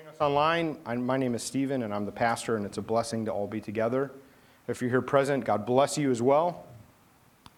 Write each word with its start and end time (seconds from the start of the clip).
joining 0.00 0.14
us 0.14 0.20
online. 0.22 0.78
I'm, 0.86 1.04
my 1.04 1.18
name 1.18 1.34
is 1.34 1.42
Steven, 1.42 1.82
and 1.82 1.92
I'm 1.92 2.06
the 2.06 2.12
pastor, 2.12 2.56
and 2.56 2.64
it's 2.64 2.78
a 2.78 2.82
blessing 2.82 3.26
to 3.26 3.32
all 3.32 3.46
be 3.46 3.60
together. 3.60 4.10
If 4.66 4.80
you're 4.80 4.88
here 4.88 5.02
present, 5.02 5.44
God 5.44 5.66
bless 5.66 5.98
you 5.98 6.10
as 6.10 6.22
well. 6.22 6.64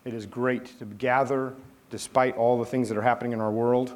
It 0.05 0.13
is 0.13 0.27
great 0.27 0.77
to 0.81 0.85
gather 0.85 1.55
despite 1.91 2.37
all 2.37 2.59
the 2.59 2.65
things 2.65 2.89
that 2.89 2.99
are 2.99 3.03
happening 3.03 3.33
in 3.33 3.41
our 3.41 3.53
world. 3.53 3.93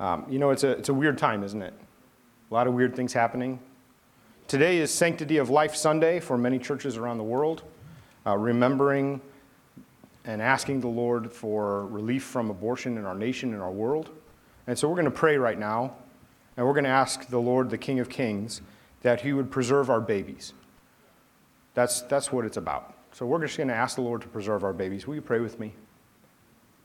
Um, 0.00 0.26
you 0.28 0.40
know, 0.40 0.50
it's 0.50 0.64
a, 0.64 0.70
it's 0.70 0.88
a 0.88 0.94
weird 0.94 1.16
time, 1.16 1.44
isn't 1.44 1.62
it? 1.62 1.74
A 2.50 2.54
lot 2.54 2.66
of 2.66 2.74
weird 2.74 2.96
things 2.96 3.12
happening. 3.12 3.60
Today 4.48 4.78
is 4.78 4.90
Sanctity 4.90 5.36
of 5.36 5.48
Life 5.48 5.76
Sunday 5.76 6.18
for 6.18 6.36
many 6.36 6.58
churches 6.58 6.96
around 6.96 7.18
the 7.18 7.24
world, 7.24 7.62
uh, 8.26 8.36
remembering 8.36 9.20
and 10.24 10.42
asking 10.42 10.80
the 10.80 10.88
Lord 10.88 11.30
for 11.30 11.86
relief 11.86 12.24
from 12.24 12.50
abortion 12.50 12.98
in 12.98 13.04
our 13.04 13.14
nation 13.14 13.52
and 13.52 13.62
our 13.62 13.70
world. 13.70 14.10
And 14.66 14.76
so 14.76 14.88
we're 14.88 14.96
going 14.96 15.04
to 15.04 15.10
pray 15.12 15.36
right 15.36 15.58
now, 15.58 15.94
and 16.56 16.66
we're 16.66 16.72
going 16.72 16.84
to 16.84 16.90
ask 16.90 17.28
the 17.28 17.40
Lord, 17.40 17.70
the 17.70 17.78
King 17.78 18.00
of 18.00 18.08
Kings, 18.08 18.60
that 19.02 19.20
He 19.20 19.32
would 19.32 19.50
preserve 19.50 19.90
our 19.90 20.00
babies. 20.00 20.52
That's, 21.74 22.02
that's 22.02 22.32
what 22.32 22.44
it's 22.44 22.56
about. 22.56 22.94
So 23.12 23.26
we're 23.26 23.40
just 23.40 23.56
going 23.56 23.68
to 23.68 23.74
ask 23.74 23.96
the 23.96 24.02
Lord 24.02 24.22
to 24.22 24.28
preserve 24.28 24.64
our 24.64 24.72
babies. 24.72 25.06
Will 25.06 25.14
you 25.14 25.22
pray 25.22 25.40
with 25.40 25.58
me? 25.60 25.72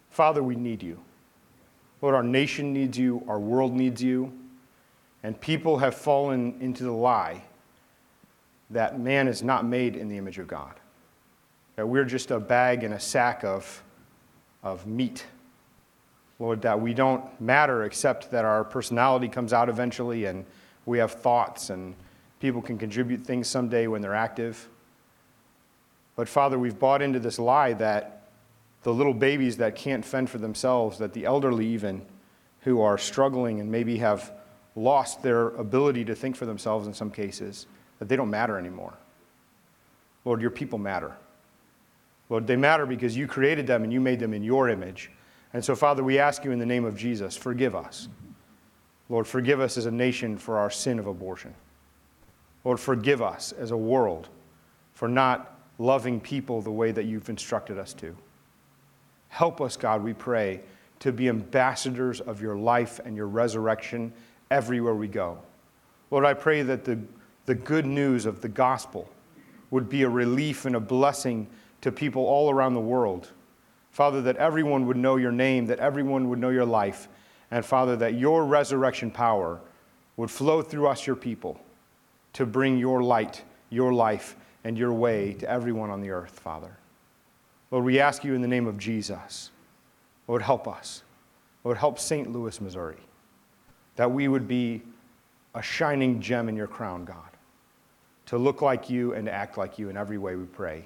Father, 0.10 0.44
we 0.44 0.56
need 0.56 0.84
you. 0.84 1.00
Lord, 2.02 2.16
our 2.16 2.24
nation 2.24 2.74
needs 2.74 2.98
you, 2.98 3.24
our 3.28 3.40
world 3.40 3.74
needs 3.74 4.02
you, 4.02 4.32
and 5.24 5.40
people 5.40 5.78
have 5.80 5.96
fallen 5.96 6.56
into 6.62 6.84
the 6.84 6.92
lie 6.92 7.44
that 8.70 9.00
man 9.00 9.28
is 9.28 9.44
not 9.44 9.66
made 9.66 9.96
in 9.96 10.08
the 10.08 10.18
image 10.18 10.38
of 10.40 10.48
God, 10.48 10.74
that 11.76 11.88
we're 11.88 12.06
just 12.06 12.32
a 12.32 12.40
bag 12.40 12.84
and 12.84 12.94
a 12.94 13.00
sack 13.00 13.44
of, 13.44 13.84
of 14.64 14.86
meat. 14.86 15.26
Lord, 16.40 16.62
that 16.62 16.80
we 16.80 16.94
don't 16.94 17.40
matter 17.42 17.84
except 17.84 18.32
that 18.32 18.46
our 18.46 18.64
personality 18.64 19.28
comes 19.28 19.52
out 19.52 19.68
eventually 19.70 20.26
and 20.26 20.46
we 20.86 20.98
have 20.98 21.12
thoughts 21.12 21.70
and 21.70 21.94
people 22.40 22.62
can 22.62 22.78
contribute 22.78 23.22
things 23.22 23.48
someday 23.48 23.88
when 23.88 24.02
they're 24.02 24.16
active. 24.16 24.70
But 26.16 26.30
Father, 26.30 26.58
we've 26.58 26.80
bought 26.80 27.02
into 27.02 27.20
this 27.20 27.40
lie 27.40 27.74
that 27.74 28.24
the 28.84 28.94
little 28.94 29.14
babies 29.14 29.58
that 29.58 29.76
can't 29.76 30.04
fend 30.06 30.30
for 30.30 30.38
themselves, 30.38 30.98
that 31.00 31.14
the 31.14 31.26
elderly, 31.26 31.68
even, 31.68 32.06
who 32.62 32.82
are 32.82 32.98
struggling 32.98 33.60
and 33.60 33.70
maybe 33.70 33.98
have 33.98 34.32
lost 34.76 35.22
their 35.22 35.50
ability 35.50 36.06
to 36.06 36.16
think 36.16 36.36
for 36.36 36.46
themselves 36.46 36.88
in 36.88 36.94
some 36.94 37.12
cases, 37.12 37.68
that 38.00 38.08
they 38.08 38.16
don't 38.16 38.30
matter 38.30 38.58
anymore. 38.58 38.94
Lord, 40.24 40.42
your 40.42 40.52
people 40.52 40.80
matter. 40.80 41.16
Lord, 42.30 42.48
they 42.48 42.56
matter 42.56 42.86
because 42.86 43.18
you 43.18 43.28
created 43.28 43.68
them 43.68 43.84
and 43.84 43.92
you 43.92 44.00
made 44.00 44.20
them 44.20 44.34
in 44.34 44.44
your 44.44 44.70
image. 44.70 45.12
And 45.54 45.64
so, 45.64 45.76
Father, 45.76 46.04
we 46.04 46.20
ask 46.20 46.44
you 46.44 46.52
in 46.52 46.60
the 46.60 46.66
name 46.66 46.86
of 46.86 46.96
Jesus, 46.96 47.36
forgive 47.36 47.76
us. 47.76 48.08
Lord, 49.10 49.26
forgive 49.26 49.60
us 49.60 49.78
as 49.78 49.88
a 49.88 49.92
nation 49.92 50.38
for 50.38 50.60
our 50.60 50.70
sin 50.70 51.00
of 51.00 51.08
abortion. 51.08 51.54
Lord, 52.64 52.80
forgive 52.80 53.22
us 53.22 53.52
as 53.54 53.72
a 53.72 53.78
world 53.78 54.30
for 54.94 55.08
not 55.08 55.58
loving 55.80 56.20
people 56.20 56.62
the 56.62 56.72
way 56.72 56.92
that 56.92 57.06
you've 57.06 57.30
instructed 57.30 57.78
us 57.78 57.94
to. 57.94 58.16
Help 59.30 59.62
us, 59.62 59.78
God, 59.78 60.04
we 60.04 60.14
pray, 60.14 60.60
to 61.00 61.12
be 61.12 61.30
ambassadors 61.30 62.20
of 62.20 62.42
your 62.42 62.58
life 62.58 63.00
and 63.04 63.16
your 63.16 63.28
resurrection 63.28 64.12
everywhere 64.52 64.96
we 64.96 65.08
go. 65.08 65.40
Lord, 66.12 66.26
I 66.26 66.34
pray 66.34 66.62
that 66.64 66.84
the, 66.84 67.00
the 67.46 67.56
good 67.56 67.86
news 67.86 68.26
of 68.26 68.42
the 68.42 68.50
gospel 68.50 69.10
would 69.72 69.88
be 69.88 70.04
a 70.04 70.10
relief 70.10 70.66
and 70.66 70.76
a 70.76 70.80
blessing 70.80 71.48
to 71.82 71.92
people 71.92 72.26
all 72.26 72.50
around 72.50 72.74
the 72.74 72.80
world. 72.80 73.32
Father, 73.92 74.22
that 74.22 74.38
everyone 74.38 74.86
would 74.88 74.98
know 74.98 75.16
your 75.16 75.32
name, 75.32 75.66
that 75.68 75.80
everyone 75.80 76.30
would 76.30 76.40
know 76.40 76.50
your 76.50 76.66
life, 76.66 77.08
and 77.52 77.66
Father, 77.66 77.96
that 77.98 78.14
your 78.14 78.46
resurrection 78.46 79.12
power 79.12 79.60
would 80.18 80.30
flow 80.30 80.62
through 80.62 80.88
us, 80.88 81.08
your 81.08 81.16
people, 81.16 81.60
to 82.34 82.46
bring 82.46 82.78
your 82.78 83.02
light, 83.02 83.44
your 83.70 83.94
life, 83.94 84.36
and 84.64 84.78
your 84.78 84.94
way 84.94 85.34
to 85.34 85.50
everyone 85.50 85.90
on 85.90 86.02
the 86.02 86.12
earth, 86.12 86.40
Father. 86.40 86.78
Lord, 87.72 87.86
we 87.86 88.00
ask 88.00 88.24
you 88.24 88.34
in 88.34 88.42
the 88.42 88.48
name 88.48 88.68
of 88.68 88.78
Jesus, 88.78 89.52
Lord, 90.28 90.42
help 90.42 90.68
us. 90.68 91.04
Lord, 91.64 91.78
help 91.78 92.00
St. 92.00 92.32
Louis, 92.32 92.60
Missouri, 92.62 92.98
that 93.96 94.12
we 94.12 94.28
would 94.28 94.48
be 94.48 94.82
a 95.56 95.62
shining 95.62 96.22
gem 96.22 96.48
in 96.48 96.56
your 96.56 96.68
crown, 96.68 97.06
God, 97.06 97.38
to 98.28 98.38
look 98.38 98.62
like 98.62 98.90
you 98.90 99.14
and 99.14 99.28
act 99.28 99.58
like 99.58 99.78
you 99.78 99.90
in 99.90 99.98
every 99.98 100.18
way 100.18 100.36
we 100.36 100.46
pray. 100.46 100.86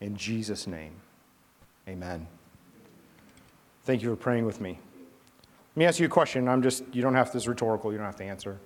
In 0.00 0.16
Jesus' 0.16 0.66
name, 0.66 0.92
amen. 1.88 2.26
Thank 3.84 4.02
you 4.02 4.10
for 4.10 4.16
praying 4.16 4.44
with 4.44 4.60
me. 4.60 4.78
Let 5.40 5.76
me 5.76 5.84
ask 5.86 5.98
you 5.98 6.06
a 6.06 6.10
question. 6.10 6.46
I'm 6.46 6.62
just, 6.62 6.84
you 6.92 7.00
don't 7.00 7.14
have 7.14 7.32
this 7.32 7.46
rhetorical, 7.46 7.92
you 7.92 7.98
don't 7.98 8.06
have 8.06 8.16
to 8.16 8.24
answer. 8.24 8.58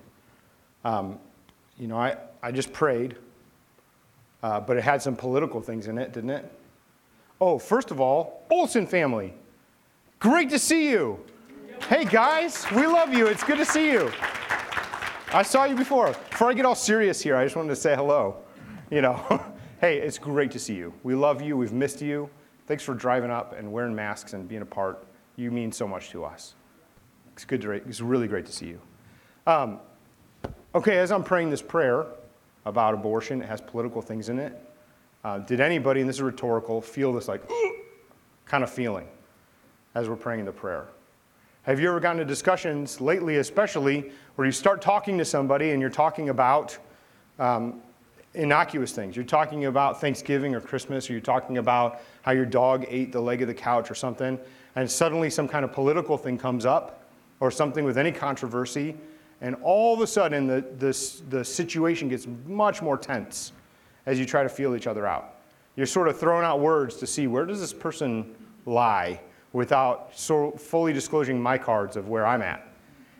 Um, 0.83 1.17
you 1.79 1.87
know, 1.87 1.97
I, 1.97 2.17
I 2.41 2.51
just 2.51 2.73
prayed, 2.73 3.15
uh, 4.41 4.59
but 4.59 4.75
it 4.75 4.83
had 4.83 5.01
some 5.01 5.15
political 5.15 5.61
things 5.61 5.87
in 5.87 5.97
it, 5.97 6.11
didn't 6.11 6.31
it? 6.31 6.51
Oh, 7.39 7.57
first 7.57 7.91
of 7.91 8.01
all, 8.01 8.45
Olson 8.51 8.85
family. 8.85 9.33
Great 10.19 10.49
to 10.49 10.59
see 10.59 10.89
you. 10.89 11.19
Hey 11.87 12.05
guys, 12.05 12.65
we 12.71 12.87
love 12.87 13.13
you. 13.13 13.27
It's 13.27 13.43
good 13.43 13.57
to 13.57 13.65
see 13.65 13.91
you. 13.91 14.11
I 15.33 15.43
saw 15.43 15.63
you 15.63 15.75
before. 15.75 16.13
Before 16.29 16.49
I 16.49 16.53
get 16.53 16.65
all 16.65 16.75
serious 16.75 17.21
here, 17.21 17.35
I 17.35 17.45
just 17.45 17.55
wanted 17.55 17.69
to 17.69 17.75
say 17.75 17.95
hello. 17.95 18.37
You 18.91 19.01
know, 19.01 19.43
hey, 19.81 19.99
it's 19.99 20.17
great 20.17 20.51
to 20.51 20.59
see 20.59 20.75
you. 20.75 20.93
We 21.03 21.15
love 21.15 21.41
you. 21.41 21.55
We've 21.55 21.73
missed 21.73 22.01
you. 22.01 22.29
Thanks 22.65 22.83
for 22.83 22.93
driving 22.93 23.29
up 23.29 23.53
and 23.57 23.71
wearing 23.71 23.93
masks 23.93 24.33
and 24.33 24.47
being 24.47 24.61
a 24.61 24.65
part. 24.65 25.05
You 25.35 25.51
mean 25.51 25.71
so 25.71 25.87
much 25.87 26.09
to 26.11 26.23
us. 26.23 26.53
It's 27.33 27.45
good 27.45 27.61
to. 27.61 27.71
It's 27.71 28.01
really 28.01 28.27
great 28.27 28.45
to 28.45 28.51
see 28.51 28.67
you. 28.67 28.79
Um, 29.45 29.79
okay, 30.73 30.97
as 30.97 31.11
I'm 31.11 31.23
praying 31.23 31.49
this 31.49 31.61
prayer 31.61 32.05
about 32.65 32.93
abortion, 32.93 33.41
it 33.41 33.49
has 33.49 33.59
political 33.59 34.01
things 34.01 34.29
in 34.29 34.39
it. 34.39 34.57
Uh, 35.23 35.39
did 35.39 35.59
anybody, 35.59 36.01
and 36.01 36.09
this 36.09 36.17
is 36.17 36.21
rhetorical, 36.21 36.81
feel 36.81 37.11
this 37.13 37.27
like 37.27 37.41
kind 38.45 38.63
of 38.63 38.69
feeling 38.69 39.07
as 39.95 40.07
we're 40.07 40.15
praying 40.15 40.45
the 40.45 40.51
prayer? 40.51 40.87
Have 41.63 41.79
you 41.79 41.89
ever 41.89 41.99
gotten 41.99 42.19
to 42.19 42.25
discussions 42.25 42.99
lately, 42.99 43.37
especially, 43.37 44.11
where 44.35 44.45
you 44.45 44.51
start 44.51 44.81
talking 44.81 45.17
to 45.17 45.25
somebody 45.25 45.71
and 45.71 45.81
you're 45.81 45.89
talking 45.89 46.29
about 46.29 46.77
um, 47.39 47.81
innocuous 48.35 48.91
things? 48.91 49.15
You're 49.15 49.25
talking 49.25 49.65
about 49.65 50.01
Thanksgiving 50.01 50.55
or 50.55 50.61
Christmas, 50.61 51.09
or 51.09 51.13
you're 51.13 51.21
talking 51.21 51.57
about 51.57 52.01
how 52.21 52.31
your 52.31 52.45
dog 52.45 52.85
ate 52.87 53.11
the 53.11 53.21
leg 53.21 53.41
of 53.41 53.47
the 53.47 53.53
couch 53.53 53.91
or 53.91 53.95
something, 53.95 54.39
and 54.75 54.89
suddenly 54.89 55.29
some 55.29 55.47
kind 55.47 55.63
of 55.63 55.71
political 55.71 56.17
thing 56.17 56.37
comes 56.37 56.65
up, 56.65 57.03
or 57.39 57.51
something 57.51 57.83
with 57.83 57.97
any 57.97 58.11
controversy, 58.11 58.95
and 59.41 59.55
all 59.61 59.93
of 59.93 59.99
a 59.99 60.07
sudden 60.07 60.47
the, 60.47 60.61
the, 60.79 61.21
the 61.29 61.43
situation 61.43 62.07
gets 62.07 62.27
much 62.47 62.81
more 62.81 62.97
tense 62.97 63.51
as 64.05 64.17
you 64.17 64.25
try 64.25 64.43
to 64.43 64.49
feel 64.49 64.75
each 64.75 64.87
other 64.87 65.05
out. 65.05 65.35
You're 65.75 65.85
sort 65.85 66.07
of 66.07 66.19
throwing 66.19 66.45
out 66.45 66.59
words 66.59 66.95
to 66.97 67.07
see 67.07 67.27
where 67.27 67.45
does 67.45 67.59
this 67.59 67.73
person 67.73 68.35
lie 68.65 69.19
without 69.51 70.11
so 70.13 70.51
fully 70.51 70.93
disclosing 70.93 71.41
my 71.41 71.57
cards 71.57 71.97
of 71.97 72.07
where 72.07 72.25
I'm 72.25 72.41
at. 72.41 72.67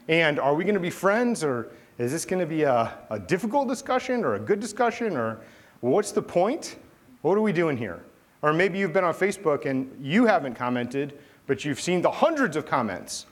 And 0.07 0.39
are 0.39 0.53
we 0.53 0.63
going 0.63 0.75
to 0.75 0.81
be 0.81 0.89
friends 0.89 1.43
or 1.43 1.71
is 1.97 2.11
this 2.11 2.25
going 2.25 2.39
to 2.39 2.45
be 2.45 2.63
a, 2.63 2.93
a 3.09 3.19
difficult 3.19 3.67
discussion 3.67 4.23
or 4.23 4.35
a 4.35 4.39
good 4.39 4.59
discussion 4.59 5.15
or 5.15 5.39
what's 5.81 6.11
the 6.11 6.21
point? 6.21 6.77
What 7.21 7.37
are 7.37 7.41
we 7.41 7.53
doing 7.53 7.77
here? 7.77 8.03
Or 8.41 8.51
maybe 8.51 8.79
you've 8.79 8.93
been 8.93 9.03
on 9.03 9.13
Facebook 9.13 9.65
and 9.65 9.95
you 10.03 10.25
haven't 10.25 10.55
commented, 10.55 11.19
but 11.47 11.63
you've 11.63 11.79
seen 11.79 12.01
the 12.01 12.11
hundreds 12.11 12.55
of 12.57 12.65
comments 12.65 13.25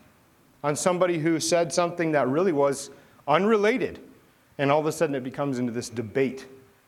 on 0.63 0.75
somebody 0.75 1.17
who 1.17 1.39
said 1.39 1.73
something 1.73 2.11
that 2.11 2.27
really 2.27 2.53
was 2.53 2.91
unrelated. 3.27 3.99
And 4.57 4.71
all 4.71 4.79
of 4.79 4.85
a 4.85 4.91
sudden 4.91 5.15
it 5.15 5.23
becomes 5.23 5.59
into 5.59 5.71
this 5.71 5.89
debate 5.89 6.45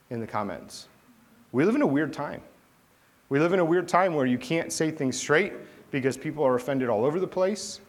in 0.09 0.19
the 0.19 0.27
comments. 0.27 0.87
We 1.51 1.65
live 1.65 1.75
in 1.75 1.81
a 1.81 1.87
weird 1.87 2.13
time. 2.13 2.41
We 3.29 3.39
live 3.39 3.53
in 3.53 3.59
a 3.59 3.65
weird 3.65 3.87
time 3.87 4.13
where 4.13 4.25
you 4.25 4.37
can't 4.37 4.71
say 4.71 4.91
things 4.91 5.17
straight 5.17 5.53
because 5.91 6.17
people 6.17 6.45
are 6.45 6.55
offended 6.55 6.87
all 6.87 7.03
over 7.03 7.19
the 7.19 7.27
place. 7.27 7.79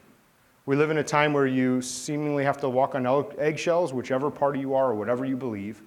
We 0.66 0.76
live 0.76 0.90
in 0.90 0.98
a 0.98 1.04
time 1.04 1.34
where 1.34 1.46
you 1.46 1.82
seemingly 1.82 2.44
have 2.44 2.58
to 2.58 2.68
walk 2.68 2.94
on 2.94 3.06
eggshells, 3.38 3.92
whichever 3.92 4.30
party 4.30 4.60
you 4.60 4.74
are 4.74 4.90
or 4.90 4.94
whatever 4.94 5.24
you 5.24 5.36
believe, 5.36 5.82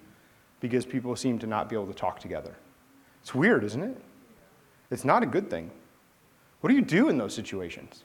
because 0.60 0.86
people 0.86 1.16
seem 1.16 1.38
to 1.40 1.46
not 1.46 1.68
be 1.68 1.74
able 1.74 1.88
to 1.88 1.94
talk 1.94 2.20
together. 2.20 2.54
It's 3.22 3.34
weird, 3.34 3.64
isn't 3.64 3.82
it? 3.82 3.96
It's 4.90 5.04
not 5.04 5.22
a 5.22 5.26
good 5.26 5.50
thing. 5.50 5.70
What 6.60 6.70
do 6.70 6.76
you 6.76 6.82
do 6.82 7.08
in 7.08 7.18
those 7.18 7.34
situations? 7.34 8.04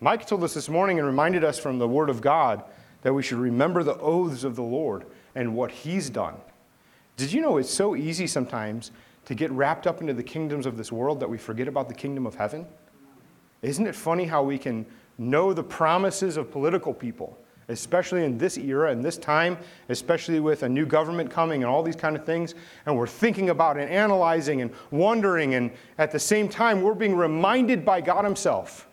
Mike 0.00 0.26
told 0.26 0.44
us 0.44 0.52
this 0.52 0.68
morning 0.68 0.98
and 0.98 1.06
reminded 1.06 1.44
us 1.44 1.58
from 1.58 1.78
the 1.78 1.88
Word 1.88 2.10
of 2.10 2.20
God 2.20 2.62
that 3.02 3.14
we 3.14 3.22
should 3.22 3.38
remember 3.38 3.82
the 3.82 3.98
oaths 3.98 4.44
of 4.44 4.56
the 4.56 4.62
Lord 4.62 5.06
and 5.34 5.54
what 5.54 5.70
He's 5.70 6.10
done. 6.10 6.34
Did 7.16 7.32
you 7.32 7.40
know 7.40 7.56
it's 7.56 7.70
so 7.70 7.96
easy 7.96 8.26
sometimes 8.26 8.90
to 9.24 9.34
get 9.34 9.50
wrapped 9.50 9.86
up 9.86 10.02
into 10.02 10.12
the 10.12 10.22
kingdoms 10.22 10.66
of 10.66 10.76
this 10.76 10.92
world 10.92 11.20
that 11.20 11.30
we 11.30 11.38
forget 11.38 11.68
about 11.68 11.88
the 11.88 11.94
kingdom 11.94 12.26
of 12.26 12.34
heaven? 12.34 12.66
Isn't 13.62 13.86
it 13.86 13.94
funny 13.94 14.24
how 14.24 14.42
we 14.42 14.58
can 14.58 14.84
know 15.18 15.52
the 15.52 15.62
promises 15.62 16.36
of 16.36 16.50
political 16.50 16.92
people, 16.92 17.38
especially 17.68 18.24
in 18.24 18.36
this 18.36 18.58
era 18.58 18.90
and 18.90 19.04
this 19.04 19.16
time, 19.16 19.56
especially 19.88 20.40
with 20.40 20.62
a 20.62 20.68
new 20.68 20.86
government 20.86 21.30
coming 21.30 21.62
and 21.62 21.70
all 21.70 21.82
these 21.82 21.96
kind 21.96 22.16
of 22.16 22.24
things, 22.24 22.54
and 22.86 22.96
we're 22.96 23.06
thinking 23.06 23.50
about 23.50 23.78
and 23.78 23.90
analyzing 23.90 24.62
and 24.62 24.70
wondering, 24.90 25.54
and 25.54 25.70
at 25.98 26.10
the 26.10 26.18
same 26.18 26.48
time, 26.48 26.82
we're 26.82 26.94
being 26.94 27.16
reminded 27.16 27.84
by 27.84 28.00
God 28.00 28.24
Himself 28.24 28.88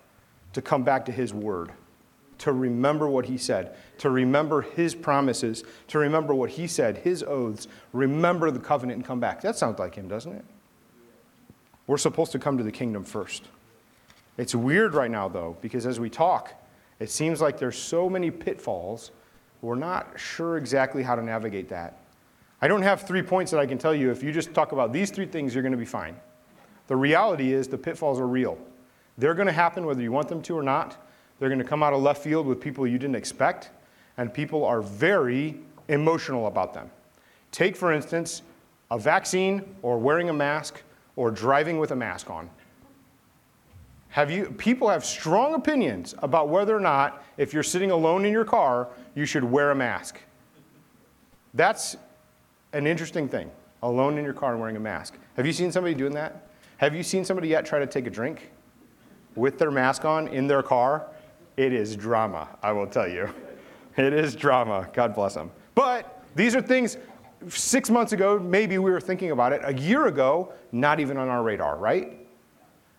to 0.53 0.61
come 0.61 0.83
back 0.83 1.05
to 1.05 1.11
His 1.11 1.33
Word, 1.33 1.71
to 2.41 2.51
remember 2.51 3.07
what 3.07 3.25
he 3.27 3.37
said, 3.37 3.75
to 3.99 4.09
remember 4.09 4.63
his 4.63 4.95
promises, 4.95 5.63
to 5.87 5.99
remember 5.99 6.33
what 6.33 6.49
he 6.49 6.65
said, 6.65 6.97
his 6.97 7.21
oaths, 7.21 7.67
remember 7.93 8.49
the 8.49 8.59
covenant 8.59 8.97
and 8.97 9.05
come 9.05 9.19
back. 9.19 9.41
That 9.41 9.55
sounds 9.55 9.77
like 9.77 9.93
him, 9.93 10.07
doesn't 10.07 10.33
it? 10.33 10.43
We're 11.85 11.97
supposed 11.97 12.31
to 12.31 12.39
come 12.39 12.57
to 12.57 12.63
the 12.63 12.71
kingdom 12.71 13.03
first. 13.03 13.43
It's 14.37 14.55
weird 14.55 14.93
right 14.93 15.11
now, 15.11 15.27
though, 15.27 15.57
because 15.61 15.85
as 15.85 15.99
we 15.99 16.09
talk, 16.09 16.53
it 16.99 17.09
seems 17.09 17.41
like 17.41 17.57
there's 17.57 17.77
so 17.77 18.09
many 18.09 18.31
pitfalls. 18.31 19.11
We're 19.61 19.75
not 19.75 20.19
sure 20.19 20.57
exactly 20.57 21.03
how 21.03 21.15
to 21.15 21.21
navigate 21.21 21.69
that. 21.69 21.99
I 22.61 22.67
don't 22.67 22.83
have 22.83 23.01
three 23.01 23.23
points 23.23 23.51
that 23.51 23.59
I 23.59 23.65
can 23.65 23.77
tell 23.77 23.93
you. 23.93 24.11
If 24.11 24.23
you 24.23 24.31
just 24.31 24.53
talk 24.53 24.71
about 24.71 24.93
these 24.93 25.09
three 25.09 25.25
things, 25.25 25.53
you're 25.53 25.63
going 25.63 25.71
to 25.71 25.77
be 25.77 25.85
fine. 25.85 26.15
The 26.87 26.95
reality 26.95 27.53
is 27.53 27.67
the 27.67 27.77
pitfalls 27.77 28.19
are 28.19 28.27
real. 28.27 28.57
They're 29.17 29.33
going 29.33 29.47
to 29.47 29.53
happen 29.53 29.85
whether 29.85 30.01
you 30.01 30.11
want 30.11 30.27
them 30.27 30.41
to 30.43 30.57
or 30.57 30.63
not. 30.63 31.07
They're 31.39 31.49
going 31.49 31.59
to 31.59 31.65
come 31.65 31.81
out 31.81 31.93
of 31.93 32.01
left 32.01 32.23
field 32.23 32.45
with 32.45 32.61
people 32.61 32.85
you 32.85 32.99
didn't 32.99 33.15
expect, 33.15 33.71
and 34.17 34.31
people 34.33 34.63
are 34.63 34.81
very 34.81 35.57
emotional 35.87 36.47
about 36.47 36.73
them. 36.73 36.89
Take, 37.51 37.75
for 37.75 37.91
instance, 37.91 38.43
a 38.91 38.99
vaccine 38.99 39.75
or 39.81 39.97
wearing 39.97 40.29
a 40.29 40.33
mask 40.33 40.83
or 41.15 41.31
driving 41.31 41.79
with 41.79 41.91
a 41.91 41.95
mask 41.95 42.29
on. 42.29 42.49
Have 44.11 44.29
you, 44.29 44.51
people 44.57 44.89
have 44.89 45.05
strong 45.05 45.53
opinions 45.53 46.15
about 46.19 46.49
whether 46.49 46.75
or 46.75 46.79
not, 46.81 47.23
if 47.37 47.53
you're 47.53 47.63
sitting 47.63 47.91
alone 47.91 48.25
in 48.25 48.31
your 48.31 48.45
car, 48.45 48.89
you 49.15 49.25
should 49.25 49.43
wear 49.43 49.71
a 49.71 49.75
mask. 49.75 50.19
That's 51.53 51.95
an 52.73 52.87
interesting 52.87 53.27
thing, 53.27 53.49
alone 53.83 54.17
in 54.17 54.23
your 54.23 54.33
car 54.33 54.51
and 54.51 54.59
wearing 54.59 54.75
a 54.75 54.81
mask. 54.81 55.17
Have 55.37 55.45
you 55.45 55.53
seen 55.53 55.71
somebody 55.71 55.95
doing 55.95 56.13
that? 56.13 56.47
Have 56.77 56.93
you 56.93 57.03
seen 57.03 57.23
somebody 57.23 57.47
yet 57.47 57.65
try 57.65 57.79
to 57.79 57.87
take 57.87 58.05
a 58.05 58.09
drink 58.09 58.51
with 59.35 59.57
their 59.57 59.71
mask 59.71 60.03
on 60.03 60.27
in 60.27 60.45
their 60.45 60.63
car? 60.63 61.07
It 61.55 61.73
is 61.73 61.95
drama, 61.95 62.49
I 62.61 62.71
will 62.73 62.87
tell 62.87 63.07
you. 63.07 63.29
It 63.97 64.13
is 64.13 64.35
drama. 64.35 64.89
God 64.93 65.13
bless 65.13 65.33
them. 65.33 65.51
But 65.75 66.23
these 66.35 66.55
are 66.55 66.61
things 66.61 66.97
six 67.47 67.89
months 67.89 68.13
ago, 68.13 68.39
maybe 68.39 68.77
we 68.77 68.91
were 68.91 69.01
thinking 69.01 69.31
about 69.31 69.53
it. 69.53 69.61
A 69.63 69.73
year 69.73 70.07
ago, 70.07 70.53
not 70.71 70.99
even 70.99 71.17
on 71.17 71.27
our 71.27 71.43
radar, 71.43 71.77
right? 71.77 72.17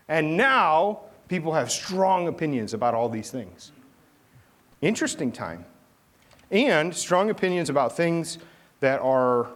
And 0.07 0.37
now, 0.37 1.02
people 1.27 1.53
have 1.53 1.71
strong 1.71 2.27
opinions 2.27 2.73
about 2.73 2.93
all 2.93 3.09
these 3.09 3.31
things. 3.31 3.71
Interesting 4.81 5.31
time. 5.31 5.65
And 6.51 6.93
strong 6.93 7.29
opinions 7.29 7.69
about 7.69 7.95
things 7.95 8.37
that 8.79 8.99
are 9.01 9.47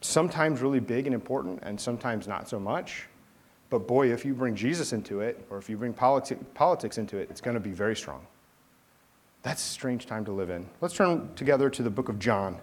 sometimes 0.00 0.60
really 0.60 0.80
big 0.80 1.06
and 1.06 1.14
important 1.14 1.60
and 1.62 1.80
sometimes 1.80 2.26
not 2.26 2.48
so 2.48 2.58
much. 2.58 3.06
But 3.68 3.86
boy, 3.86 4.12
if 4.12 4.24
you 4.24 4.34
bring 4.34 4.56
Jesus 4.56 4.92
into 4.92 5.20
it, 5.20 5.46
or 5.50 5.58
if 5.58 5.70
you 5.70 5.76
bring 5.76 5.94
politi- 5.94 6.38
politics 6.54 6.98
into 6.98 7.18
it, 7.18 7.28
it's 7.30 7.40
going 7.40 7.54
to 7.54 7.60
be 7.60 7.70
very 7.70 7.94
strong. 7.94 8.26
That's 9.42 9.64
a 9.64 9.68
strange 9.70 10.06
time 10.06 10.24
to 10.24 10.32
live 10.32 10.50
in. 10.50 10.68
Let's 10.80 10.94
turn 10.94 11.32
together 11.34 11.70
to 11.70 11.82
the 11.82 11.90
book 11.90 12.08
of 12.08 12.18
John. 12.18 12.58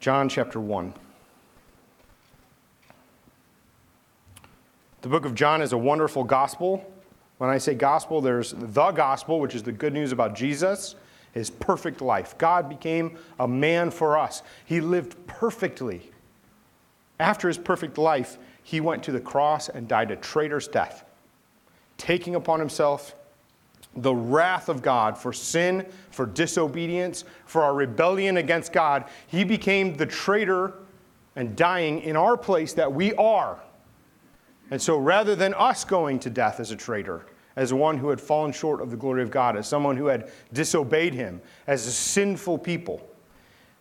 John 0.00 0.28
chapter 0.28 0.60
1. 0.60 0.92
The 5.02 5.08
book 5.08 5.24
of 5.24 5.34
John 5.34 5.62
is 5.62 5.72
a 5.72 5.78
wonderful 5.78 6.24
gospel. 6.24 6.90
When 7.38 7.50
I 7.50 7.58
say 7.58 7.74
gospel, 7.74 8.20
there's 8.20 8.52
the 8.52 8.90
gospel, 8.92 9.40
which 9.40 9.54
is 9.54 9.62
the 9.62 9.72
good 9.72 9.92
news 9.92 10.10
about 10.10 10.34
Jesus, 10.34 10.94
his 11.32 11.50
perfect 11.50 12.00
life. 12.00 12.36
God 12.38 12.68
became 12.68 13.18
a 13.38 13.46
man 13.46 13.90
for 13.90 14.16
us, 14.16 14.42
he 14.64 14.80
lived 14.80 15.26
perfectly. 15.26 16.10
After 17.18 17.48
his 17.48 17.58
perfect 17.58 17.98
life, 17.98 18.38
he 18.62 18.80
went 18.80 19.02
to 19.04 19.12
the 19.12 19.20
cross 19.20 19.68
and 19.68 19.86
died 19.86 20.10
a 20.10 20.16
traitor's 20.16 20.68
death, 20.68 21.04
taking 21.98 22.34
upon 22.34 22.58
himself 22.58 23.14
the 23.96 24.14
wrath 24.14 24.68
of 24.68 24.82
God 24.82 25.16
for 25.16 25.32
sin, 25.32 25.86
for 26.10 26.26
disobedience, 26.26 27.24
for 27.46 27.62
our 27.62 27.74
rebellion 27.74 28.36
against 28.36 28.72
God. 28.72 29.04
He 29.26 29.44
became 29.44 29.96
the 29.96 30.06
traitor 30.06 30.74
and 31.34 31.56
dying 31.56 32.00
in 32.00 32.16
our 32.16 32.36
place 32.36 32.72
that 32.74 32.92
we 32.92 33.14
are. 33.14 33.58
And 34.70 34.80
so 34.80 34.98
rather 34.98 35.36
than 35.36 35.54
us 35.54 35.84
going 35.84 36.18
to 36.20 36.30
death 36.30 36.60
as 36.60 36.70
a 36.70 36.76
traitor, 36.76 37.26
as 37.56 37.72
one 37.72 37.96
who 37.96 38.10
had 38.10 38.20
fallen 38.20 38.52
short 38.52 38.80
of 38.80 38.90
the 38.90 38.96
glory 38.96 39.22
of 39.22 39.30
God, 39.30 39.56
as 39.56 39.66
someone 39.66 39.96
who 39.96 40.06
had 40.06 40.30
disobeyed 40.52 41.14
him, 41.14 41.40
as 41.66 41.86
a 41.86 41.92
sinful 41.92 42.58
people 42.58 43.08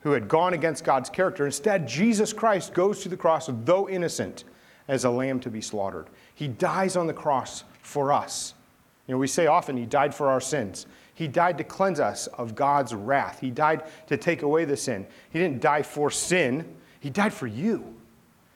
who 0.02 0.12
had 0.12 0.28
gone 0.28 0.54
against 0.54 0.84
God's 0.84 1.10
character, 1.10 1.46
instead, 1.46 1.88
Jesus 1.88 2.32
Christ 2.32 2.74
goes 2.74 3.02
to 3.02 3.10
the 3.10 3.18
cross, 3.18 3.50
though 3.66 3.90
innocent, 3.90 4.46
as 4.88 5.04
a 5.04 5.10
lamb 5.10 5.40
to 5.42 5.50
be 5.50 5.62
slaughtered. 5.62 6.08
He 6.36 6.48
dies 6.48 6.96
on 6.96 7.08
the 7.08 7.14
cross 7.14 7.64
for 7.82 8.14
us. 8.14 8.54
You 9.08 9.14
know, 9.14 9.20
we 9.20 9.28
say 9.28 9.48
often 9.48 9.76
he 9.78 9.86
died 9.86 10.14
for 10.14 10.28
our 10.28 10.42
sins. 10.42 10.86
He 11.14 11.28
died 11.28 11.58
to 11.58 11.64
cleanse 11.64 12.00
us 12.00 12.28
of 12.28 12.56
God's 12.56 12.94
wrath. 12.94 13.40
He 13.40 13.50
died 13.50 13.84
to 14.08 14.18
take 14.18 14.42
away 14.42 14.66
the 14.66 14.78
sin. 14.78 15.08
He 15.30 15.40
didn't 15.40 15.62
die 15.62 15.82
for 15.82 16.12
sin, 16.12 16.66
he 17.00 17.10
died 17.10 17.34
for 17.34 17.48
you. 17.48 17.96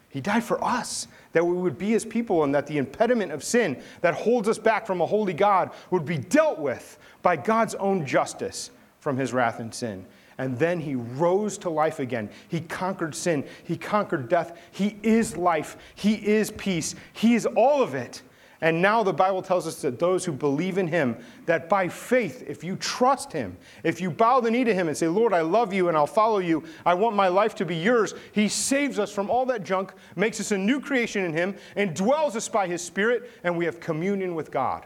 He 0.10 0.22
died 0.22 0.44
for 0.44 0.64
us, 0.64 1.08
that 1.34 1.46
we 1.46 1.54
would 1.54 1.78
be 1.78 1.90
his 1.90 2.06
people 2.06 2.44
and 2.44 2.54
that 2.56 2.68
the 2.68 2.78
impediment 2.78 3.32
of 3.32 3.44
sin 3.44 3.82
that 4.02 4.14
holds 4.14 4.50
us 4.50 4.58
back 4.58 4.88
from 4.88 5.02
a 5.02 5.06
holy 5.06 5.34
God 5.34 5.72
would 5.92 6.06
be 6.06 6.18
dealt 6.18 6.60
with 6.60 6.98
by 7.22 7.36
God's 7.36 7.76
own 7.76 8.06
justice 8.06 8.72
from 9.00 9.18
his 9.18 9.34
wrath 9.34 9.60
and 9.60 9.74
sin. 9.74 10.06
And 10.38 10.58
then 10.58 10.80
he 10.80 10.96
rose 10.96 11.58
to 11.60 11.70
life 11.70 12.00
again. 12.00 12.30
He 12.48 12.62
conquered 12.62 13.14
sin. 13.14 13.44
He 13.66 13.76
conquered 13.76 14.30
death. 14.30 14.58
He 14.72 14.98
is 15.04 15.36
life. 15.36 15.76
He 15.96 16.14
is 16.14 16.52
peace. 16.52 16.96
He 17.12 17.36
is 17.36 17.46
all 17.46 17.84
of 17.84 17.94
it. 17.94 18.22
And 18.62 18.82
now 18.82 19.04
the 19.04 19.14
Bible 19.14 19.42
tells 19.42 19.66
us 19.68 19.82
that 19.84 20.00
those 20.00 20.26
who 20.26 20.34
believe 20.34 20.78
in 20.78 20.88
him, 20.88 21.18
that 21.46 21.70
by 21.70 21.88
faith, 21.88 22.44
if 22.46 22.62
you 22.62 22.76
trust 22.76 23.32
him, 23.32 23.56
if 23.84 24.02
you 24.02 24.12
bow 24.12 24.42
the 24.42 24.52
knee 24.52 24.66
to 24.66 24.74
him 24.74 24.90
and 24.90 24.98
say, 24.98 25.08
Lord, 25.08 25.34
I 25.34 25.42
love 25.42 25.74
you 25.74 25.88
and 25.88 25.96
I'll 25.96 26.06
follow 26.06 26.40
you, 26.40 26.64
I 26.86 26.94
want 26.94 27.16
my 27.16 27.30
life 27.30 27.56
to 27.56 27.66
be 27.66 27.76
yours, 27.76 28.14
he 28.34 28.50
saves 28.50 29.00
us 29.00 29.14
from 29.14 29.30
all 29.30 29.46
that 29.46 29.64
junk, 29.64 29.94
makes 30.18 30.42
us 30.42 30.52
a 30.52 30.58
new 30.58 30.82
creation 30.82 31.24
in 31.24 31.32
him, 31.32 31.56
and 31.78 31.96
dwells 31.96 32.36
us 32.36 32.50
by 32.50 32.68
his 32.68 32.82
spirit, 32.82 33.32
and 33.46 33.58
we 33.58 33.64
have 33.64 33.80
communion 33.80 34.36
with 34.36 34.52
God. 34.52 34.86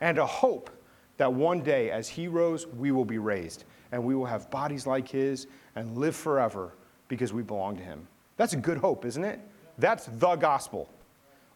And 0.00 0.16
a 0.16 0.26
hope 0.26 0.70
that 1.18 1.30
one 1.30 1.60
day, 1.60 1.90
as 1.90 2.08
he 2.08 2.26
rose, 2.26 2.66
we 2.66 2.90
will 2.90 3.04
be 3.04 3.18
raised, 3.18 3.64
and 3.92 4.02
we 4.02 4.14
will 4.14 4.24
have 4.24 4.50
bodies 4.50 4.86
like 4.86 5.06
his 5.06 5.46
and 5.76 5.98
live 5.98 6.16
forever 6.16 6.72
because 7.08 7.34
we 7.34 7.42
belong 7.42 7.76
to 7.76 7.82
him. 7.82 8.08
That's 8.38 8.54
a 8.54 8.56
good 8.56 8.78
hope, 8.78 9.04
isn't 9.04 9.24
it? 9.24 9.40
That's 9.76 10.06
the 10.06 10.36
gospel. 10.36 10.88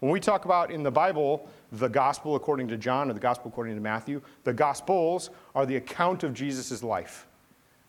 When 0.05 0.13
we 0.13 0.21
talk 0.21 0.45
about 0.45 0.71
in 0.71 0.83
the 0.83 0.91
Bible 0.91 1.49
the 1.73 1.89
gospel 1.89 2.37
according 2.37 2.69
to 2.69 2.77
John 2.77 3.09
or 3.09 3.15
the 3.15 3.21
gospel 3.21 3.51
according 3.51 3.75
to 3.75 3.81
Matthew, 3.81 4.21
the 4.43 4.53
gospels 4.53 5.31
are 5.55 5.65
the 5.65 5.77
account 5.77 6.25
of 6.25 6.35
Jesus' 6.35 6.83
life 6.83 7.27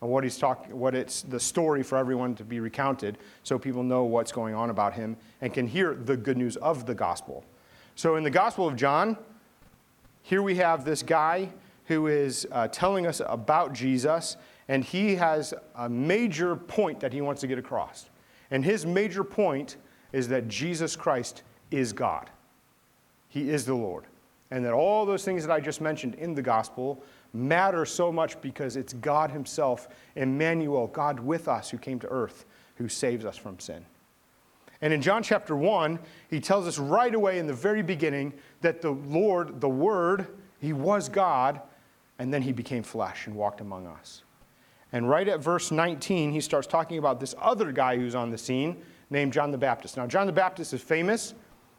and 0.00 0.10
what 0.10 0.24
he's 0.24 0.38
talking 0.38 0.78
what 0.78 0.94
it's 0.94 1.20
the 1.20 1.38
story 1.38 1.82
for 1.82 1.98
everyone 1.98 2.34
to 2.36 2.42
be 2.42 2.58
recounted 2.58 3.18
so 3.42 3.58
people 3.58 3.82
know 3.82 4.04
what's 4.04 4.32
going 4.32 4.54
on 4.54 4.70
about 4.70 4.94
him 4.94 5.14
and 5.42 5.52
can 5.52 5.66
hear 5.66 5.92
the 5.92 6.16
good 6.16 6.38
news 6.38 6.56
of 6.56 6.86
the 6.86 6.94
gospel. 6.94 7.44
So 7.96 8.16
in 8.16 8.24
the 8.24 8.30
gospel 8.30 8.66
of 8.66 8.76
John, 8.76 9.18
here 10.22 10.40
we 10.40 10.54
have 10.54 10.86
this 10.86 11.02
guy 11.02 11.50
who 11.84 12.06
is 12.06 12.48
uh, 12.50 12.68
telling 12.68 13.06
us 13.06 13.20
about 13.26 13.74
Jesus 13.74 14.38
and 14.68 14.82
he 14.82 15.16
has 15.16 15.52
a 15.74 15.90
major 15.90 16.56
point 16.56 16.98
that 17.00 17.12
he 17.12 17.20
wants 17.20 17.42
to 17.42 17.46
get 17.46 17.58
across. 17.58 18.08
And 18.50 18.64
his 18.64 18.86
major 18.86 19.22
point 19.22 19.76
is 20.14 20.28
that 20.28 20.48
Jesus 20.48 20.96
Christ 20.96 21.42
is 21.70 21.92
God. 21.92 22.30
He 23.28 23.50
is 23.50 23.66
the 23.66 23.74
Lord. 23.74 24.04
And 24.50 24.64
that 24.64 24.72
all 24.72 25.04
those 25.04 25.24
things 25.24 25.44
that 25.44 25.52
I 25.52 25.60
just 25.60 25.80
mentioned 25.80 26.14
in 26.14 26.34
the 26.34 26.42
gospel 26.42 27.02
matter 27.32 27.84
so 27.84 28.12
much 28.12 28.40
because 28.40 28.76
it's 28.76 28.92
God 28.92 29.30
Himself, 29.30 29.88
Emmanuel, 30.14 30.86
God 30.86 31.20
with 31.20 31.48
us, 31.48 31.70
who 31.70 31.78
came 31.78 31.98
to 32.00 32.08
earth, 32.08 32.44
who 32.76 32.88
saves 32.88 33.24
us 33.24 33.36
from 33.36 33.58
sin. 33.58 33.84
And 34.80 34.92
in 34.92 35.02
John 35.02 35.22
chapter 35.22 35.56
1, 35.56 35.98
he 36.30 36.38
tells 36.38 36.66
us 36.66 36.78
right 36.78 37.14
away 37.14 37.38
in 37.38 37.46
the 37.46 37.54
very 37.54 37.82
beginning 37.82 38.34
that 38.60 38.82
the 38.82 38.90
Lord, 38.90 39.60
the 39.60 39.68
Word, 39.68 40.26
He 40.60 40.72
was 40.72 41.08
God, 41.08 41.60
and 42.18 42.32
then 42.32 42.42
He 42.42 42.52
became 42.52 42.82
flesh 42.82 43.26
and 43.26 43.34
walked 43.34 43.60
among 43.60 43.86
us. 43.86 44.22
And 44.92 45.08
right 45.08 45.26
at 45.28 45.40
verse 45.40 45.70
19, 45.70 46.32
he 46.32 46.40
starts 46.40 46.66
talking 46.66 46.98
about 46.98 47.20
this 47.20 47.34
other 47.40 47.72
guy 47.72 47.96
who's 47.96 48.14
on 48.14 48.30
the 48.30 48.38
scene 48.38 48.76
named 49.10 49.32
John 49.32 49.50
the 49.50 49.58
Baptist. 49.58 49.96
Now, 49.96 50.06
John 50.06 50.26
the 50.26 50.32
Baptist 50.32 50.72
is 50.72 50.80
famous 50.80 51.34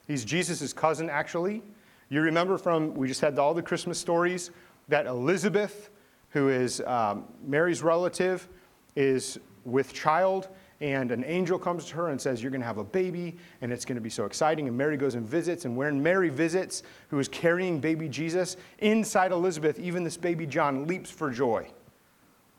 He's 0.07 0.23
Jesus' 0.23 0.73
cousin, 0.73 1.09
actually. 1.09 1.61
You 2.09 2.21
remember 2.21 2.57
from, 2.57 2.93
we 2.93 3.07
just 3.07 3.21
had 3.21 3.37
all 3.37 3.53
the 3.53 3.61
Christmas 3.61 3.99
stories, 3.99 4.51
that 4.87 5.05
Elizabeth, 5.05 5.89
who 6.29 6.49
is 6.49 6.81
um, 6.81 7.25
Mary's 7.45 7.83
relative, 7.83 8.47
is 8.95 9.37
with 9.65 9.93
child, 9.93 10.47
and 10.79 11.11
an 11.11 11.25
angel 11.25 11.59
comes 11.59 11.85
to 11.85 11.95
her 11.95 12.09
and 12.09 12.21
says, 12.21 12.41
You're 12.41 12.51
going 12.51 12.61
to 12.61 12.67
have 12.67 12.77
a 12.77 12.83
baby, 12.83 13.35
and 13.61 13.73
it's 13.73 13.83
going 13.83 13.95
to 13.95 14.01
be 14.01 14.09
so 14.09 14.25
exciting. 14.25 14.67
And 14.67 14.77
Mary 14.77 14.95
goes 14.95 15.15
and 15.15 15.27
visits, 15.27 15.65
and 15.65 15.75
when 15.75 16.01
Mary 16.01 16.29
visits, 16.29 16.83
who 17.09 17.19
is 17.19 17.27
carrying 17.27 17.79
baby 17.79 18.07
Jesus, 18.07 18.55
inside 18.79 19.31
Elizabeth, 19.33 19.77
even 19.77 20.03
this 20.03 20.17
baby 20.17 20.47
John 20.47 20.87
leaps 20.87 21.11
for 21.11 21.29
joy. 21.29 21.67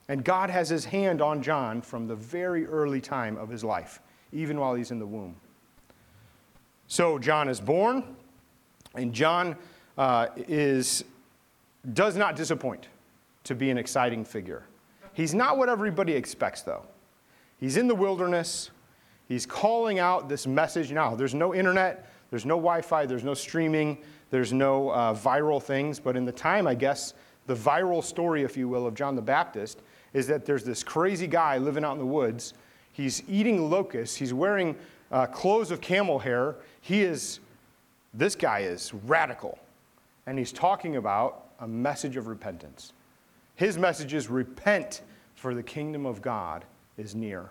And 0.07 0.23
God 0.23 0.49
has 0.49 0.69
his 0.69 0.85
hand 0.85 1.21
on 1.21 1.41
John 1.41 1.81
from 1.81 2.07
the 2.07 2.15
very 2.15 2.65
early 2.65 3.01
time 3.01 3.37
of 3.37 3.49
his 3.49 3.63
life, 3.63 4.01
even 4.31 4.59
while 4.59 4.75
he's 4.75 4.91
in 4.91 4.99
the 4.99 5.07
womb. 5.07 5.35
So 6.89 7.19
John 7.19 7.47
is 7.47 7.61
born, 7.61 8.03
and 8.95 9.13
John 9.13 9.55
uh, 9.95 10.27
is 10.35 11.05
does 11.93 12.17
not 12.17 12.35
disappoint 12.35 12.87
to 13.43 13.53
be 13.53 13.69
an 13.69 13.77
exciting 13.77 14.25
figure. 14.25 14.63
He's 15.13 15.35
not 15.35 15.57
what 15.57 15.69
everybody 15.69 16.13
expects, 16.13 16.63
though. 16.63 16.83
He's 17.59 17.77
in 17.77 17.87
the 17.87 17.93
wilderness. 17.93 18.71
He's 19.27 19.45
calling 19.45 19.99
out 19.99 20.27
this 20.27 20.47
message. 20.47 20.91
Now, 20.91 21.13
there's 21.13 21.35
no 21.35 21.53
internet, 21.53 22.11
there's 22.31 22.45
no 22.45 22.55
Wi 22.55 22.81
Fi, 22.81 23.05
there's 23.05 23.23
no 23.23 23.35
streaming, 23.35 23.99
there's 24.31 24.51
no 24.51 24.89
uh, 24.89 25.13
viral 25.13 25.61
things. 25.61 25.99
But 25.99 26.17
in 26.17 26.25
the 26.25 26.31
time, 26.31 26.65
I 26.65 26.73
guess, 26.73 27.13
the 27.45 27.55
viral 27.55 28.03
story, 28.03 28.41
if 28.41 28.57
you 28.57 28.67
will, 28.67 28.87
of 28.87 28.95
John 28.95 29.15
the 29.15 29.21
Baptist 29.21 29.83
is 30.13 30.25
that 30.25 30.43
there's 30.43 30.63
this 30.63 30.83
crazy 30.83 31.27
guy 31.27 31.59
living 31.59 31.83
out 31.83 31.93
in 31.93 31.99
the 31.99 32.05
woods. 32.05 32.55
He's 32.93 33.21
eating 33.29 33.69
locusts, 33.69 34.15
he's 34.15 34.33
wearing 34.33 34.75
uh, 35.11 35.25
clothes 35.25 35.71
of 35.71 35.81
camel 35.81 36.19
hair. 36.19 36.55
He 36.81 37.01
is, 37.01 37.39
this 38.13 38.35
guy 38.35 38.59
is 38.59 38.93
radical. 38.93 39.57
And 40.25 40.37
he's 40.37 40.51
talking 40.51 40.95
about 40.95 41.45
a 41.59 41.67
message 41.67 42.15
of 42.15 42.27
repentance. 42.27 42.93
His 43.55 43.77
message 43.77 44.13
is 44.13 44.29
repent, 44.29 45.01
for 45.35 45.55
the 45.55 45.63
kingdom 45.63 46.05
of 46.05 46.21
God 46.21 46.65
is 46.97 47.15
near. 47.15 47.49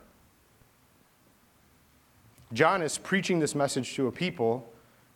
John 2.53 2.83
is 2.83 2.99
preaching 2.99 3.39
this 3.39 3.55
message 3.55 3.95
to 3.95 4.07
a 4.07 4.13
people 4.13 4.71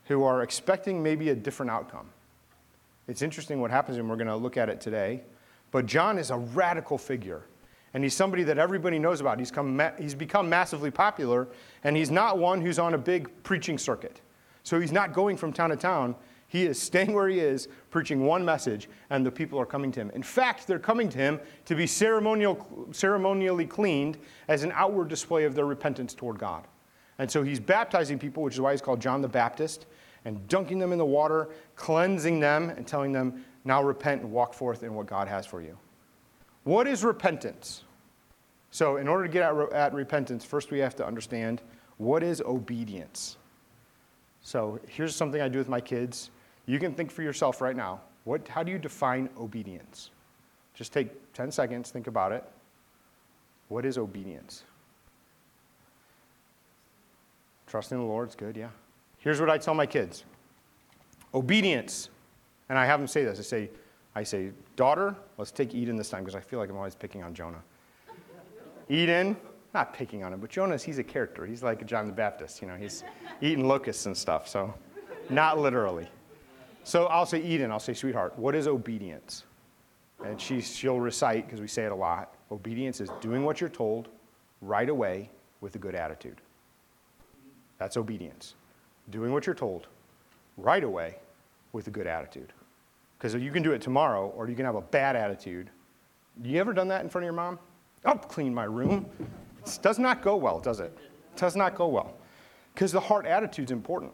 who 0.05 0.23
are 0.23 0.41
expecting 0.41 1.01
maybe 1.01 1.29
a 1.29 1.35
different 1.35 1.71
outcome. 1.71 2.07
It's 3.07 3.21
interesting 3.21 3.61
what 3.61 3.71
happens, 3.71 3.97
and 3.97 4.09
we're 4.09 4.15
going 4.15 4.27
to 4.27 4.35
look 4.35 4.57
at 4.57 4.69
it 4.69 4.81
today. 4.81 5.21
But 5.71 5.85
John 5.85 6.17
is 6.17 6.31
a 6.31 6.37
radical 6.37 6.97
figure. 6.97 7.43
And 7.93 8.03
he's 8.03 8.15
somebody 8.15 8.43
that 8.43 8.57
everybody 8.57 8.97
knows 8.97 9.21
about. 9.21 9.37
He's, 9.37 9.51
come, 9.51 9.81
he's 9.99 10.15
become 10.15 10.49
massively 10.49 10.89
popular, 10.89 11.47
and 11.83 11.95
he's 11.95 12.09
not 12.09 12.39
one 12.39 12.59
who's 12.61 12.79
on 12.79 12.95
a 12.95 12.97
big 12.97 13.29
preaching 13.43 13.77
circuit. 13.77 14.21
So 14.63 14.79
he's 14.79 14.91
not 14.91 15.13
going 15.13 15.37
from 15.37 15.53
town 15.53 15.69
to 15.69 15.75
town. 15.75 16.15
He 16.47 16.65
is 16.65 16.79
staying 16.79 17.13
where 17.13 17.27
he 17.27 17.39
is, 17.39 17.67
preaching 17.89 18.25
one 18.25 18.45
message, 18.45 18.87
and 19.09 19.25
the 19.25 19.31
people 19.31 19.59
are 19.59 19.65
coming 19.65 19.91
to 19.93 19.99
him. 19.99 20.11
In 20.11 20.23
fact, 20.23 20.67
they're 20.67 20.79
coming 20.79 21.09
to 21.09 21.17
him 21.17 21.39
to 21.65 21.75
be 21.75 21.87
ceremonial, 21.87 22.87
ceremonially 22.91 23.65
cleaned 23.65 24.17
as 24.47 24.63
an 24.63 24.71
outward 24.75 25.07
display 25.07 25.45
of 25.45 25.55
their 25.55 25.65
repentance 25.65 26.13
toward 26.13 26.37
God. 26.37 26.65
And 27.19 27.29
so 27.29 27.43
he's 27.43 27.59
baptizing 27.59 28.19
people, 28.19 28.43
which 28.43 28.53
is 28.53 28.61
why 28.61 28.71
he's 28.71 28.81
called 28.81 29.01
John 29.01 29.21
the 29.21 29.27
Baptist, 29.27 29.85
and 30.25 30.47
dunking 30.47 30.79
them 30.79 30.91
in 30.91 30.97
the 30.97 31.05
water, 31.05 31.49
cleansing 31.75 32.39
them, 32.39 32.69
and 32.69 32.87
telling 32.87 33.11
them, 33.11 33.43
now 33.65 33.83
repent 33.83 34.21
and 34.21 34.31
walk 34.31 34.53
forth 34.53 34.83
in 34.83 34.93
what 34.93 35.05
God 35.05 35.27
has 35.27 35.45
for 35.45 35.61
you. 35.61 35.77
What 36.63 36.87
is 36.87 37.03
repentance? 37.03 37.83
So, 38.71 38.97
in 38.97 39.07
order 39.07 39.25
to 39.25 39.29
get 39.29 39.43
at, 39.43 39.73
at 39.73 39.93
repentance, 39.93 40.43
first 40.43 40.71
we 40.71 40.79
have 40.79 40.95
to 40.95 41.05
understand 41.05 41.61
what 41.97 42.23
is 42.23 42.41
obedience. 42.41 43.37
So, 44.41 44.79
here's 44.87 45.15
something 45.15 45.41
I 45.41 45.47
do 45.47 45.59
with 45.59 45.69
my 45.69 45.81
kids. 45.81 46.31
You 46.65 46.79
can 46.79 46.93
think 46.93 47.11
for 47.11 47.21
yourself 47.21 47.61
right 47.61 47.75
now. 47.75 48.01
What, 48.23 48.47
how 48.47 48.63
do 48.63 48.71
you 48.71 48.79
define 48.79 49.29
obedience? 49.37 50.09
Just 50.73 50.93
take 50.93 51.33
10 51.33 51.51
seconds, 51.51 51.91
think 51.91 52.07
about 52.07 52.31
it. 52.31 52.43
What 53.67 53.85
is 53.85 53.97
obedience? 53.97 54.63
Trusting 57.67 57.97
the 57.97 58.03
Lord 58.03 58.29
is 58.29 58.35
good, 58.35 58.55
yeah. 58.55 58.69
Here's 59.17 59.39
what 59.39 59.49
I 59.49 59.57
tell 59.57 59.73
my 59.73 59.85
kids 59.85 60.23
obedience, 61.33 62.09
and 62.69 62.77
I 62.77 62.85
have 62.85 62.99
them 62.99 63.07
say 63.07 63.23
this 63.23 63.39
I 63.39 63.41
say, 63.41 63.69
I 64.15 64.23
say, 64.23 64.51
daughter, 64.75 65.15
let's 65.37 65.51
take 65.51 65.73
Eden 65.73 65.95
this 65.95 66.09
time 66.09 66.23
because 66.23 66.35
I 66.35 66.39
feel 66.39 66.59
like 66.59 66.69
I'm 66.69 66.77
always 66.77 66.95
picking 66.95 67.23
on 67.23 67.33
Jonah. 67.33 67.61
Eden, 68.89 69.35
not 69.73 69.93
picking 69.93 70.23
on 70.23 70.33
him, 70.33 70.39
but 70.39 70.49
Jonah's, 70.49 70.83
he's 70.83 70.99
a 70.99 71.03
character. 71.03 71.45
He's 71.45 71.63
like 71.63 71.85
John 71.85 72.05
the 72.05 72.13
Baptist, 72.13 72.61
you 72.61 72.67
know, 72.67 72.75
he's 72.75 73.03
eating 73.41 73.67
locusts 73.67 74.05
and 74.05 74.15
stuff, 74.15 74.47
so 74.47 74.73
not 75.29 75.57
literally. 75.57 76.07
So 76.83 77.05
I'll 77.05 77.25
say, 77.25 77.41
Eden, 77.41 77.71
I'll 77.71 77.79
say, 77.79 77.93
sweetheart, 77.93 78.37
what 78.37 78.55
is 78.55 78.67
obedience? 78.67 79.43
And 80.23 80.39
she, 80.39 80.61
she'll 80.61 80.99
recite, 80.99 81.45
because 81.45 81.61
we 81.61 81.67
say 81.67 81.85
it 81.85 81.91
a 81.91 81.95
lot 81.95 82.35
obedience 82.53 83.01
is 83.01 83.09
doing 83.19 83.43
what 83.43 83.59
you're 83.59 83.69
told 83.69 84.07
right 84.61 84.87
away 84.87 85.29
with 85.59 85.75
a 85.75 85.79
good 85.79 85.95
attitude. 85.95 86.39
That's 87.79 87.97
obedience. 87.97 88.55
Doing 89.09 89.33
what 89.33 89.45
you're 89.45 89.55
told 89.55 89.87
right 90.57 90.83
away 90.83 91.17
with 91.73 91.87
a 91.87 91.89
good 91.89 92.07
attitude. 92.07 92.53
Because 93.23 93.41
you 93.41 93.51
can 93.51 93.63
do 93.63 93.71
it 93.71 93.81
tomorrow, 93.81 94.33
or 94.35 94.49
you 94.49 94.55
can 94.55 94.65
have 94.65 94.75
a 94.75 94.81
bad 94.81 95.15
attitude. 95.15 95.69
You 96.43 96.59
ever 96.59 96.73
done 96.73 96.89
that 96.89 97.03
in 97.03 97.09
front 97.09 97.23
of 97.23 97.27
your 97.27 97.33
mom? 97.33 97.57
Oh, 98.03 98.15
clean 98.15 98.53
my 98.53 98.65
room. 98.65 99.05
It 99.65 99.79
does 99.81 99.97
not 99.97 100.21
go 100.21 100.35
well, 100.35 100.59
does 100.59 100.81
it? 100.81 100.93
It 101.33 101.39
does 101.39 101.55
not 101.55 101.73
go 101.73 101.87
well. 101.87 102.17
Because 102.73 102.91
the 102.91 102.99
heart 102.99 103.25
attitude 103.25 103.69
is 103.69 103.71
important. 103.71 104.11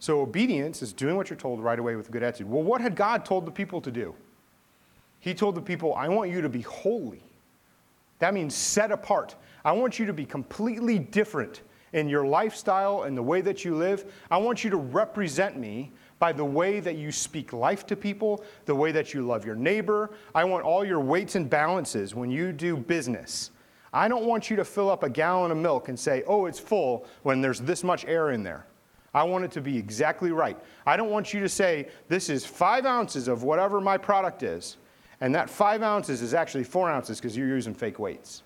So 0.00 0.20
obedience 0.20 0.82
is 0.82 0.92
doing 0.92 1.14
what 1.14 1.30
you're 1.30 1.36
told 1.36 1.60
right 1.60 1.78
away 1.78 1.94
with 1.94 2.08
a 2.08 2.10
good 2.10 2.24
attitude. 2.24 2.50
Well, 2.50 2.64
what 2.64 2.80
had 2.80 2.96
God 2.96 3.24
told 3.24 3.46
the 3.46 3.52
people 3.52 3.80
to 3.82 3.92
do? 3.92 4.16
He 5.20 5.32
told 5.32 5.54
the 5.54 5.62
people, 5.62 5.94
I 5.94 6.08
want 6.08 6.32
you 6.32 6.40
to 6.40 6.48
be 6.48 6.62
holy. 6.62 7.22
That 8.18 8.34
means 8.34 8.52
set 8.52 8.90
apart. 8.90 9.36
I 9.64 9.70
want 9.70 10.00
you 10.00 10.06
to 10.06 10.12
be 10.12 10.26
completely 10.26 10.98
different 10.98 11.62
in 11.92 12.08
your 12.08 12.26
lifestyle 12.26 13.04
and 13.04 13.16
the 13.16 13.22
way 13.22 13.42
that 13.42 13.64
you 13.64 13.76
live. 13.76 14.12
I 14.28 14.38
want 14.38 14.64
you 14.64 14.70
to 14.70 14.76
represent 14.76 15.56
me 15.56 15.92
by 16.18 16.32
the 16.32 16.44
way 16.44 16.80
that 16.80 16.96
you 16.96 17.12
speak 17.12 17.52
life 17.52 17.86
to 17.86 17.96
people, 17.96 18.44
the 18.64 18.74
way 18.74 18.92
that 18.92 19.14
you 19.14 19.22
love 19.22 19.44
your 19.44 19.54
neighbor. 19.54 20.10
I 20.34 20.44
want 20.44 20.64
all 20.64 20.84
your 20.84 21.00
weights 21.00 21.34
and 21.34 21.48
balances 21.48 22.14
when 22.14 22.30
you 22.30 22.52
do 22.52 22.76
business. 22.76 23.50
I 23.92 24.08
don't 24.08 24.26
want 24.26 24.50
you 24.50 24.56
to 24.56 24.64
fill 24.64 24.90
up 24.90 25.02
a 25.02 25.08
gallon 25.08 25.50
of 25.50 25.56
milk 25.56 25.88
and 25.88 25.98
say, 25.98 26.22
oh, 26.26 26.46
it's 26.46 26.58
full 26.58 27.06
when 27.22 27.40
there's 27.40 27.60
this 27.60 27.82
much 27.82 28.04
air 28.04 28.30
in 28.32 28.42
there. 28.42 28.66
I 29.14 29.22
want 29.22 29.44
it 29.44 29.50
to 29.52 29.60
be 29.60 29.78
exactly 29.78 30.30
right. 30.32 30.58
I 30.86 30.96
don't 30.96 31.10
want 31.10 31.32
you 31.32 31.40
to 31.40 31.48
say, 31.48 31.88
this 32.08 32.28
is 32.28 32.44
five 32.44 32.84
ounces 32.84 33.26
of 33.26 33.42
whatever 33.42 33.80
my 33.80 33.96
product 33.96 34.42
is, 34.42 34.76
and 35.20 35.34
that 35.34 35.48
five 35.48 35.82
ounces 35.82 36.20
is 36.20 36.34
actually 36.34 36.64
four 36.64 36.90
ounces 36.90 37.18
because 37.18 37.36
you're 37.36 37.48
using 37.48 37.74
fake 37.74 37.98
weights. 37.98 38.42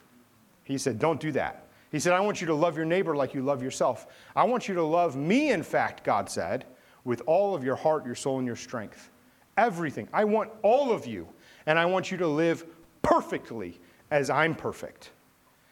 He 0.63 0.79
said, 0.79 0.99
don't 0.99 1.21
do 1.21 1.33
that. 1.33 1.67
He 1.91 1.99
said, 1.99 2.13
I 2.13 2.21
want 2.21 2.41
you 2.41 2.47
to 2.47 2.55
love 2.55 2.77
your 2.77 2.87
neighbor 2.87 3.17
like 3.17 3.35
you 3.35 3.43
love 3.43 3.63
yourself. 3.63 4.07
I 4.37 4.45
want 4.45 4.69
you 4.69 4.75
to 4.77 4.83
love 4.83 5.17
me, 5.17 5.51
in 5.51 5.63
fact, 5.63 6.05
God 6.05 6.31
said, 6.31 6.65
with 7.05 7.23
all 7.27 7.55
of 7.55 7.65
your 7.65 7.77
heart, 7.77 8.07
your 8.07 8.15
soul, 8.15 8.39
and 8.39 8.47
your 8.47 8.57
strength. 8.57 9.11
Everything. 9.57 10.09
I 10.13 10.25
want 10.25 10.51
all 10.63 10.93
of 10.93 11.07
you, 11.07 11.29
and 11.67 11.79
I 11.79 11.85
want 11.85 12.11
you 12.11 12.17
to 12.19 12.27
live 12.27 12.65
perfectly 13.03 13.81
as 14.11 14.31
I'm 14.31 14.55
perfect. 14.55 15.11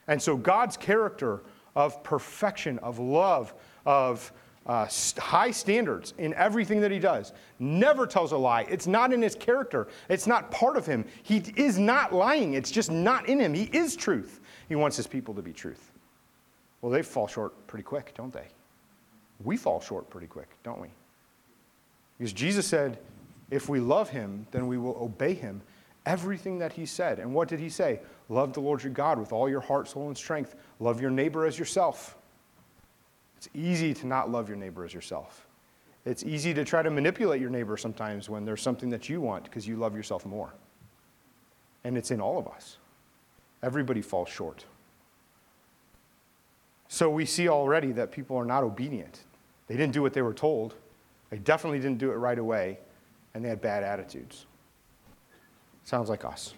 And 0.09 0.21
so, 0.21 0.37
God's 0.37 0.77
character 0.77 1.43
of 1.77 2.03
perfection, 2.03 2.79
of 2.81 2.99
love, 2.99 3.55
of 3.87 4.33
uh, 4.67 4.87
high 5.19 5.51
standards 5.51 6.15
in 6.19 6.35
everything 6.35 6.81
that 6.81 6.91
he 6.91 6.99
does, 6.99 7.33
never 7.59 8.07
tells 8.07 8.33
a 8.33 8.37
lie. 8.37 8.63
It's 8.69 8.87
not 8.87 9.13
in 9.13 9.23
his 9.23 9.35
character, 9.35 9.89
it's 10.09 10.27
not 10.27 10.51
part 10.51 10.77
of 10.77 10.87
him. 10.87 11.05
He 11.23 11.43
is 11.57 11.79
not 11.79 12.13
lying, 12.13 12.55
it's 12.55 12.71
just 12.71 12.91
not 12.91 13.29
in 13.29 13.41
him. 13.41 13.55
He 13.55 13.65
is 13.73 13.97
truth. 13.97 14.41
He 14.69 14.75
wants 14.75 14.97
his 14.97 15.07
people 15.07 15.35
to 15.35 15.43
be 15.43 15.53
truth. 15.53 15.93
Well, 16.81 16.93
they 16.93 17.03
fall 17.03 17.27
short 17.27 17.67
pretty 17.67 17.83
quick, 17.83 18.13
don't 18.15 18.33
they? 18.33 18.47
We 19.43 19.57
fall 19.57 19.81
short 19.81 20.09
pretty 20.11 20.27
quick, 20.27 20.49
don't 20.63 20.81
we? 20.81 20.89
Because 22.21 22.35
Jesus 22.35 22.67
said, 22.67 22.99
if 23.51 23.71
we 23.71 23.81
love 23.81 24.11
him, 24.11 24.47
then 24.51 24.67
we 24.67 24.77
will 24.77 24.95
obey 25.01 25.33
him 25.33 25.63
everything 26.05 26.59
that 26.59 26.75
he 26.75 26.85
said. 26.85 27.19
And 27.19 27.33
what 27.33 27.49
did 27.49 27.61
he 27.61 27.71
say? 27.71 28.01
Love 28.29 28.53
the 28.53 28.61
Lord 28.61 28.83
your 28.83 28.93
God 28.93 29.19
with 29.19 29.33
all 29.33 29.49
your 29.49 29.63
heart, 29.63 29.89
soul, 29.89 30.09
and 30.09 30.17
strength. 30.19 30.55
Love 30.81 31.01
your 31.01 31.11
neighbor 31.11 31.47
as 31.47 31.59
yourself. 31.59 32.19
It's 33.39 33.49
easy 33.55 33.95
to 33.95 34.07
not 34.07 34.31
love 34.31 34.49
your 34.49 34.59
neighbor 34.59 34.85
as 34.85 34.93
yourself. 34.93 35.47
It's 36.05 36.23
easy 36.23 36.53
to 36.53 36.63
try 36.63 36.83
to 36.83 36.91
manipulate 36.91 37.41
your 37.41 37.49
neighbor 37.49 37.79
sometimes 37.79 38.29
when 38.29 38.45
there's 38.45 38.61
something 38.61 38.91
that 38.91 39.09
you 39.09 39.23
want 39.23 39.45
because 39.45 39.67
you 39.67 39.77
love 39.77 39.97
yourself 39.97 40.27
more. 40.27 40.53
And 41.85 41.97
it's 41.97 42.11
in 42.11 42.21
all 42.21 42.39
of 42.39 42.47
us. 42.49 42.77
Everybody 43.63 44.03
falls 44.03 44.29
short. 44.29 44.67
So 46.89 47.09
we 47.09 47.25
see 47.25 47.49
already 47.49 47.93
that 47.93 48.13
people 48.13 48.37
are 48.37 48.45
not 48.45 48.63
obedient. 48.63 49.21
They 49.69 49.77
didn't 49.79 49.95
do 49.95 50.03
what 50.03 50.13
they 50.13 50.21
were 50.21 50.35
told, 50.35 50.75
they 51.31 51.39
definitely 51.39 51.79
didn't 51.79 51.99
do 51.99 52.11
it 52.11 52.17
right 52.17 52.39
away, 52.39 52.79
and 53.35 53.45
they 53.45 53.49
had 53.49 53.61
bad 53.61 53.83
attitudes. 53.83 54.47
Sounds 55.85 56.09
like 56.09 56.25
us. 56.25 56.55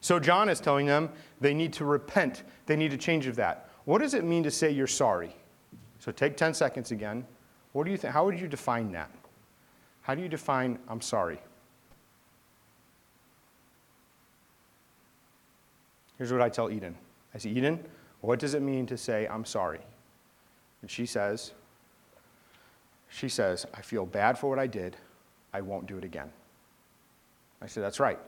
So 0.00 0.18
John 0.18 0.48
is 0.48 0.60
telling 0.60 0.86
them 0.86 1.10
they 1.40 1.54
need 1.54 1.72
to 1.74 1.84
repent, 1.84 2.42
they 2.66 2.76
need 2.76 2.90
to 2.90 2.96
change 2.96 3.26
of 3.26 3.36
that. 3.36 3.68
What 3.84 3.98
does 3.98 4.14
it 4.14 4.24
mean 4.24 4.42
to 4.42 4.50
say 4.50 4.70
you're 4.70 4.86
sorry? 4.86 5.34
So 5.98 6.10
take 6.10 6.36
10 6.36 6.54
seconds 6.54 6.90
again. 6.90 7.24
What 7.72 7.84
do 7.84 7.92
you 7.92 7.96
think? 7.96 8.12
How 8.12 8.24
would 8.24 8.38
you 8.38 8.48
define 8.48 8.90
that? 8.92 9.10
How 10.02 10.14
do 10.14 10.22
you 10.22 10.28
define 10.28 10.78
I'm 10.88 11.00
sorry? 11.00 11.40
Here's 16.18 16.32
what 16.32 16.42
I 16.42 16.48
tell 16.48 16.70
Eden. 16.70 16.96
I 17.34 17.38
say, 17.38 17.50
Eden, 17.50 17.84
what 18.20 18.38
does 18.38 18.54
it 18.54 18.62
mean 18.62 18.86
to 18.86 18.96
say, 18.96 19.26
I'm 19.26 19.44
sorry? 19.44 19.80
And 20.80 20.90
she 20.90 21.06
says, 21.06 21.52
she 23.12 23.28
says, 23.28 23.66
I 23.74 23.82
feel 23.82 24.06
bad 24.06 24.38
for 24.38 24.48
what 24.48 24.58
I 24.58 24.66
did. 24.66 24.96
I 25.52 25.60
won't 25.60 25.86
do 25.86 25.98
it 25.98 26.04
again. 26.04 26.30
I 27.60 27.66
said, 27.66 27.82
That's 27.82 28.00
right. 28.00 28.18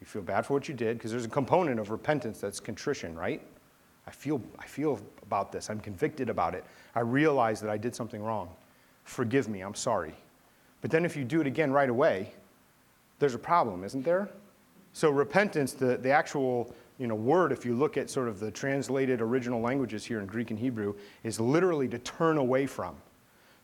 You 0.00 0.06
feel 0.06 0.22
bad 0.22 0.44
for 0.44 0.52
what 0.52 0.68
you 0.68 0.74
did 0.74 0.98
because 0.98 1.10
there's 1.10 1.24
a 1.24 1.28
component 1.28 1.80
of 1.80 1.90
repentance 1.90 2.38
that's 2.38 2.60
contrition, 2.60 3.16
right? 3.16 3.40
I 4.06 4.10
feel, 4.10 4.42
I 4.58 4.66
feel 4.66 5.00
about 5.22 5.52
this. 5.52 5.70
I'm 5.70 5.80
convicted 5.80 6.28
about 6.28 6.54
it. 6.54 6.64
I 6.94 7.00
realize 7.00 7.60
that 7.62 7.70
I 7.70 7.78
did 7.78 7.94
something 7.94 8.22
wrong. 8.22 8.50
Forgive 9.04 9.48
me. 9.48 9.62
I'm 9.62 9.74
sorry. 9.74 10.14
But 10.82 10.90
then 10.90 11.06
if 11.06 11.16
you 11.16 11.24
do 11.24 11.40
it 11.40 11.46
again 11.46 11.72
right 11.72 11.88
away, 11.88 12.34
there's 13.18 13.34
a 13.34 13.38
problem, 13.38 13.84
isn't 13.84 14.04
there? 14.04 14.28
So 14.92 15.10
repentance, 15.10 15.72
the, 15.72 15.96
the 15.96 16.10
actual 16.10 16.74
you 16.98 17.06
know, 17.06 17.14
word, 17.14 17.52
if 17.52 17.64
you 17.64 17.74
look 17.74 17.96
at 17.96 18.10
sort 18.10 18.28
of 18.28 18.38
the 18.38 18.50
translated 18.50 19.22
original 19.22 19.60
languages 19.60 20.04
here 20.04 20.20
in 20.20 20.26
Greek 20.26 20.50
and 20.50 20.58
Hebrew, 20.58 20.94
is 21.24 21.40
literally 21.40 21.88
to 21.88 21.98
turn 21.98 22.36
away 22.36 22.66
from. 22.66 22.96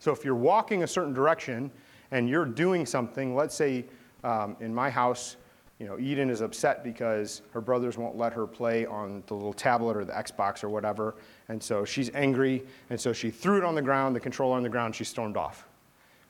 So 0.03 0.11
if 0.11 0.25
you're 0.25 0.35
walking 0.35 0.83
a 0.83 0.87
certain 0.89 1.13
direction 1.13 1.71
and 2.11 2.29
you're 2.29 2.45
doing 2.45 2.87
something, 2.87 3.37
let's 3.37 3.55
say 3.55 3.85
um, 4.25 4.57
in 4.59 4.75
my 4.75 4.91
house, 4.91 5.37
you 5.79 5.87
know, 5.87 5.97
Eden 5.97 6.29
is 6.29 6.41
upset 6.41 6.83
because 6.83 7.43
her 7.53 7.61
brothers 7.61 7.97
won't 7.97 8.17
let 8.17 8.33
her 8.33 8.45
play 8.45 8.85
on 8.85 9.23
the 9.29 9.35
little 9.35 9.53
tablet 9.53 9.97
or 9.97 10.05
the 10.05 10.13
Xbox 10.13 10.65
or 10.65 10.71
whatever. 10.71 11.15
And 11.49 11.63
so 11.63 11.85
she's 11.85 12.11
angry. 12.15 12.65
And 12.91 13.01
so 13.01 13.13
she 13.13 13.31
threw 13.31 13.59
it 13.59 13.63
on 13.63 13.77
the 13.77 13.83
ground, 13.83 14.17
the 14.17 14.21
controller 14.21 14.57
on 14.57 14.65
the 14.65 14.69
ground, 14.69 14.97
she 14.97 15.05
stormed 15.05 15.37
off. 15.37 15.69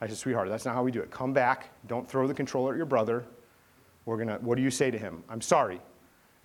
I 0.02 0.06
said, 0.06 0.18
sweetheart, 0.18 0.50
that's 0.50 0.66
not 0.66 0.74
how 0.74 0.82
we 0.82 0.90
do 0.90 1.00
it. 1.00 1.10
Come 1.10 1.32
back. 1.32 1.70
Don't 1.86 2.06
throw 2.06 2.26
the 2.26 2.34
controller 2.34 2.72
at 2.72 2.76
your 2.76 2.84
brother. 2.84 3.24
We're 4.04 4.22
to, 4.22 4.34
what 4.42 4.56
do 4.56 4.62
you 4.62 4.70
say 4.70 4.90
to 4.90 4.98
him? 4.98 5.24
I'm 5.30 5.40
sorry. 5.40 5.80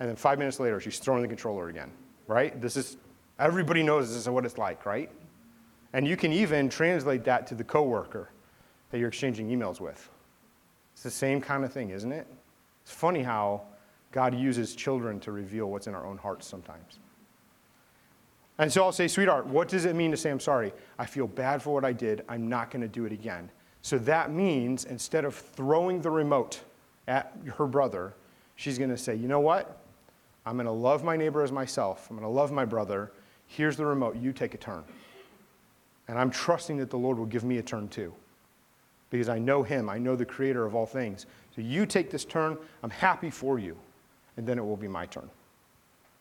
And 0.00 0.08
then 0.08 0.16
five 0.16 0.38
minutes 0.38 0.60
later, 0.60 0.80
she's 0.80 0.98
throwing 0.98 1.20
the 1.20 1.28
controller 1.28 1.68
again, 1.68 1.92
right? 2.26 2.58
This 2.58 2.78
is, 2.78 2.96
everybody 3.38 3.82
knows 3.82 4.08
this 4.08 4.16
is 4.16 4.30
what 4.30 4.46
it's 4.46 4.56
like, 4.56 4.86
right? 4.86 5.12
And 5.92 6.06
you 6.06 6.16
can 6.16 6.32
even 6.32 6.68
translate 6.68 7.24
that 7.24 7.46
to 7.48 7.54
the 7.54 7.64
coworker 7.64 8.30
that 8.90 8.98
you're 8.98 9.08
exchanging 9.08 9.48
emails 9.48 9.80
with. 9.80 10.08
It's 10.92 11.02
the 11.02 11.10
same 11.10 11.40
kind 11.40 11.64
of 11.64 11.72
thing, 11.72 11.90
isn't 11.90 12.12
it? 12.12 12.26
It's 12.82 12.92
funny 12.92 13.22
how 13.22 13.62
God 14.12 14.34
uses 14.34 14.74
children 14.74 15.20
to 15.20 15.32
reveal 15.32 15.70
what's 15.70 15.86
in 15.86 15.94
our 15.94 16.06
own 16.06 16.18
hearts 16.18 16.46
sometimes. 16.46 16.98
And 18.58 18.72
so 18.72 18.82
I'll 18.82 18.92
say, 18.92 19.06
sweetheart, 19.06 19.46
what 19.46 19.68
does 19.68 19.84
it 19.84 19.94
mean 19.94 20.10
to 20.10 20.16
say 20.16 20.30
I'm 20.30 20.40
sorry? 20.40 20.72
I 20.98 21.06
feel 21.06 21.28
bad 21.28 21.62
for 21.62 21.72
what 21.72 21.84
I 21.84 21.92
did. 21.92 22.24
I'm 22.28 22.48
not 22.48 22.70
going 22.70 22.82
to 22.82 22.88
do 22.88 23.04
it 23.04 23.12
again. 23.12 23.50
So 23.82 23.98
that 23.98 24.32
means 24.32 24.84
instead 24.84 25.24
of 25.24 25.34
throwing 25.34 26.02
the 26.02 26.10
remote 26.10 26.60
at 27.06 27.32
her 27.56 27.66
brother, 27.66 28.14
she's 28.56 28.76
going 28.76 28.90
to 28.90 28.96
say, 28.96 29.14
you 29.14 29.28
know 29.28 29.40
what? 29.40 29.80
I'm 30.44 30.56
going 30.56 30.66
to 30.66 30.72
love 30.72 31.04
my 31.04 31.16
neighbor 31.16 31.42
as 31.42 31.52
myself. 31.52 32.08
I'm 32.10 32.16
going 32.16 32.28
to 32.28 32.34
love 32.34 32.50
my 32.50 32.64
brother. 32.64 33.12
Here's 33.46 33.76
the 33.76 33.86
remote. 33.86 34.16
You 34.16 34.32
take 34.32 34.54
a 34.54 34.58
turn. 34.58 34.82
And 36.08 36.18
I'm 36.18 36.30
trusting 36.30 36.78
that 36.78 36.90
the 36.90 36.96
Lord 36.96 37.18
will 37.18 37.26
give 37.26 37.44
me 37.44 37.58
a 37.58 37.62
turn 37.62 37.88
too. 37.88 38.12
Because 39.10 39.28
I 39.28 39.38
know 39.38 39.62
Him, 39.62 39.88
I 39.88 39.98
know 39.98 40.16
the 40.16 40.24
Creator 40.24 40.66
of 40.66 40.74
all 40.74 40.86
things. 40.86 41.26
So 41.54 41.62
you 41.62 41.86
take 41.86 42.10
this 42.10 42.24
turn, 42.24 42.58
I'm 42.82 42.90
happy 42.90 43.30
for 43.30 43.58
you. 43.58 43.76
And 44.36 44.46
then 44.46 44.58
it 44.58 44.64
will 44.64 44.76
be 44.76 44.88
my 44.88 45.06
turn. 45.06 45.28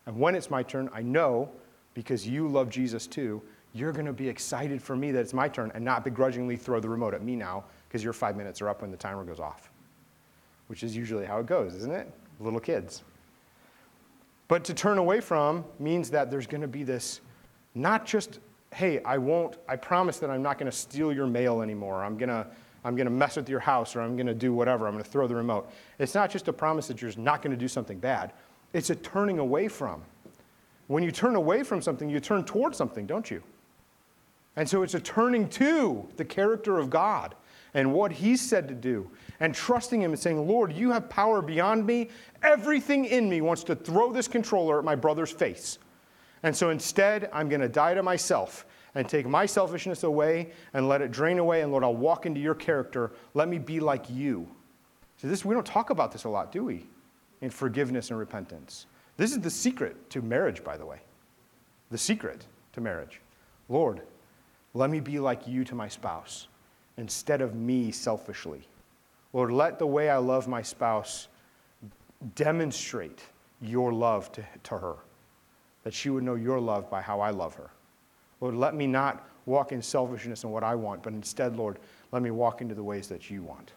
And 0.06 0.18
when 0.18 0.36
it's 0.36 0.50
my 0.50 0.64
turn, 0.64 0.90
I 0.94 1.02
know, 1.02 1.50
because 1.94 2.28
you 2.28 2.48
love 2.48 2.70
Jesus 2.70 3.08
too, 3.08 3.42
you're 3.74 3.92
going 3.92 4.06
to 4.06 4.14
be 4.14 4.28
excited 4.28 4.82
for 4.82 4.96
me 4.96 5.12
that 5.12 5.20
it's 5.20 5.34
my 5.34 5.48
turn 5.48 5.72
and 5.76 5.84
not 5.84 6.04
begrudgingly 6.04 6.56
throw 6.56 6.80
the 6.80 6.90
remote 6.90 7.14
at 7.14 7.24
me 7.24 7.36
now 7.36 7.64
because 7.88 8.04
your 8.04 8.14
five 8.14 8.36
minutes 8.36 8.62
are 8.62 8.70
up 8.70 8.82
when 8.82 8.92
the 8.92 8.98
timer 8.98 9.24
goes 9.24 9.40
off, 9.40 9.70
which 10.68 10.84
is 10.84 10.96
usually 10.96 11.26
how 11.26 11.40
it 11.40 11.46
goes, 11.46 11.76
isn't 11.76 11.94
it? 11.94 12.12
Little 12.40 12.60
kids. 12.60 13.04
But 14.48 14.64
to 14.64 14.74
turn 14.74 14.98
away 14.98 15.20
from 15.20 15.66
means 15.80 16.10
that 16.12 16.32
there's 16.32 16.48
going 16.48 16.62
to 16.62 16.68
be 16.68 16.84
this 16.84 17.22
not 17.76 18.06
just 18.06 18.40
hey, 18.78 19.02
I 19.04 19.18
won't, 19.18 19.58
I 19.68 19.76
promise 19.76 20.20
that 20.20 20.30
I'm 20.30 20.44
not 20.44 20.60
going 20.60 20.70
to 20.70 20.78
steal 20.78 21.12
your 21.12 21.26
mail 21.26 21.64
anymore. 21.64 22.06
I'm 22.06 22.16
going 22.16 22.30
to, 22.30 22.46
I'm 22.86 22.96
going 22.96 23.08
to 23.08 23.12
mess 23.12 23.36
with 23.36 23.50
your 23.50 23.60
house 23.60 23.96
or 23.96 24.02
I'm 24.02 24.16
going 24.16 24.28
to 24.28 24.36
do 24.36 24.54
whatever. 24.54 24.86
I'm 24.86 24.94
going 24.94 25.04
to 25.04 25.10
throw 25.10 25.26
the 25.26 25.34
remote. 25.34 25.72
It's 25.98 26.14
not 26.14 26.30
just 26.30 26.48
a 26.48 26.54
promise 26.54 26.88
that 26.90 27.02
you're 27.02 27.12
not 27.18 27.42
going 27.42 27.50
to 27.50 27.58
do 27.58 27.68
something 27.68 27.98
bad, 27.98 28.34
it's 28.74 28.92
a 28.92 28.96
turning 28.96 29.40
away 29.40 29.68
from. 29.68 30.04
When 30.86 31.02
you 31.02 31.12
turn 31.12 31.36
away 31.36 31.64
from 31.64 31.82
something, 31.82 32.08
you 32.08 32.20
turn 32.20 32.44
towards 32.44 32.78
something, 32.78 33.08
don't 33.08 33.32
you? 33.32 33.42
And 34.56 34.70
so 34.70 34.84
it's 34.84 34.94
a 34.94 35.00
turning 35.00 35.50
to 35.50 36.08
the 36.16 36.24
character 36.24 36.78
of 36.78 36.92
God 36.92 37.34
and 37.74 37.92
what 37.92 38.12
He's 38.12 38.48
said 38.48 38.68
to 38.68 38.76
do 38.76 39.10
and 39.40 39.56
trusting 39.56 40.00
Him 40.00 40.12
and 40.12 40.20
saying, 40.20 40.48
Lord, 40.48 40.72
you 40.72 40.92
have 40.92 41.10
power 41.10 41.42
beyond 41.42 41.84
me. 41.84 42.10
Everything 42.44 43.06
in 43.06 43.28
me 43.28 43.42
wants 43.42 43.64
to 43.64 43.76
throw 43.76 44.14
this 44.14 44.28
controller 44.28 44.78
at 44.78 44.86
my 44.86 44.96
brother's 44.96 45.32
face. 45.32 45.80
And 46.44 46.56
so 46.56 46.70
instead, 46.70 47.30
I'm 47.34 47.50
going 47.50 47.62
to 47.62 47.70
die 47.70 47.94
to 47.94 48.04
myself 48.04 48.66
and 48.96 49.08
take 49.08 49.28
my 49.28 49.46
selfishness 49.46 50.04
away 50.04 50.52
and 50.74 50.88
let 50.88 51.02
it 51.02 51.12
drain 51.12 51.40
away. 51.40 51.62
And 51.62 51.72
Lord, 51.72 51.84
I'll 51.84 51.96
walk 51.96 52.26
into 52.26 52.40
your 52.40 52.56
character. 52.56 53.12
Let 53.34 53.48
me 53.48 53.60
be 53.60 53.80
like 53.80 54.10
you. 54.10 54.48
So 55.18 55.28
this 55.28 55.44
we 55.44 55.54
don't 55.54 55.66
talk 55.66 55.90
about 55.90 56.12
this 56.12 56.24
a 56.26 56.30
lot, 56.30 56.52
do 56.52 56.64
we? 56.64 56.86
In 57.42 57.50
forgiveness 57.50 58.10
and 58.10 58.20
repentance. 58.20 58.86
This 59.18 59.32
is 59.32 59.40
the 59.40 59.50
secret 59.50 60.10
to 60.12 60.22
marriage, 60.22 60.64
by 60.64 60.78
the 60.78 60.86
way. 60.86 61.00
The 61.90 61.98
secret 61.98 62.46
to 62.74 62.82
marriage. 62.82 63.22
Lord, 63.70 64.02
let 64.74 64.90
me 64.90 65.00
be 65.00 65.20
like 65.20 65.48
you 65.48 65.64
to 65.66 65.76
my 65.76 65.88
spouse 65.88 66.48
instead 66.98 67.42
of 67.42 67.56
me 67.56 67.92
selfishly. 67.92 68.68
Lord, 69.34 69.52
let 69.52 69.80
the 69.80 69.88
way 69.88 70.10
I 70.10 70.18
love 70.18 70.48
my 70.48 70.62
spouse 70.62 71.28
demonstrate 72.36 73.22
your 73.62 73.92
love 73.92 74.32
to, 74.34 74.44
to 74.64 74.78
her 74.78 74.96
that 75.88 75.94
she 75.94 76.10
would 76.10 76.22
know 76.22 76.36
your 76.36 76.60
love 76.60 76.90
by 76.90 77.02
how 77.02 77.22
I 77.22 77.30
love 77.30 77.56
her. 77.56 77.70
Lord, 78.42 78.56
let 78.56 78.76
me 78.76 78.88
not 78.88 79.26
walk 79.46 79.72
in 79.72 79.82
selfishness 79.82 80.44
and 80.44 80.52
what 80.52 80.62
I 80.62 80.76
want, 80.76 81.02
but 81.02 81.14
instead, 81.14 81.56
Lord, 81.56 81.80
let 82.12 82.22
me 82.22 82.30
walk 82.30 82.60
into 82.60 82.76
the 82.76 82.84
ways 82.84 83.08
that 83.08 83.32
you 83.32 83.42
want. 83.42 83.72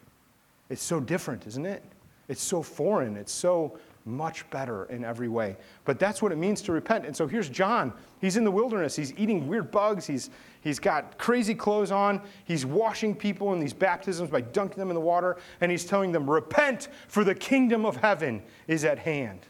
It's 0.71 0.83
so 0.83 0.99
different, 0.99 1.47
isn't 1.47 1.65
it? 1.65 1.85
It's 2.27 2.43
so 2.43 2.65
foreign. 2.65 3.17
It's 3.17 3.31
so 3.31 3.79
much 4.05 4.51
better 4.51 4.87
in 4.87 5.05
every 5.05 5.29
way. 5.29 5.57
But 5.85 6.01
that's 6.01 6.21
what 6.21 6.33
it 6.33 6.37
means 6.37 6.63
to 6.63 6.73
repent. 6.73 7.07
And 7.07 7.15
so 7.15 7.29
here's 7.29 7.49
John. 7.49 7.93
He's 8.21 8.37
in 8.37 8.43
the 8.43 8.51
wilderness. 8.51 8.97
He's 8.97 9.17
eating 9.17 9.47
weird 9.47 9.71
bugs. 9.71 10.05
He's, 10.05 10.31
he's 10.63 10.81
got 10.81 11.17
crazy 11.17 11.55
clothes 11.55 11.93
on. 11.93 12.21
He's 12.45 12.67
washing 12.67 13.15
people 13.15 13.53
in 13.53 13.61
these 13.61 13.73
baptisms 13.73 14.31
by 14.31 14.41
dunking 14.41 14.81
them 14.81 14.91
in 14.91 14.97
the 14.97 15.01
water. 15.01 15.37
And 15.61 15.71
he's 15.71 15.85
telling 15.85 16.11
them, 16.11 16.29
Repent, 16.29 16.89
for 17.07 17.23
the 17.23 17.37
kingdom 17.37 17.87
of 17.87 17.99
heaven 17.99 18.43
is 18.67 18.85
at 18.85 18.99
hand. 18.99 19.47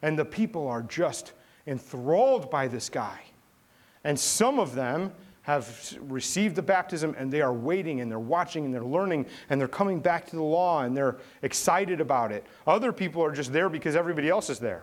And 0.00 0.18
the 0.18 0.24
people 0.24 0.66
are 0.66 0.80
just 0.80 1.34
enthralled 1.66 2.50
by 2.50 2.68
this 2.68 2.88
guy. 2.88 3.20
And 4.04 4.18
some 4.18 4.58
of 4.58 4.74
them 4.74 5.12
have 5.42 5.98
received 6.02 6.54
the 6.54 6.62
baptism 6.62 7.14
and 7.18 7.32
they 7.32 7.40
are 7.40 7.52
waiting 7.52 8.00
and 8.00 8.10
they're 8.10 8.18
watching 8.18 8.64
and 8.64 8.74
they're 8.74 8.84
learning 8.84 9.26
and 9.48 9.60
they're 9.60 9.68
coming 9.68 9.98
back 9.98 10.26
to 10.26 10.36
the 10.36 10.42
law 10.42 10.82
and 10.82 10.96
they're 10.96 11.16
excited 11.42 12.00
about 12.00 12.30
it. 12.30 12.44
Other 12.66 12.92
people 12.92 13.22
are 13.24 13.32
just 13.32 13.52
there 13.52 13.68
because 13.68 13.96
everybody 13.96 14.28
else 14.28 14.50
is 14.50 14.58
there. 14.58 14.82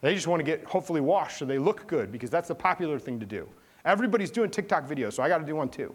They 0.00 0.14
just 0.14 0.26
want 0.26 0.40
to 0.40 0.44
get 0.44 0.64
hopefully 0.64 1.00
washed 1.00 1.38
so 1.38 1.44
they 1.44 1.58
look 1.58 1.86
good 1.86 2.12
because 2.12 2.30
that's 2.30 2.48
the 2.48 2.54
popular 2.54 2.98
thing 2.98 3.18
to 3.20 3.26
do. 3.26 3.48
Everybody's 3.84 4.30
doing 4.30 4.50
TikTok 4.50 4.88
videos, 4.88 5.14
so 5.14 5.22
I 5.22 5.28
got 5.28 5.38
to 5.38 5.44
do 5.44 5.56
one 5.56 5.68
too. 5.68 5.94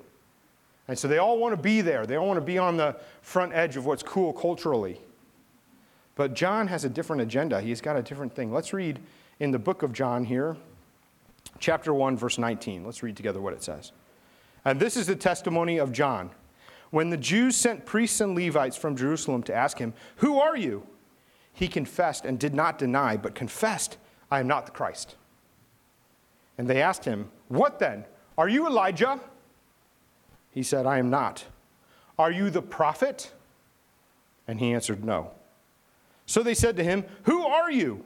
And 0.88 0.98
so 0.98 1.08
they 1.08 1.20
all 1.20 1.38
want 1.38 1.56
to 1.56 1.62
be 1.62 1.82
there. 1.82 2.06
They 2.06 2.18
all 2.18 2.28
want 2.28 2.38
to 2.38 2.46
be 2.46 2.58
on 2.58 2.78
the 2.78 2.96
front 3.22 3.54
edge 3.54 3.78
of 3.78 3.86
what's 3.86 4.04
cool 4.04 4.34
culturally. 4.34 5.00
But 6.16 6.34
John 6.34 6.68
has 6.68 6.84
a 6.84 6.90
different 6.90 7.22
agenda. 7.22 7.62
He's 7.62 7.82
got 7.82 7.96
a 7.96 8.02
different 8.02 8.36
thing. 8.36 8.52
Let's 8.52 8.74
read 8.74 9.00
in 9.42 9.50
the 9.50 9.58
book 9.58 9.82
of 9.82 9.92
John 9.92 10.24
here, 10.24 10.56
chapter 11.58 11.96
1, 11.96 12.16
verse 12.16 12.38
19. 12.38 12.86
Let's 12.86 13.02
read 13.02 13.18
together 13.18 13.42
what 13.42 13.54
it 13.54 13.64
says. 13.64 13.92
And 14.64 14.80
this 14.80 14.96
is 14.96 15.08
the 15.08 15.16
testimony 15.16 15.80
of 15.80 15.92
John. 15.92 16.30
When 16.92 17.10
the 17.10 17.18
Jews 17.18 17.56
sent 17.56 17.84
priests 17.84 18.22
and 18.22 18.36
Levites 18.36 18.78
from 18.78 18.96
Jerusalem 18.96 19.42
to 19.44 19.56
ask 19.56 19.80
him, 19.80 19.96
Who 20.18 20.40
are 20.40 20.56
you? 20.56 20.86
He 21.54 21.68
confessed 21.68 22.24
and 22.24 22.38
did 22.38 22.54
not 22.54 22.78
deny, 22.78 23.18
but 23.18 23.34
confessed, 23.34 23.98
I 24.30 24.42
am 24.42 24.48
not 24.48 24.68
the 24.68 24.72
Christ. 24.72 25.16
And 26.60 26.70
they 26.70 26.80
asked 26.80 27.06
him, 27.06 27.32
What 27.48 27.80
then? 27.80 28.06
Are 28.38 28.48
you 28.48 28.68
Elijah? 28.68 29.20
He 30.52 30.62
said, 30.62 30.86
I 30.86 31.00
am 31.00 31.10
not. 31.10 31.46
Are 32.20 32.32
you 32.32 32.52
the 32.52 32.62
prophet? 32.62 33.32
And 34.48 34.60
he 34.60 34.72
answered, 34.72 35.04
No. 35.04 35.32
So 36.28 36.44
they 36.44 36.54
said 36.54 36.78
to 36.78 36.84
him, 36.84 37.06
Who 37.24 37.44
are 37.44 37.72
you? 37.72 38.06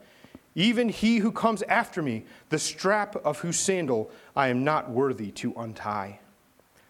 even 0.55 0.89
he 0.89 1.17
who 1.17 1.31
comes 1.31 1.61
after 1.63 2.01
me, 2.01 2.25
the 2.49 2.59
strap 2.59 3.15
of 3.17 3.39
whose 3.39 3.59
sandal 3.59 4.11
I 4.35 4.49
am 4.49 4.63
not 4.63 4.89
worthy 4.89 5.31
to 5.31 5.53
untie. 5.57 6.19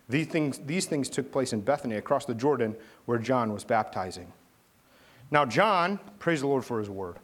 These 0.10 0.28
things, 0.28 0.60
these 0.65 0.88
things 0.88 1.10
took 1.10 1.32
place 1.32 1.54
in 1.54 1.62
Bethany 1.62 1.95
across 1.95 2.26
the 2.26 2.34
Jordan 2.34 2.76
where 3.06 3.17
John 3.17 3.54
was 3.54 3.63
baptizing. 3.63 4.32
Now, 5.30 5.45
John, 5.45 6.00
praise 6.19 6.41
the 6.41 6.47
Lord 6.47 6.65
for 6.65 6.80
his 6.80 6.89
word. 6.89 7.17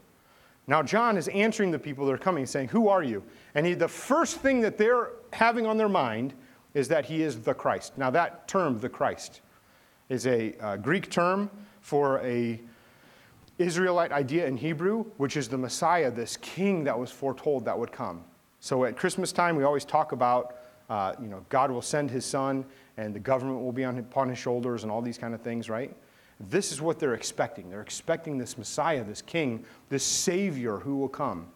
Now, 0.67 0.83
John 0.83 1.17
is 1.17 1.27
answering 1.29 1.71
the 1.71 1.79
people 1.79 2.05
that 2.05 2.13
are 2.13 2.17
coming, 2.17 2.45
saying, 2.45 2.69
Who 2.69 2.87
are 2.87 3.03
you? 3.03 3.23
And 3.55 3.65
he, 3.65 3.73
the 3.73 3.87
first 3.87 4.37
thing 4.37 4.61
that 4.61 4.77
they're 4.77 5.11
having 5.33 5.65
on 5.65 5.77
their 5.77 5.89
mind 5.89 6.33
is 6.73 6.87
that 6.89 7.05
he 7.05 7.23
is 7.23 7.39
the 7.39 7.53
Christ. 7.53 7.97
Now, 7.97 8.09
that 8.11 8.47
term, 8.47 8.79
the 8.79 8.89
Christ, 8.89 9.41
is 10.09 10.27
a 10.27 10.53
uh, 10.59 10.77
Greek 10.77 11.09
term 11.09 11.49
for 11.81 12.19
a 12.19 12.61
Israelite 13.57 14.11
idea 14.11 14.45
in 14.45 14.57
Hebrew, 14.57 15.05
which 15.17 15.35
is 15.35 15.47
the 15.47 15.57
Messiah, 15.57 16.11
this 16.11 16.37
king 16.37 16.83
that 16.83 16.97
was 16.97 17.11
foretold 17.11 17.65
that 17.65 17.77
would 17.77 17.91
come. 17.91 18.23
So 18.59 18.85
at 18.85 18.97
Christmas 18.97 19.31
time, 19.31 19.55
we 19.55 19.63
always 19.63 19.85
talk 19.85 20.11
about, 20.11 20.57
uh, 20.89 21.13
you 21.21 21.27
know, 21.27 21.45
God 21.49 21.71
will 21.71 21.81
send 21.81 22.11
his 22.11 22.25
son 22.25 22.65
and 22.97 23.13
the 23.13 23.19
government 23.19 23.61
will 23.61 23.71
be 23.71 23.83
on, 23.83 23.97
upon 23.97 24.29
his 24.29 24.37
shoulders 24.37 24.83
and 24.83 24.91
all 24.91 25.01
these 25.01 25.17
kind 25.17 25.33
of 25.33 25.41
things, 25.41 25.69
right? 25.69 25.95
This 26.39 26.71
is 26.71 26.81
what 26.81 26.99
they're 26.99 27.15
expecting. 27.15 27.69
They're 27.69 27.81
expecting 27.81 28.37
this 28.37 28.57
Messiah, 28.57 29.03
this 29.03 29.21
king, 29.21 29.65
this 29.89 30.03
Savior 30.03 30.77
who 30.77 30.97
will 30.97 31.09
come. 31.09 31.47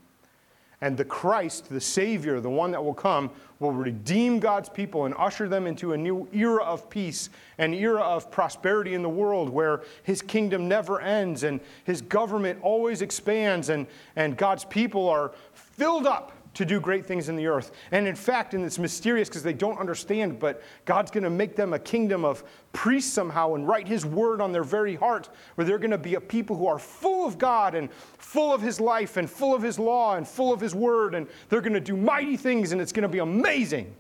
And 0.82 0.98
the 0.98 1.06
Christ, 1.06 1.70
the 1.70 1.80
Savior, 1.80 2.40
the 2.40 2.50
one 2.50 2.72
that 2.72 2.84
will 2.84 2.94
come, 2.94 3.30
will 3.60 3.72
redeem 3.72 4.40
God's 4.40 4.68
people 4.68 5.06
and 5.06 5.14
usher 5.18 5.48
them 5.48 5.68
into 5.68 5.94
a 5.94 5.98
new 5.98 6.28
era 6.34 6.64
of 6.64 6.90
peace, 6.90 7.30
an 7.60 7.74
era 7.76 8.02
of 8.02 8.32
prosperity 8.32 8.96
in 8.96 9.04
the 9.04 9.10
world 9.10 9.50
where 9.50 9.84
his 10.02 10.24
kingdom 10.24 10.68
never 10.68 11.00
ends 11.00 11.44
and 11.44 11.62
his 11.84 12.02
government 12.02 12.60
always 12.64 13.04
expands 13.04 13.70
and, 13.70 13.86
and 14.16 14.36
God's 14.36 14.66
people 14.66 15.08
are 15.08 15.32
filled 15.54 16.08
up 16.08 16.32
to 16.54 16.66
do 16.66 16.80
great 16.80 17.06
things 17.06 17.30
in 17.30 17.36
the 17.36 17.48
earth. 17.48 17.72
And 17.92 18.08
in 18.08 18.16
fact, 18.16 18.54
and 18.54 18.66
it's 18.66 18.78
mysterious 18.78 19.30
because 19.30 19.44
they 19.44 19.54
don't 19.54 19.80
understand, 19.80 20.40
but 20.40 20.62
God's 20.86 21.10
going 21.10 21.24
to 21.24 21.30
make 21.30 21.56
them 21.56 21.74
a 21.74 21.80
kingdom 21.80 22.26
of 22.26 22.44
priests 22.74 23.14
somehow 23.14 23.54
and 23.56 23.68
write 23.68 23.88
His 23.88 24.06
word 24.06 24.42
on 24.42 24.52
their 24.52 24.64
very 24.64 24.96
heart, 24.96 25.30
where 25.56 25.66
they're 25.66 25.78
going 25.78 25.92
to 25.92 25.98
be 25.98 26.16
a 26.16 26.22
people 26.22 26.58
who 26.58 26.68
are 26.68 26.80
full 26.80 27.26
of 27.26 27.38
God 27.38 27.74
and 27.74 27.90
full 28.18 28.54
of 28.54 28.62
His 28.62 28.82
life 28.82 29.18
and 29.18 29.30
full 29.30 29.56
of 29.56 29.62
His 29.62 29.80
law 29.80 30.16
and 30.16 30.28
full 30.28 30.52
of 30.52 30.60
His 30.60 30.76
word. 30.76 31.16
And 31.16 31.28
they're 31.50 31.62
going 31.62 31.74
to 31.74 31.80
do 31.80 31.96
mighty 31.96 32.36
things 32.36 32.74
and 32.74 32.82
it's 32.82 32.92
going 32.92 33.04
to 33.04 33.10
be 33.10 33.20
amazing. 33.20 33.96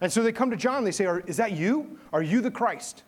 And 0.00 0.12
so 0.12 0.22
they 0.22 0.32
come 0.32 0.50
to 0.50 0.56
John, 0.56 0.84
they 0.84 0.92
say, 0.92 1.06
Is 1.26 1.36
that 1.36 1.52
you? 1.52 1.98
Are 2.12 2.22
you 2.22 2.40
the 2.40 2.50
Christ? 2.50 3.04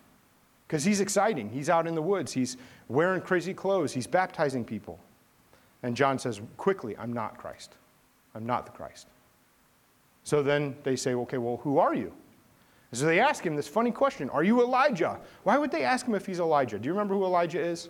Because 0.67 0.85
he's 0.85 1.01
exciting. 1.01 1.51
He's 1.51 1.69
out 1.69 1.87
in 1.87 1.95
the 1.95 2.03
woods, 2.03 2.33
he's 2.33 2.57
wearing 2.89 3.21
crazy 3.21 3.55
clothes, 3.55 3.93
he's 3.93 4.07
baptizing 4.07 4.65
people. 4.65 4.99
And 5.83 5.97
John 5.97 6.19
says, 6.19 6.41
Quickly, 6.57 6.97
I'm 6.99 7.13
not 7.13 7.39
Christ. 7.39 7.75
I'm 8.35 8.47
not 8.47 8.67
the 8.67 8.73
Christ. 8.73 9.09
So 10.25 10.43
then 10.43 10.77
they 10.83 10.97
say, 10.97 11.15
okay, 11.15 11.39
well, 11.39 11.59
who 11.59 11.79
are 11.79 11.95
you? 11.95 12.13
And 12.91 12.99
so 12.99 13.07
they 13.07 13.21
ask 13.21 13.45
him 13.45 13.57
this 13.57 13.69
funny 13.69 13.91
question 13.91 14.31
Are 14.31 14.45
you 14.45 14.63
Elijah? 14.63 15.19
Why 15.43 15.59
would 15.59 15.71
they 15.71 15.83
ask 15.83 16.07
him 16.07 16.15
if 16.15 16.27
he's 16.27 16.41
Elijah? 16.41 16.79
Do 16.79 16.87
you 16.87 16.93
remember 16.93 17.15
who 17.15 17.25
Elijah 17.25 17.61
is? 17.61 17.89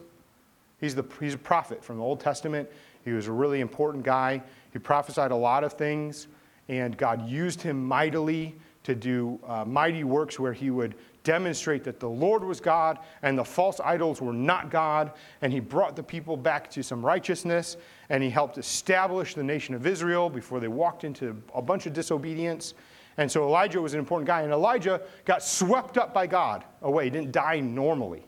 He's, 0.80 0.94
the, 0.94 1.04
he's 1.20 1.35
a 1.35 1.38
prophet 1.38 1.85
from 1.85 1.98
the 1.98 2.02
Old 2.02 2.20
Testament. 2.20 2.68
He 3.04 3.12
was 3.12 3.26
a 3.26 3.33
really 3.33 3.61
important 3.61 4.02
guy. 4.02 4.42
He 4.72 4.78
prophesied 4.78 5.30
a 5.30 5.37
lot 5.37 5.62
of 5.62 5.74
things, 5.74 6.28
and 6.68 6.96
God 6.96 7.28
used 7.28 7.62
him 7.62 7.85
mightily 7.85 8.54
to 8.83 8.94
do 8.94 9.38
uh, 9.46 9.64
mighty 9.64 10.04
works 10.04 10.38
where 10.38 10.52
he 10.52 10.70
would 10.70 10.94
demonstrate 11.24 11.82
that 11.84 11.98
the 11.98 12.08
Lord 12.08 12.44
was 12.44 12.60
God 12.60 12.98
and 13.22 13.37
the 13.37 13.44
false 13.44 13.80
idols 13.80 14.20
were 14.20 14.32
not 14.32 14.70
God. 14.70 15.12
And 15.42 15.52
he 15.52 15.58
brought 15.58 15.96
the 15.96 16.02
people 16.02 16.37
back 16.37 16.70
to 16.70 16.82
some 16.82 17.04
righteousness 17.04 17.76
and 18.10 18.22
he 18.22 18.30
helped 18.30 18.58
establish 18.58 19.34
the 19.34 19.42
nation 19.42 19.74
of 19.74 19.87
Israel 19.87 20.30
before 20.30 20.60
they 20.60 20.68
walked 20.68 21.02
into 21.02 21.42
a 21.54 21.62
bunch 21.62 21.87
of 21.87 21.92
disobedience. 21.92 22.74
And 23.16 23.30
so 23.30 23.44
Elijah 23.44 23.80
was 23.80 23.94
an 23.94 23.98
important 23.98 24.26
guy. 24.26 24.42
And 24.42 24.52
Elijah 24.52 25.00
got 25.24 25.42
swept 25.42 25.98
up 25.98 26.14
by 26.14 26.26
God 26.26 26.64
away, 26.82 27.04
he 27.04 27.10
didn't 27.10 27.32
die 27.32 27.58
normally. 27.58 28.24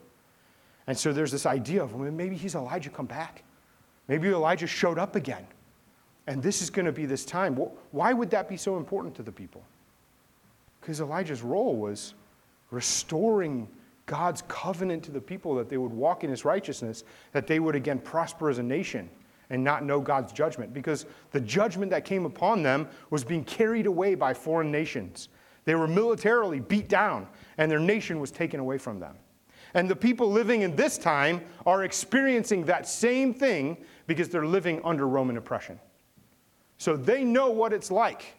And 0.86 0.96
so 0.96 1.12
there's 1.12 1.32
this 1.32 1.46
idea 1.46 1.82
of 1.82 1.94
well, 1.94 2.10
maybe 2.10 2.36
he's 2.36 2.54
Elijah 2.54 2.90
come 2.90 3.06
back. 3.06 3.42
Maybe 4.08 4.28
Elijah 4.28 4.66
showed 4.66 4.98
up 4.98 5.16
again. 5.16 5.46
And 6.28 6.42
this 6.42 6.62
is 6.62 6.70
going 6.70 6.86
to 6.86 6.92
be 6.92 7.06
this 7.06 7.24
time. 7.24 7.56
Why 7.90 8.12
would 8.12 8.30
that 8.30 8.48
be 8.48 8.56
so 8.56 8.76
important 8.76 9.14
to 9.16 9.22
the 9.22 9.32
people? 9.32 9.62
Because 10.80 11.00
Elijah's 11.00 11.42
role 11.42 11.76
was 11.76 12.14
restoring 12.70 13.68
God's 14.06 14.42
covenant 14.48 15.02
to 15.04 15.10
the 15.10 15.20
people 15.20 15.54
that 15.56 15.68
they 15.68 15.76
would 15.76 15.92
walk 15.92 16.24
in 16.24 16.30
his 16.30 16.44
righteousness, 16.44 17.04
that 17.32 17.46
they 17.46 17.60
would 17.60 17.74
again 17.74 17.98
prosper 17.98 18.48
as 18.48 18.58
a 18.58 18.62
nation 18.62 19.10
and 19.50 19.62
not 19.62 19.84
know 19.84 20.00
God's 20.00 20.32
judgment. 20.32 20.72
Because 20.72 21.06
the 21.32 21.40
judgment 21.40 21.90
that 21.90 22.04
came 22.04 22.24
upon 22.24 22.62
them 22.62 22.88
was 23.10 23.24
being 23.24 23.44
carried 23.44 23.86
away 23.86 24.14
by 24.14 24.32
foreign 24.32 24.70
nations. 24.70 25.28
They 25.64 25.74
were 25.74 25.88
militarily 25.88 26.60
beat 26.60 26.88
down, 26.88 27.26
and 27.58 27.70
their 27.70 27.80
nation 27.80 28.20
was 28.20 28.30
taken 28.30 28.60
away 28.60 28.78
from 28.78 29.00
them. 29.00 29.16
And 29.74 29.90
the 29.90 29.96
people 29.96 30.30
living 30.30 30.62
in 30.62 30.76
this 30.76 30.96
time 30.96 31.42
are 31.66 31.84
experiencing 31.84 32.64
that 32.66 32.88
same 32.88 33.34
thing 33.34 33.76
because 34.06 34.28
they're 34.28 34.46
living 34.46 34.80
under 34.84 35.06
Roman 35.06 35.36
oppression. 35.36 35.78
So 36.78 36.96
they 36.96 37.24
know 37.24 37.50
what 37.50 37.72
it's 37.72 37.90
like 37.90 38.36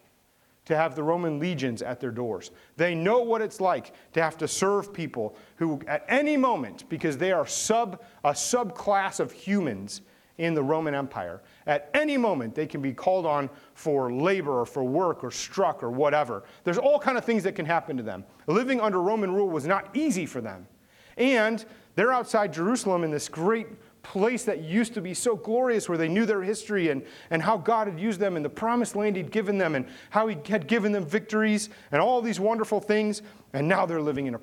to 0.68 0.76
have 0.76 0.96
the 0.96 1.04
Roman 1.04 1.40
legions 1.40 1.82
at 1.82 2.00
their 2.00 2.12
doors. 2.12 2.52
They 2.76 2.94
know 2.94 3.22
what 3.22 3.42
it's 3.42 3.62
like 3.62 3.94
to 4.14 4.22
have 4.22 4.38
to 4.40 4.48
serve 4.48 4.94
people 4.94 5.36
who, 5.56 5.82
at 5.88 6.06
any 6.10 6.36
moment, 6.36 6.84
because 6.90 7.18
they 7.18 7.32
are 7.32 7.48
sub, 7.48 8.04
a 8.24 8.32
subclass 8.32 9.22
of 9.22 9.32
humans 9.32 10.02
in 10.38 10.54
the 10.54 10.62
Roman 10.62 10.94
Empire, 10.94 11.42
at 11.66 11.90
any 11.94 12.18
moment 12.18 12.54
they 12.54 12.68
can 12.68 12.82
be 12.82 12.94
called 12.94 13.26
on 13.26 13.50
for 13.74 14.12
labor 14.12 14.60
or 14.60 14.66
for 14.66 14.84
work 14.84 15.24
or 15.24 15.32
struck 15.32 15.82
or 15.82 15.90
whatever. 15.90 16.44
There's 16.64 16.78
all 16.78 17.00
kind 17.00 17.18
of 17.18 17.26
things 17.26 17.44
that 17.44 17.56
can 17.56 17.66
happen 17.66 17.98
to 17.98 18.04
them. 18.04 18.26
Living 18.46 18.80
under 18.80 19.02
Roman 19.02 19.34
rule 19.34 19.50
was 19.50 19.66
not 19.66 19.96
easy 19.96 20.26
for 20.26 20.42
them. 20.42 20.68
And 21.16 21.66
they're 21.96 22.14
outside 22.14 22.54
Jerusalem 22.54 23.04
in 23.04 23.10
this 23.10 23.28
great 23.30 23.68
place 24.08 24.46
that 24.46 24.62
used 24.62 24.94
to 24.94 25.02
be 25.02 25.14
so 25.14 25.36
glorious 25.36 25.90
where 25.90 25.98
they 25.98 26.08
knew 26.08 26.26
their 26.26 26.42
history 26.42 26.90
and, 26.90 27.04
and 27.30 27.42
how 27.42 27.58
God 27.58 27.88
had 27.88 28.00
used 28.00 28.22
them 28.22 28.38
and 28.38 28.46
the 28.46 28.50
promised 28.50 28.96
land 28.96 29.18
He'd 29.18 29.32
given 29.32 29.58
them 29.58 29.76
and 29.76 29.86
how 30.10 30.28
He 30.28 30.38
had 30.48 30.68
given 30.68 30.94
them 30.94 31.06
victories 31.06 31.70
and 31.92 32.02
all 32.02 32.22
these 32.22 32.40
wonderful 32.40 32.80
things. 32.80 33.22
And 33.52 33.68
now 33.68 33.86
they're 33.86 34.02
living 34.02 34.28
in, 34.28 34.38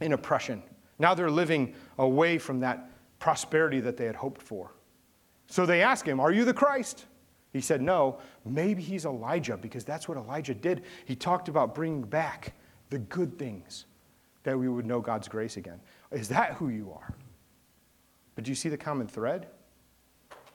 in 0.00 0.14
oppression. 0.14 0.62
Now 0.98 1.12
they're 1.12 1.30
living 1.30 1.74
away 1.98 2.38
from 2.38 2.60
that 2.60 2.90
prosperity 3.18 3.80
that 3.80 3.98
they 3.98 4.06
had 4.06 4.16
hoped 4.16 4.40
for. 4.40 4.72
So 5.46 5.66
they 5.66 5.82
ask 5.82 6.06
him, 6.06 6.18
Are 6.18 6.32
you 6.32 6.46
the 6.46 6.54
Christ? 6.54 7.04
He 7.52 7.60
said, 7.60 7.82
No. 7.82 8.18
Maybe 8.46 8.82
he's 8.82 9.04
Elijah 9.04 9.58
because 9.58 9.84
that's 9.84 10.08
what 10.08 10.16
Elijah 10.16 10.54
did. 10.54 10.84
He 11.04 11.14
talked 11.14 11.48
about 11.48 11.74
bringing 11.74 12.02
back 12.02 12.54
the 12.88 12.98
good 12.98 13.38
things 13.38 13.84
that 14.44 14.58
we 14.58 14.68
would 14.68 14.86
know 14.86 15.00
God's 15.00 15.28
grace 15.28 15.58
again. 15.58 15.80
Is 16.12 16.28
that 16.28 16.54
who 16.54 16.70
you 16.70 16.92
are? 16.92 17.14
But 18.36 18.44
do 18.44 18.52
you 18.52 18.54
see 18.54 18.68
the 18.68 18.76
common 18.76 19.08
thread? 19.08 19.48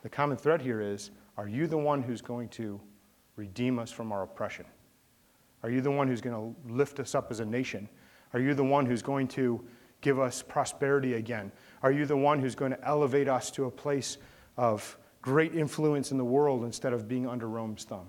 The 0.03 0.09
common 0.09 0.37
thread 0.37 0.61
here 0.61 0.79
is 0.79 1.11
Are 1.35 1.47
you 1.47 1.67
the 1.67 1.77
one 1.77 2.01
who's 2.01 2.21
going 2.21 2.47
to 2.49 2.79
redeem 3.35 3.79
us 3.79 3.91
from 3.91 4.13
our 4.13 4.23
oppression? 4.23 4.65
Are 5.63 5.69
you 5.69 5.81
the 5.81 5.91
one 5.91 6.07
who's 6.07 6.21
going 6.21 6.35
to 6.35 6.71
lift 6.71 6.99
us 6.99 7.13
up 7.13 7.29
as 7.31 7.39
a 7.39 7.45
nation? 7.45 7.89
Are 8.33 8.39
you 8.39 8.53
the 8.53 8.63
one 8.63 8.85
who's 8.85 9.01
going 9.01 9.27
to 9.29 9.63
give 9.99 10.19
us 10.19 10.41
prosperity 10.41 11.15
again? 11.15 11.51
Are 11.83 11.91
you 11.91 12.05
the 12.05 12.17
one 12.17 12.39
who's 12.39 12.55
going 12.55 12.71
to 12.71 12.87
elevate 12.87 13.27
us 13.27 13.51
to 13.51 13.65
a 13.65 13.71
place 13.71 14.17
of 14.57 14.97
great 15.21 15.53
influence 15.53 16.11
in 16.11 16.17
the 16.17 16.25
world 16.25 16.63
instead 16.63 16.93
of 16.93 17.07
being 17.07 17.27
under 17.27 17.47
Rome's 17.47 17.83
thumb? 17.83 18.07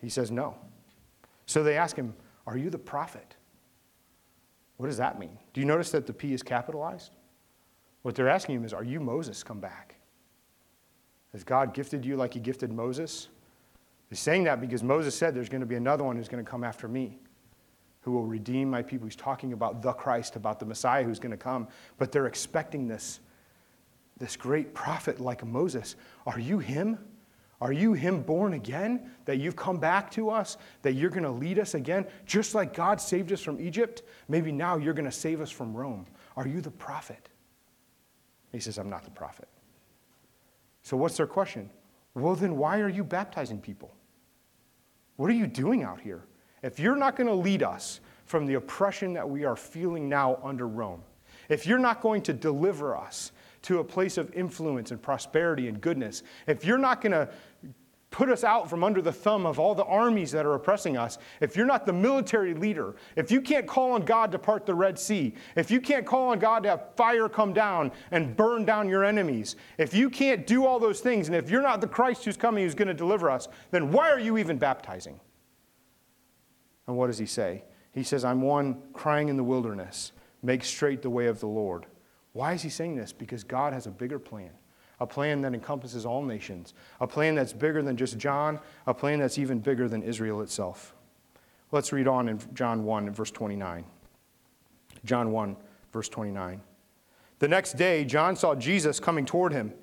He 0.00 0.08
says 0.08 0.30
no. 0.30 0.56
So 1.46 1.62
they 1.62 1.76
ask 1.76 1.96
him, 1.96 2.14
Are 2.46 2.56
you 2.56 2.70
the 2.70 2.78
prophet? 2.78 3.36
What 4.76 4.88
does 4.88 4.96
that 4.96 5.18
mean? 5.18 5.38
Do 5.52 5.60
you 5.60 5.66
notice 5.66 5.90
that 5.92 6.06
the 6.06 6.12
P 6.12 6.32
is 6.32 6.42
capitalized? 6.42 7.12
What 8.02 8.14
they're 8.14 8.28
asking 8.28 8.56
him 8.56 8.64
is, 8.64 8.72
Are 8.72 8.84
you 8.84 9.00
Moses 9.00 9.42
come 9.42 9.60
back? 9.60 9.96
Has 11.32 11.44
God 11.44 11.72
gifted 11.72 12.04
you 12.04 12.16
like 12.16 12.34
he 12.34 12.40
gifted 12.40 12.70
Moses? 12.70 13.28
He's 14.10 14.20
saying 14.20 14.44
that 14.44 14.60
because 14.60 14.82
Moses 14.82 15.14
said 15.14 15.34
there's 15.34 15.48
going 15.48 15.62
to 15.62 15.66
be 15.66 15.76
another 15.76 16.04
one 16.04 16.16
who's 16.16 16.28
going 16.28 16.44
to 16.44 16.50
come 16.50 16.64
after 16.64 16.86
me 16.86 17.18
who 18.02 18.12
will 18.12 18.26
redeem 18.26 18.68
my 18.68 18.82
people. 18.82 19.06
He's 19.06 19.16
talking 19.16 19.52
about 19.52 19.80
the 19.80 19.92
Christ, 19.92 20.36
about 20.36 20.60
the 20.60 20.66
Messiah 20.66 21.02
who's 21.02 21.18
going 21.18 21.30
to 21.30 21.36
come. 21.36 21.68
But 21.98 22.12
they're 22.12 22.26
expecting 22.26 22.86
this, 22.86 23.20
this 24.18 24.36
great 24.36 24.74
prophet 24.74 25.20
like 25.20 25.44
Moses. 25.46 25.96
Are 26.26 26.38
you 26.38 26.58
him? 26.58 26.98
Are 27.60 27.72
you 27.72 27.92
him 27.92 28.22
born 28.22 28.54
again? 28.54 29.08
That 29.24 29.38
you've 29.38 29.54
come 29.54 29.78
back 29.78 30.10
to 30.12 30.30
us? 30.30 30.56
That 30.82 30.94
you're 30.94 31.10
going 31.10 31.22
to 31.22 31.30
lead 31.30 31.60
us 31.60 31.74
again? 31.74 32.04
Just 32.26 32.56
like 32.56 32.74
God 32.74 33.00
saved 33.00 33.32
us 33.32 33.40
from 33.40 33.60
Egypt, 33.60 34.02
maybe 34.28 34.50
now 34.50 34.76
you're 34.76 34.94
going 34.94 35.04
to 35.04 35.12
save 35.12 35.40
us 35.40 35.50
from 35.50 35.72
Rome. 35.72 36.04
Are 36.36 36.46
you 36.46 36.60
the 36.60 36.72
prophet? 36.72 37.28
He 38.52 38.60
says, 38.60 38.78
I'm 38.78 38.90
not 38.90 39.04
the 39.04 39.10
prophet. 39.10 39.48
So, 40.82 40.96
what's 40.96 41.16
their 41.16 41.26
question? 41.26 41.70
Well, 42.14 42.34
then 42.34 42.56
why 42.56 42.80
are 42.80 42.88
you 42.88 43.04
baptizing 43.04 43.60
people? 43.60 43.94
What 45.16 45.30
are 45.30 45.34
you 45.34 45.46
doing 45.46 45.82
out 45.82 46.00
here? 46.00 46.24
If 46.62 46.78
you're 46.78 46.96
not 46.96 47.16
going 47.16 47.28
to 47.28 47.34
lead 47.34 47.62
us 47.62 48.00
from 48.24 48.46
the 48.46 48.54
oppression 48.54 49.14
that 49.14 49.28
we 49.28 49.44
are 49.44 49.56
feeling 49.56 50.08
now 50.08 50.38
under 50.42 50.68
Rome, 50.68 51.02
if 51.48 51.66
you're 51.66 51.78
not 51.78 52.00
going 52.00 52.22
to 52.22 52.32
deliver 52.32 52.96
us 52.96 53.32
to 53.62 53.78
a 53.78 53.84
place 53.84 54.18
of 54.18 54.32
influence 54.34 54.90
and 54.90 55.00
prosperity 55.00 55.68
and 55.68 55.80
goodness, 55.80 56.22
if 56.46 56.64
you're 56.64 56.78
not 56.78 57.00
going 57.00 57.12
to 57.12 57.28
put 58.12 58.28
us 58.28 58.44
out 58.44 58.70
from 58.70 58.84
under 58.84 59.02
the 59.02 59.12
thumb 59.12 59.46
of 59.46 59.58
all 59.58 59.74
the 59.74 59.84
armies 59.84 60.30
that 60.30 60.46
are 60.46 60.54
oppressing 60.54 60.96
us, 60.96 61.18
if 61.40 61.56
you're 61.56 61.66
not 61.66 61.86
the 61.86 61.92
military 61.92 62.54
leader, 62.54 62.94
if 63.16 63.32
you 63.32 63.40
can't 63.40 63.66
call 63.66 63.92
on 63.92 64.02
God 64.02 64.30
to 64.30 64.38
part 64.38 64.66
the 64.66 64.74
Red 64.74 64.98
Sea, 64.98 65.34
if 65.56 65.70
you 65.70 65.80
can't 65.80 66.06
call 66.06 66.30
on 66.30 66.38
God 66.38 66.62
to 66.62 66.68
have 66.68 66.94
fire 66.94 67.28
come 67.28 67.52
down 67.52 67.90
and 68.12 68.36
burn 68.36 68.64
down 68.64 68.88
your 68.88 69.04
enemies, 69.04 69.56
if 69.78 69.94
you 69.94 70.08
can't 70.08 70.46
do 70.46 70.64
all 70.64 70.78
those 70.78 71.00
things, 71.00 71.26
and 71.26 71.36
if 71.36 71.50
you're 71.50 71.62
not 71.62 71.80
the 71.80 71.88
Christ 71.88 72.24
who's 72.24 72.36
coming 72.36 72.62
who's 72.62 72.74
going 72.74 72.88
to 72.88 72.94
deliver 72.94 73.30
us, 73.30 73.48
then 73.72 73.90
why 73.90 74.10
are 74.10 74.20
you 74.20 74.38
even 74.38 74.58
baptizing? 74.58 75.18
And 76.86 76.96
what 76.96 77.08
does 77.08 77.18
he 77.18 77.26
say? 77.26 77.64
He 77.92 78.02
says, 78.02 78.24
I'm 78.24 78.42
one 78.42 78.82
crying 78.92 79.28
in 79.28 79.36
the 79.36 79.44
wilderness, 79.44 80.12
make 80.42 80.64
straight 80.64 81.02
the 81.02 81.10
way 81.10 81.26
of 81.26 81.40
the 81.40 81.46
Lord. 81.46 81.86
Why 82.32 82.52
is 82.52 82.62
he 82.62 82.70
saying 82.70 82.96
this? 82.96 83.12
Because 83.12 83.44
God 83.44 83.72
has 83.72 83.86
a 83.86 83.90
bigger 83.90 84.18
plan, 84.18 84.50
a 85.02 85.06
plan 85.06 85.40
that 85.40 85.52
encompasses 85.52 86.06
all 86.06 86.22
nations, 86.22 86.74
a 87.00 87.06
plan 87.08 87.34
that's 87.34 87.52
bigger 87.52 87.82
than 87.82 87.96
just 87.96 88.18
John, 88.18 88.60
a 88.86 88.94
plan 88.94 89.18
that's 89.18 89.36
even 89.36 89.58
bigger 89.58 89.88
than 89.88 90.00
Israel 90.04 90.42
itself. 90.42 90.94
Let's 91.72 91.92
read 91.92 92.06
on 92.06 92.28
in 92.28 92.38
John 92.54 92.84
1 92.84 93.10
verse 93.10 93.32
29. 93.32 93.84
John 95.04 95.32
1, 95.32 95.56
verse 95.92 96.08
29. 96.08 96.60
The 97.40 97.48
next 97.48 97.72
day, 97.72 98.04
John 98.04 98.36
saw 98.36 98.54
Jesus 98.54 99.00
coming 99.00 99.26
toward 99.26 99.52
him, 99.52 99.74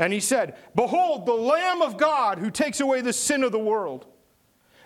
and 0.00 0.12
he 0.12 0.18
said, 0.18 0.56
Behold, 0.74 1.24
the 1.24 1.32
Lamb 1.32 1.80
of 1.80 1.96
God 1.96 2.40
who 2.40 2.50
takes 2.50 2.80
away 2.80 3.00
the 3.00 3.12
sin 3.12 3.44
of 3.44 3.52
the 3.52 3.58
world. 3.60 4.06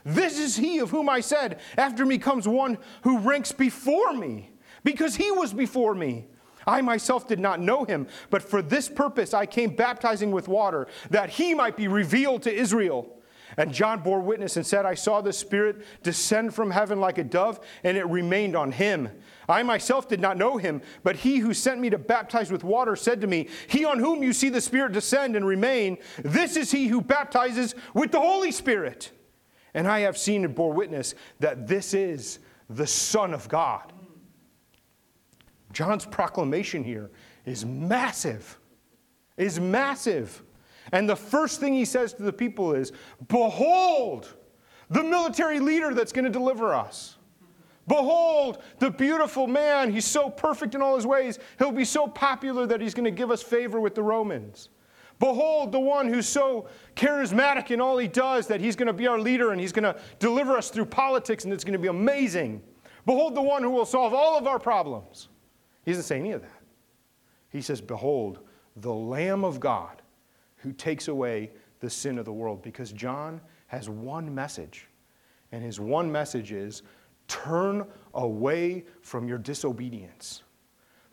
This 0.05 0.39
is 0.39 0.57
he 0.57 0.81
of 0.81 0.91
whom 0.91 1.09
I 1.09 1.21
said, 1.21 1.61
After 1.79 2.05
me 2.05 2.19
comes 2.19 2.47
one 2.47 2.77
who 3.05 3.21
ranks 3.21 3.53
before 3.53 4.13
me, 4.13 4.51
because 4.85 5.17
he 5.17 5.31
was 5.31 5.55
before 5.55 5.95
me. 5.95 6.27
I 6.69 6.83
myself 6.83 7.27
did 7.27 7.41
not 7.41 7.61
know 7.61 7.85
him, 7.85 8.07
but 8.29 8.43
for 8.43 8.61
this 8.61 8.89
purpose 8.89 9.33
I 9.33 9.47
came 9.47 9.75
baptizing 9.75 10.31
with 10.31 10.49
water, 10.49 10.87
that 11.09 11.31
he 11.31 11.55
might 11.55 11.77
be 11.77 11.89
revealed 11.89 12.43
to 12.43 12.55
Israel. 12.55 13.15
And 13.57 13.73
John 13.73 14.01
bore 14.01 14.21
witness 14.21 14.57
and 14.59 14.67
said, 14.67 14.85
I 14.85 14.95
saw 14.95 15.23
the 15.23 15.33
Spirit 15.33 15.83
descend 16.03 16.55
from 16.55 16.71
heaven 16.71 17.01
like 17.01 17.17
a 17.17 17.25
dove, 17.25 17.59
and 17.83 17.97
it 17.97 18.07
remained 18.07 18.55
on 18.55 18.71
him. 18.71 19.09
I 19.49 19.63
myself 19.63 20.09
did 20.09 20.21
not 20.21 20.37
know 20.37 20.59
him, 20.59 20.83
but 21.03 21.17
he 21.17 21.39
who 21.39 21.55
sent 21.55 21.81
me 21.81 21.89
to 21.89 21.99
baptize 21.99 22.53
with 22.53 22.63
water 22.63 22.95
said 22.95 23.23
to 23.23 23.27
me, 23.27 23.49
He 23.67 23.87
on 23.87 23.99
whom 23.99 24.23
you 24.23 24.35
see 24.35 24.51
the 24.51 24.61
Spirit 24.61 24.93
descend 24.93 25.37
and 25.37 25.47
remain, 25.47 25.97
this 26.19 26.57
is 26.57 26.71
he 26.71 26.89
who 26.89 27.01
baptizes 27.01 27.75
with 27.95 28.13
the 28.13 28.21
Holy 28.21 28.53
Spirit. 28.53 29.11
And 29.73 29.89
I 29.89 30.01
have 30.01 30.19
seen 30.19 30.45
and 30.45 30.55
bore 30.55 30.75
witness 30.75 31.15
that 31.41 31.67
this 31.67 31.95
is 31.95 32.41
the 32.69 32.87
Son 32.87 33.33
of 33.33 33.49
God. 33.49 33.95
John's 35.73 36.07
proclamation 36.07 36.83
here 36.83 37.11
is 37.45 37.65
massive. 37.65 38.59
Is 39.37 39.61
massive. 39.61 40.43
And 40.93 41.09
the 41.09 41.17
first 41.17 41.61
thing 41.61 41.75
he 41.75 41.85
says 41.85 42.13
to 42.15 42.23
the 42.23 42.33
people 42.33 42.75
is, 42.75 42.93
Behold, 43.29 44.35
the 44.91 45.03
military 45.03 45.61
leader 45.61 45.95
that's 45.95 46.13
going 46.13 46.25
to 46.25 46.31
deliver 46.31 46.75
us. 46.75 47.17
Behold, 47.87 48.63
the 48.79 48.91
beautiful 48.91 49.47
man. 49.47 49.91
He's 49.91 50.05
so 50.05 50.29
perfect 50.29 50.75
in 50.75 50.83
all 50.83 50.95
his 50.95 51.07
ways. 51.07 51.39
He'll 51.59 51.73
be 51.73 51.87
so 51.87 52.07
popular 52.07 52.67
that 52.67 52.81
he's 52.81 52.95
going 52.95 53.05
to 53.05 53.11
give 53.11 53.31
us 53.31 53.43
favor 53.43 53.81
with 53.81 53.95
the 53.95 54.03
Romans. 54.03 54.69
Behold, 55.19 55.73
the 55.73 55.81
one 55.81 56.07
who's 56.07 56.29
so 56.29 56.69
charismatic 56.95 57.71
in 57.71 57.81
all 57.81 57.99
he 57.99 58.07
does 58.07 58.47
that 58.47 58.61
he's 58.61 58.77
going 58.77 58.87
to 58.87 58.93
be 58.93 59.07
our 59.07 59.19
leader 59.19 59.51
and 59.51 59.61
he's 59.61 59.73
going 59.73 59.83
to 59.83 59.99
deliver 60.19 60.57
us 60.57 60.71
through 60.71 60.87
politics 60.87 61.45
and 61.45 61.53
it's 61.53 61.65
going 61.65 61.73
to 61.73 61.79
be 61.79 61.89
amazing. 61.89 62.63
Behold, 63.05 63.35
the 63.35 63.43
one 63.43 63.63
who 63.63 63.71
will 63.71 63.87
solve 63.87 64.15
all 64.15 64.39
of 64.39 64.47
our 64.47 64.59
problems. 64.59 65.29
He 65.89 65.95
doesn't 65.95 66.05
say 66.05 66.19
any 66.19 66.33
of 66.33 66.43
that. 66.43 66.61
He 67.49 67.63
says, 67.63 67.81
Behold, 67.81 68.41
the 68.77 68.93
Lamb 68.93 69.43
of 69.43 69.59
God 69.59 70.03
who 70.57 70.71
takes 70.71 71.09
away 71.09 71.51
the 71.81 71.89
sin 71.89 72.19
of 72.19 72.27
the 72.27 72.33
world. 72.33 72.61
Because 72.61 72.93
John 72.93 73.41
has 73.69 73.89
one 73.89 74.35
message, 74.35 74.87
and 75.51 75.65
his 75.65 75.81
one 75.81 76.13
message 76.13 76.53
is 76.53 76.83
turn 77.27 77.87
away 78.13 78.85
from 79.01 79.29
your 79.29 79.39
disobedience. 79.39 80.43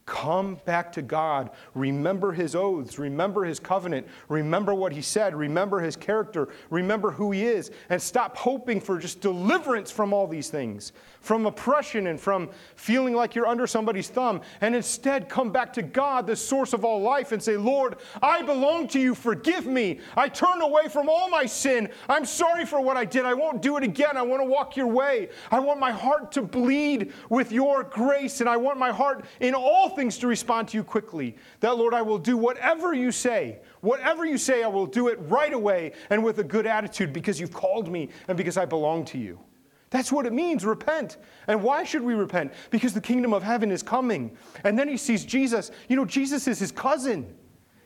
Come 0.06 0.60
back 0.66 0.92
to 0.92 1.02
God. 1.02 1.50
Remember 1.74 2.32
his 2.32 2.54
oaths. 2.54 3.00
Remember 3.00 3.44
his 3.44 3.60
covenant. 3.60 4.06
Remember 4.30 4.76
what 4.76 4.92
he 4.92 5.02
said. 5.02 5.34
Remember 5.34 5.80
his 5.80 5.96
character. 5.96 6.50
Remember 6.70 7.10
who 7.10 7.32
he 7.32 7.46
is. 7.46 7.72
And 7.90 8.00
stop 8.00 8.38
hoping 8.38 8.80
for 8.80 9.00
just 9.00 9.20
deliverance 9.20 9.90
from 9.90 10.14
all 10.14 10.28
these 10.28 10.50
things, 10.50 10.92
from 11.26 11.48
oppression 11.48 12.06
and 12.06 12.22
from 12.22 12.50
feeling 12.76 13.16
like 13.16 13.34
you're 13.34 13.48
under 13.48 13.66
somebody's 13.66 14.10
thumb. 14.10 14.42
And 14.62 14.76
instead, 14.76 15.28
come 15.28 15.52
back 15.52 15.74
to 15.74 15.82
God, 15.82 16.28
the 16.28 16.36
source 16.36 16.72
of 16.72 16.86
all 16.86 17.02
life, 17.02 17.32
and 17.32 17.42
say, 17.42 17.58
Lord, 17.58 17.96
I 18.22 18.44
belong 18.44 18.88
to 18.90 19.00
you. 19.00 19.16
Forgive 19.16 19.66
me. 19.66 20.00
I 20.16 20.30
turn 20.30 20.62
away 20.62 20.88
from 20.88 21.10
all 21.10 21.28
my 21.28 21.48
sin. 21.48 21.90
I'm 22.08 22.26
sorry 22.26 22.64
for 22.64 22.80
what 22.80 22.96
I 22.96 23.06
did. 23.06 23.26
I 23.26 23.34
won't 23.34 23.64
do 23.64 23.76
it 23.76 23.84
again. 23.84 24.18
I 24.18 24.22
want 24.22 24.44
to 24.44 24.48
walk 24.48 24.78
your 24.78 24.86
way. 24.86 25.30
I 25.50 25.60
want 25.60 25.80
my 25.80 25.92
heart 25.92 26.32
to 26.34 26.44
bleed 26.44 27.12
with 27.30 27.52
your 27.52 27.84
grace. 27.84 28.40
And 28.40 28.48
I 28.48 28.58
want 28.58 28.78
my 28.78 28.92
heart 28.92 29.26
in 29.40 29.56
all 29.56 29.90
things 29.90 30.20
to 30.20 30.28
respond 30.28 30.68
to 30.70 30.78
you 30.78 30.84
quickly. 30.84 31.38
That, 31.62 31.76
Lord, 31.76 31.96
I 31.96 32.04
will 32.04 32.20
do 32.20 32.38
whatever 32.38 32.94
you 32.94 33.12
say. 33.12 33.62
Whatever 33.82 34.26
you 34.26 34.38
say, 34.38 34.64
I 34.64 34.68
will 34.68 34.86
do 34.86 35.08
it 35.08 35.18
right 35.22 35.54
away 35.54 35.94
and 36.12 36.24
with 36.24 36.38
a 36.38 36.44
good 36.44 36.68
attitude 36.68 37.14
because 37.14 37.40
you've 37.40 37.54
called 37.54 37.92
me 37.92 38.10
and 38.28 38.38
because 38.38 38.58
I 38.58 38.66
belong 38.66 39.06
to 39.06 39.18
you. 39.18 39.40
That's 39.90 40.12
what 40.12 40.26
it 40.26 40.34
means, 40.34 40.66
repent. 40.66 41.18
And 41.48 41.64
why 41.64 41.84
should 41.84 42.02
we 42.02 42.16
repent? 42.16 42.54
Because 42.70 42.94
the 42.94 43.02
kingdom 43.02 43.34
of 43.34 43.44
heaven 43.44 43.72
is 43.72 43.84
coming. 43.84 44.36
And 44.64 44.78
then 44.78 44.88
he 44.88 44.98
sees 44.98 45.24
Jesus. 45.24 45.72
You 45.88 45.96
know, 45.96 46.06
Jesus 46.06 46.48
is 46.48 46.60
his 46.60 46.72
cousin, 46.72 47.34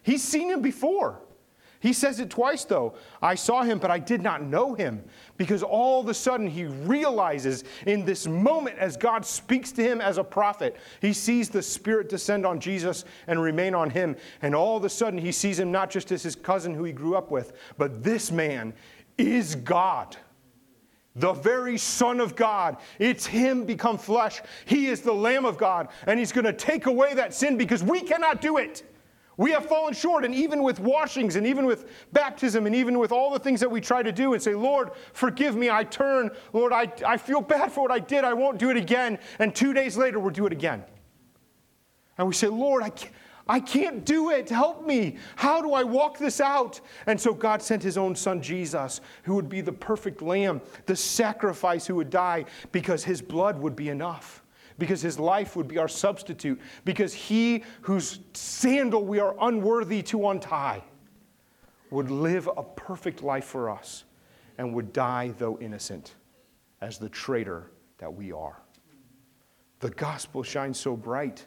he's 0.03 0.23
seen 0.23 0.49
him 0.49 0.61
before. 0.61 1.21
He 1.81 1.93
says 1.93 2.19
it 2.19 2.29
twice, 2.29 2.65
though. 2.65 2.95
I 3.21 3.35
saw 3.35 3.63
him, 3.63 3.79
but 3.79 3.89
I 3.89 3.99
did 3.99 4.21
not 4.21 4.43
know 4.43 4.73
him. 4.73 5.01
Because 5.37 5.63
all 5.63 6.01
of 6.01 6.09
a 6.09 6.13
sudden, 6.13 6.45
he 6.45 6.65
realizes 6.65 7.63
in 7.87 8.03
this 8.03 8.27
moment, 8.27 8.77
as 8.77 8.97
God 8.97 9.25
speaks 9.25 9.71
to 9.73 9.81
him 9.81 10.01
as 10.01 10.17
a 10.17 10.23
prophet, 10.23 10.75
he 11.01 11.13
sees 11.13 11.47
the 11.47 11.61
Spirit 11.61 12.09
descend 12.09 12.45
on 12.45 12.59
Jesus 12.59 13.05
and 13.27 13.41
remain 13.41 13.73
on 13.73 13.89
him. 13.89 14.17
And 14.41 14.53
all 14.53 14.75
of 14.75 14.83
a 14.83 14.89
sudden, 14.89 15.17
he 15.17 15.31
sees 15.31 15.57
him 15.57 15.71
not 15.71 15.89
just 15.89 16.11
as 16.11 16.21
his 16.21 16.35
cousin 16.35 16.73
who 16.73 16.83
he 16.83 16.91
grew 16.91 17.15
up 17.15 17.31
with, 17.31 17.53
but 17.77 18.03
this 18.03 18.29
man 18.29 18.73
is 19.17 19.55
God. 19.55 20.17
The 21.15 21.33
very 21.33 21.77
Son 21.77 22.19
of 22.19 22.35
God. 22.35 22.77
It's 22.99 23.25
Him 23.25 23.65
become 23.65 23.97
flesh. 23.97 24.41
He 24.65 24.87
is 24.87 25.01
the 25.01 25.13
Lamb 25.13 25.45
of 25.45 25.57
God, 25.57 25.89
and 26.05 26.19
He's 26.19 26.31
going 26.31 26.45
to 26.45 26.53
take 26.53 26.85
away 26.85 27.13
that 27.15 27.33
sin 27.33 27.57
because 27.57 27.83
we 27.83 28.01
cannot 28.01 28.41
do 28.41 28.57
it. 28.57 28.83
We 29.39 29.51
have 29.51 29.67
fallen 29.67 29.93
short, 29.93 30.25
and 30.25 30.35
even 30.35 30.63
with 30.63 30.81
washings, 30.81 31.37
and 31.37 31.47
even 31.47 31.65
with 31.65 31.89
baptism, 32.11 32.65
and 32.65 32.75
even 32.75 32.99
with 32.99 33.13
all 33.13 33.31
the 33.31 33.39
things 33.39 33.61
that 33.61 33.71
we 33.71 33.79
try 33.79 34.03
to 34.03 34.11
do 34.11 34.33
and 34.33 34.41
say, 34.41 34.53
Lord, 34.53 34.91
forgive 35.13 35.55
me, 35.55 35.69
I 35.69 35.85
turn. 35.85 36.31
Lord, 36.51 36.73
I, 36.73 36.91
I 37.07 37.15
feel 37.15 37.39
bad 37.39 37.71
for 37.71 37.83
what 37.83 37.91
I 37.91 37.99
did, 37.99 38.25
I 38.25 38.33
won't 38.33 38.57
do 38.57 38.69
it 38.69 38.75
again. 38.75 39.17
And 39.39 39.55
two 39.55 39.73
days 39.73 39.95
later, 39.95 40.19
we'll 40.19 40.31
do 40.31 40.45
it 40.45 40.51
again. 40.51 40.83
And 42.17 42.27
we 42.27 42.33
say, 42.33 42.47
Lord, 42.47 42.83
I 42.83 42.89
can't. 42.89 43.13
I 43.49 43.59
can't 43.59 44.05
do 44.05 44.29
it. 44.29 44.47
Help 44.47 44.85
me. 44.85 45.17
How 45.35 45.59
do 45.59 45.73
I 45.73 45.83
walk 45.83 46.19
this 46.19 46.39
out? 46.39 46.79
And 47.07 47.19
so 47.19 47.33
God 47.33 47.63
sent 47.63 47.81
his 47.81 47.97
own 47.97 48.15
son, 48.15 48.41
Jesus, 48.41 49.01
who 49.23 49.33
would 49.33 49.49
be 49.49 49.59
the 49.59 49.73
perfect 49.73 50.21
lamb, 50.21 50.61
the 50.85 50.95
sacrifice 50.95 51.87
who 51.87 51.95
would 51.95 52.11
die 52.11 52.45
because 52.71 53.03
his 53.03 53.21
blood 53.21 53.59
would 53.59 53.75
be 53.75 53.89
enough 53.89 54.43
because 54.77 55.01
his 55.01 55.19
life 55.19 55.57
would 55.57 55.67
be 55.67 55.77
our 55.77 55.89
substitute, 55.89 56.57
because 56.85 57.13
he 57.13 57.65
whose 57.81 58.19
sandal 58.33 59.03
we 59.03 59.19
are 59.19 59.35
unworthy 59.41 60.01
to 60.01 60.29
untie 60.29 60.81
would 61.91 62.09
live 62.09 62.49
a 62.55 62.63
perfect 62.63 63.21
life 63.21 63.43
for 63.43 63.69
us 63.69 64.05
and 64.57 64.73
would 64.73 64.93
die, 64.93 65.33
though 65.37 65.59
innocent, 65.59 66.15
as 66.79 66.97
the 66.97 67.09
traitor 67.09 67.71
that 67.97 68.13
we 68.13 68.31
are. 68.31 68.61
The 69.81 69.89
gospel 69.89 70.43
shines 70.43 70.79
so 70.79 70.95
bright. 70.95 71.45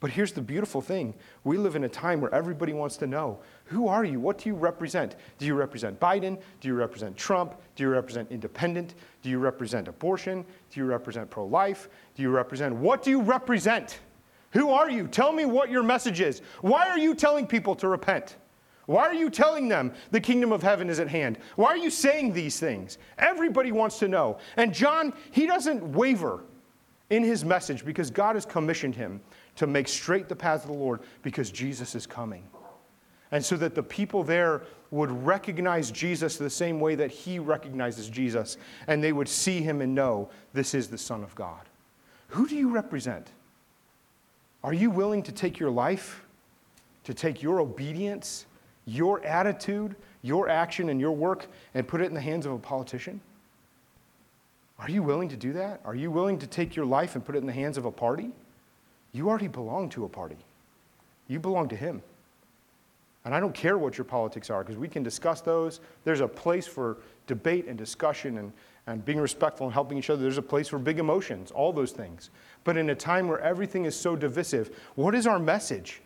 But 0.00 0.10
here's 0.10 0.32
the 0.32 0.40
beautiful 0.40 0.80
thing 0.80 1.12
we 1.44 1.58
live 1.58 1.76
in 1.76 1.84
a 1.84 1.88
time 1.88 2.22
where 2.22 2.34
everybody 2.34 2.72
wants 2.72 2.96
to 2.98 3.06
know 3.06 3.38
who 3.64 3.86
are 3.86 4.04
you? 4.04 4.18
What 4.18 4.38
do 4.38 4.48
you 4.48 4.54
represent? 4.54 5.16
Do 5.38 5.44
you 5.44 5.54
represent 5.54 6.00
Biden? 6.00 6.40
Do 6.60 6.68
you 6.68 6.74
represent 6.74 7.16
Trump? 7.16 7.54
Do 7.76 7.82
you 7.82 7.90
represent 7.90 8.30
independent? 8.32 8.94
Do 9.22 9.28
you 9.28 9.38
represent 9.38 9.88
abortion? 9.88 10.44
Do 10.70 10.80
you 10.80 10.86
represent 10.86 11.28
pro 11.30 11.44
life? 11.44 11.90
Do 12.14 12.22
you 12.22 12.30
represent? 12.30 12.74
What 12.74 13.02
do 13.02 13.10
you 13.10 13.20
represent? 13.20 14.00
Who 14.52 14.70
are 14.70 14.90
you? 14.90 15.06
Tell 15.06 15.32
me 15.32 15.44
what 15.44 15.70
your 15.70 15.82
message 15.82 16.20
is. 16.20 16.40
Why 16.62 16.88
are 16.88 16.98
you 16.98 17.14
telling 17.14 17.46
people 17.46 17.74
to 17.76 17.86
repent? 17.86 18.36
Why 18.86 19.06
are 19.06 19.14
you 19.14 19.30
telling 19.30 19.68
them 19.68 19.92
the 20.10 20.20
kingdom 20.20 20.50
of 20.50 20.62
heaven 20.62 20.88
is 20.88 20.98
at 20.98 21.08
hand? 21.08 21.38
Why 21.54 21.68
are 21.68 21.76
you 21.76 21.90
saying 21.90 22.32
these 22.32 22.58
things? 22.58 22.98
Everybody 23.18 23.70
wants 23.70 23.98
to 24.00 24.08
know. 24.08 24.38
And 24.56 24.74
John, 24.74 25.12
he 25.30 25.46
doesn't 25.46 25.92
waver 25.92 26.42
in 27.10 27.22
his 27.22 27.44
message 27.44 27.84
because 27.84 28.10
God 28.10 28.34
has 28.34 28.46
commissioned 28.46 28.94
him 28.94 29.20
to 29.56 29.66
make 29.66 29.88
straight 29.88 30.28
the 30.28 30.36
path 30.36 30.62
of 30.62 30.68
the 30.68 30.76
Lord 30.76 31.00
because 31.22 31.50
Jesus 31.50 31.94
is 31.94 32.06
coming. 32.06 32.44
And 33.32 33.44
so 33.44 33.56
that 33.56 33.74
the 33.74 33.82
people 33.82 34.24
there 34.24 34.62
would 34.90 35.10
recognize 35.24 35.90
Jesus 35.90 36.36
the 36.36 36.50
same 36.50 36.80
way 36.80 36.96
that 36.96 37.10
he 37.10 37.38
recognizes 37.38 38.08
Jesus, 38.08 38.56
and 38.88 39.02
they 39.02 39.12
would 39.12 39.28
see 39.28 39.60
him 39.60 39.80
and 39.80 39.94
know 39.94 40.28
this 40.52 40.74
is 40.74 40.88
the 40.88 40.98
Son 40.98 41.22
of 41.22 41.34
God. 41.34 41.68
Who 42.28 42.48
do 42.48 42.56
you 42.56 42.70
represent? 42.70 43.28
Are 44.62 44.74
you 44.74 44.90
willing 44.90 45.22
to 45.24 45.32
take 45.32 45.58
your 45.58 45.70
life, 45.70 46.24
to 47.04 47.14
take 47.14 47.42
your 47.42 47.60
obedience, 47.60 48.46
your 48.84 49.24
attitude, 49.24 49.94
your 50.22 50.48
action, 50.48 50.88
and 50.88 51.00
your 51.00 51.12
work 51.12 51.46
and 51.74 51.86
put 51.86 52.00
it 52.00 52.06
in 52.06 52.14
the 52.14 52.20
hands 52.20 52.46
of 52.46 52.52
a 52.52 52.58
politician? 52.58 53.20
Are 54.78 54.90
you 54.90 55.02
willing 55.02 55.28
to 55.28 55.36
do 55.36 55.52
that? 55.54 55.80
Are 55.84 55.94
you 55.94 56.10
willing 56.10 56.38
to 56.38 56.46
take 56.46 56.74
your 56.74 56.86
life 56.86 57.14
and 57.14 57.24
put 57.24 57.36
it 57.36 57.38
in 57.38 57.46
the 57.46 57.52
hands 57.52 57.78
of 57.78 57.84
a 57.84 57.90
party? 57.90 58.30
You 59.12 59.28
already 59.28 59.48
belong 59.48 59.88
to 59.90 60.04
a 60.04 60.08
party. 60.08 60.36
You 61.28 61.40
belong 61.40 61.68
to 61.68 61.76
Him. 61.76 62.02
And 63.24 63.34
I 63.34 63.40
don't 63.40 63.54
care 63.54 63.76
what 63.76 63.98
your 63.98 64.04
politics 64.04 64.48
are 64.48 64.62
because 64.62 64.78
we 64.78 64.88
can 64.88 65.02
discuss 65.02 65.40
those. 65.40 65.80
There's 66.04 66.20
a 66.20 66.28
place 66.28 66.66
for 66.66 66.98
debate 67.26 67.66
and 67.66 67.76
discussion 67.76 68.38
and, 68.38 68.52
and 68.86 69.04
being 69.04 69.18
respectful 69.18 69.66
and 69.66 69.74
helping 69.74 69.98
each 69.98 70.08
other. 70.08 70.22
There's 70.22 70.38
a 70.38 70.42
place 70.42 70.68
for 70.68 70.78
big 70.78 70.98
emotions, 70.98 71.50
all 71.50 71.72
those 71.72 71.92
things. 71.92 72.30
But 72.64 72.76
in 72.76 72.90
a 72.90 72.94
time 72.94 73.28
where 73.28 73.40
everything 73.40 73.84
is 73.84 73.94
so 73.94 74.16
divisive, 74.16 74.74
what 74.94 75.14
is 75.14 75.26
our 75.26 75.38
message? 75.38 76.00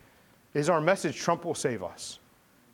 Is 0.54 0.68
our 0.68 0.80
message 0.80 1.16
Trump 1.16 1.44
will 1.44 1.54
save 1.54 1.82
us? 1.82 2.18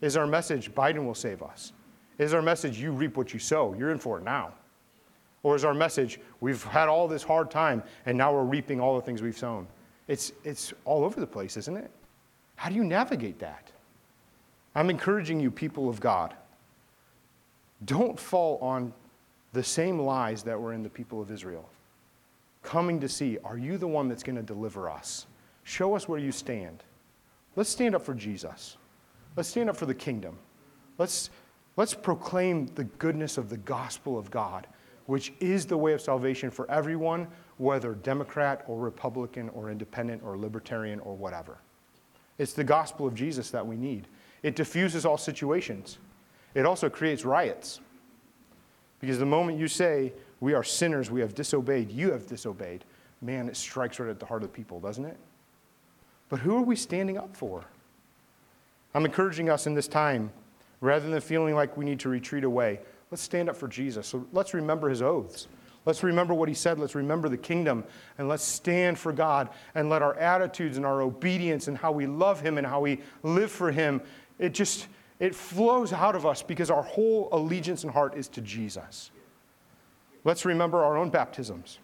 Is 0.00 0.16
our 0.16 0.26
message 0.26 0.72
Biden 0.74 1.04
will 1.04 1.14
save 1.14 1.42
us? 1.42 1.72
Is 2.18 2.32
our 2.32 2.42
message 2.42 2.78
you 2.78 2.92
reap 2.92 3.16
what 3.16 3.32
you 3.34 3.38
sow? 3.38 3.74
You're 3.74 3.90
in 3.90 3.98
for 3.98 4.18
it 4.18 4.24
now. 4.24 4.52
Or 5.42 5.56
is 5.56 5.64
our 5.64 5.74
message 5.74 6.18
we've 6.40 6.62
had 6.64 6.88
all 6.88 7.08
this 7.08 7.22
hard 7.22 7.50
time 7.50 7.82
and 8.06 8.16
now 8.16 8.32
we're 8.32 8.44
reaping 8.44 8.80
all 8.80 8.96
the 8.96 9.02
things 9.02 9.22
we've 9.22 9.38
sown? 9.38 9.66
It's, 10.10 10.32
it's 10.42 10.74
all 10.84 11.04
over 11.04 11.20
the 11.20 11.26
place, 11.26 11.56
isn't 11.56 11.76
it? 11.76 11.88
How 12.56 12.68
do 12.68 12.74
you 12.74 12.82
navigate 12.82 13.38
that? 13.38 13.70
I'm 14.74 14.90
encouraging 14.90 15.38
you, 15.38 15.52
people 15.52 15.88
of 15.88 16.00
God, 16.00 16.34
don't 17.84 18.18
fall 18.18 18.58
on 18.58 18.92
the 19.52 19.62
same 19.62 20.00
lies 20.00 20.42
that 20.42 20.60
were 20.60 20.72
in 20.72 20.82
the 20.82 20.88
people 20.88 21.22
of 21.22 21.30
Israel. 21.30 21.68
Coming 22.64 22.98
to 22.98 23.08
see, 23.08 23.38
are 23.44 23.56
you 23.56 23.78
the 23.78 23.86
one 23.86 24.08
that's 24.08 24.24
going 24.24 24.34
to 24.34 24.42
deliver 24.42 24.90
us? 24.90 25.28
Show 25.62 25.94
us 25.94 26.08
where 26.08 26.18
you 26.18 26.32
stand. 26.32 26.82
Let's 27.54 27.70
stand 27.70 27.94
up 27.94 28.04
for 28.04 28.14
Jesus. 28.14 28.78
Let's 29.36 29.48
stand 29.48 29.70
up 29.70 29.76
for 29.76 29.86
the 29.86 29.94
kingdom. 29.94 30.36
Let's, 30.98 31.30
let's 31.76 31.94
proclaim 31.94 32.66
the 32.74 32.84
goodness 32.84 33.38
of 33.38 33.48
the 33.48 33.58
gospel 33.58 34.18
of 34.18 34.28
God, 34.28 34.66
which 35.06 35.32
is 35.38 35.66
the 35.66 35.78
way 35.78 35.92
of 35.92 36.00
salvation 36.00 36.50
for 36.50 36.68
everyone, 36.68 37.28
whether 37.60 37.92
Democrat 37.92 38.64
or 38.68 38.78
Republican 38.78 39.50
or 39.50 39.70
independent 39.70 40.22
or 40.24 40.38
libertarian 40.38 40.98
or 41.00 41.14
whatever. 41.14 41.58
It's 42.38 42.54
the 42.54 42.64
gospel 42.64 43.06
of 43.06 43.14
Jesus 43.14 43.50
that 43.50 43.66
we 43.66 43.76
need. 43.76 44.06
It 44.42 44.56
diffuses 44.56 45.04
all 45.04 45.18
situations. 45.18 45.98
It 46.54 46.64
also 46.64 46.88
creates 46.88 47.22
riots. 47.26 47.80
Because 48.98 49.18
the 49.18 49.26
moment 49.26 49.58
you 49.58 49.68
say, 49.68 50.14
we 50.40 50.54
are 50.54 50.64
sinners, 50.64 51.10
we 51.10 51.20
have 51.20 51.34
disobeyed, 51.34 51.90
you 51.90 52.10
have 52.12 52.26
disobeyed, 52.26 52.86
man, 53.20 53.46
it 53.46 53.58
strikes 53.58 54.00
right 54.00 54.08
at 54.08 54.18
the 54.18 54.24
heart 54.24 54.42
of 54.42 54.50
the 54.50 54.56
people, 54.56 54.80
doesn't 54.80 55.04
it? 55.04 55.18
But 56.30 56.40
who 56.40 56.56
are 56.56 56.62
we 56.62 56.76
standing 56.76 57.18
up 57.18 57.36
for? 57.36 57.66
I'm 58.94 59.04
encouraging 59.04 59.50
us 59.50 59.66
in 59.66 59.74
this 59.74 59.86
time, 59.86 60.32
rather 60.80 61.10
than 61.10 61.20
feeling 61.20 61.54
like 61.54 61.76
we 61.76 61.84
need 61.84 62.00
to 62.00 62.08
retreat 62.08 62.44
away, 62.44 62.80
let's 63.10 63.20
stand 63.20 63.50
up 63.50 63.56
for 63.56 63.68
Jesus. 63.68 64.06
So 64.06 64.26
let's 64.32 64.54
remember 64.54 64.88
his 64.88 65.02
oaths. 65.02 65.46
Let's 65.86 66.02
remember 66.02 66.34
what 66.34 66.48
he 66.48 66.54
said. 66.54 66.78
Let's 66.78 66.94
remember 66.94 67.28
the 67.28 67.38
kingdom. 67.38 67.84
And 68.18 68.28
let's 68.28 68.44
stand 68.44 68.98
for 68.98 69.12
God 69.12 69.48
and 69.74 69.88
let 69.88 70.02
our 70.02 70.14
attitudes 70.14 70.76
and 70.76 70.84
our 70.84 71.00
obedience 71.00 71.68
and 71.68 71.76
how 71.76 71.92
we 71.92 72.06
love 72.06 72.40
him 72.40 72.58
and 72.58 72.66
how 72.66 72.80
we 72.80 73.00
live 73.22 73.50
for 73.50 73.72
him, 73.72 74.02
it 74.38 74.52
just, 74.52 74.88
it 75.18 75.34
flows 75.34 75.92
out 75.92 76.14
of 76.14 76.26
us 76.26 76.42
because 76.42 76.70
our 76.70 76.82
whole 76.82 77.28
allegiance 77.32 77.84
and 77.84 77.92
heart 77.92 78.14
is 78.14 78.28
to 78.28 78.40
Jesus. 78.40 79.10
Let's 80.24 80.44
remember 80.44 80.84
our 80.84 80.98
own 80.98 81.08
baptisms, 81.08 81.78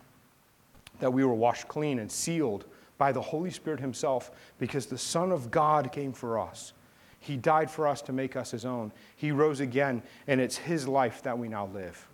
that 1.00 1.12
we 1.12 1.24
were 1.24 1.34
washed 1.34 1.68
clean 1.68 1.98
and 1.98 2.12
sealed 2.12 2.66
by 2.98 3.12
the 3.12 3.20
Holy 3.20 3.50
Spirit 3.50 3.80
himself 3.80 4.30
because 4.58 4.86
the 4.86 4.98
Son 4.98 5.32
of 5.32 5.50
God 5.50 5.90
came 5.90 6.12
for 6.12 6.38
us. 6.38 6.74
He 7.18 7.36
died 7.36 7.70
for 7.70 7.86
us 7.86 8.02
to 8.02 8.12
make 8.12 8.36
us 8.36 8.50
his 8.50 8.64
own. 8.64 8.92
He 9.16 9.32
rose 9.32 9.60
again, 9.60 10.02
and 10.26 10.40
it's 10.40 10.56
his 10.56 10.86
life 10.86 11.22
that 11.22 11.38
we 11.38 11.48
now 11.48 11.66
live. 11.72 12.06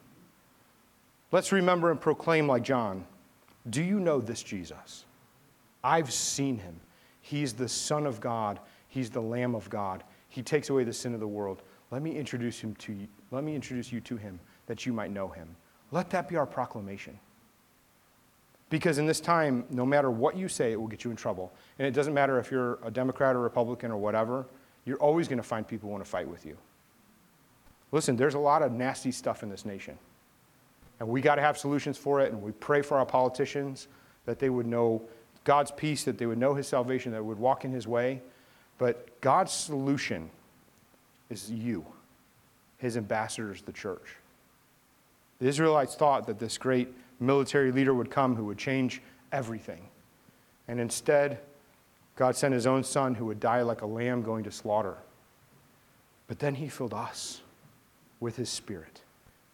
Let's 1.33 1.51
remember 1.51 1.90
and 1.90 2.01
proclaim 2.01 2.47
like 2.47 2.62
John 2.62 3.05
Do 3.68 3.83
you 3.83 3.99
know 3.99 4.21
this 4.21 4.42
Jesus? 4.42 5.05
I've 5.83 6.12
seen 6.12 6.59
him. 6.59 6.79
He's 7.23 7.55
the 7.55 7.68
Son 7.68 8.07
of 8.07 8.21
God, 8.21 8.61
he's 8.88 9.11
the 9.11 9.21
Lamb 9.21 9.55
of 9.55 9.68
God. 9.71 10.05
He 10.29 10.42
takes 10.42 10.71
away 10.71 10.85
the 10.85 10.92
sin 10.92 11.14
of 11.14 11.21
the 11.21 11.29
world. 11.29 11.62
Let 11.90 12.03
me 12.03 12.16
introduce 12.16 12.59
him 12.59 12.75
to 12.77 12.92
you. 12.92 13.07
Let 13.31 13.45
me 13.45 13.55
introduce 13.55 13.92
you 13.92 14.01
to 14.01 14.16
him 14.16 14.40
that 14.66 14.87
you 14.87 14.92
might 14.92 15.11
know 15.11 15.29
him. 15.29 15.57
Let 15.90 16.09
that 16.11 16.27
be 16.27 16.37
our 16.37 16.47
proclamation. 16.47 17.18
Because 18.71 18.97
in 18.97 19.05
this 19.05 19.21
time, 19.21 19.64
no 19.68 19.85
matter 19.85 20.11
what 20.11 20.35
you 20.35 20.49
say, 20.49 20.73
it 20.73 20.81
will 20.81 20.88
get 20.88 21.05
you 21.05 21.11
in 21.11 21.16
trouble. 21.16 21.53
And 21.79 21.87
it 21.87 21.90
doesn't 21.90 22.14
matter 22.14 22.38
if 22.38 22.51
you're 22.51 22.79
a 22.83 22.90
Democrat 22.90 23.37
or 23.37 23.40
Republican 23.40 23.90
or 23.90 23.99
whatever, 23.99 24.47
you're 24.87 24.97
always 24.97 25.29
going 25.29 25.37
to 25.37 25.42
find 25.42 25.68
people 25.68 25.88
who 25.88 25.92
want 25.92 26.03
to 26.03 26.11
fight 26.11 26.27
with 26.27 26.47
you. 26.47 26.57
Listen, 27.90 28.16
there's 28.16 28.35
a 28.35 28.38
lot 28.38 28.62
of 28.62 28.73
nasty 28.73 29.12
stuff 29.12 29.42
in 29.42 29.51
this 29.51 29.66
nation. 29.66 29.99
And 31.00 31.09
we 31.09 31.20
got 31.20 31.37
to 31.37 31.42
have 31.42 31.59
solutions 31.59 31.98
for 31.98 32.20
it, 32.20 32.33
and 32.33 32.40
we 32.42 32.52
pray 32.52 32.83
for 32.83 32.96
our 32.96 33.07
politicians 33.07 33.88
that 34.24 34.38
they 34.38 34.50
would 34.50 34.66
know 34.66 35.02
God's 35.44 35.70
peace, 35.72 36.05
that 36.05 36.18
they 36.18 36.26
would 36.26 36.38
know 36.38 36.55
His 36.55 36.68
salvation, 36.68 37.12
that 37.12 37.24
would 37.24 37.38
walk 37.38 37.64
in 37.64 37.72
His 37.72 37.88
way. 37.88 38.22
But 38.78 39.20
God's 39.20 39.52
solution 39.52 40.31
is 41.31 41.50
you, 41.50 41.85
His 42.78 42.96
ambassadors, 42.96 43.62
the 43.62 43.72
church. 43.72 44.16
The 45.40 45.48
Israelites 45.48 45.96
thought 45.96 46.26
that 46.28 46.38
this 46.38 46.57
great 46.57 46.94
military 47.18 47.72
leader 47.72 47.94
would 47.94 48.11
come 48.11 48.37
who 48.37 48.44
would 48.44 48.59
change 48.59 49.02
everything. 49.33 49.88
And 50.68 50.78
instead, 50.78 51.40
God 52.16 52.37
sent 52.37 52.55
his 52.55 52.66
own 52.66 52.85
son 52.85 53.14
who 53.14 53.26
would 53.26 53.40
die 53.40 53.62
like 53.62 53.83
a 53.83 53.87
lamb 53.87 54.22
going 54.22 54.44
to 54.44 54.52
slaughter. 54.52 54.98
But 56.26 56.38
then 56.38 56.55
he 56.55 56.68
filled 56.68 56.94
us 56.94 57.40
with 58.20 58.37
his 58.37 58.48
spirit, 58.48 59.02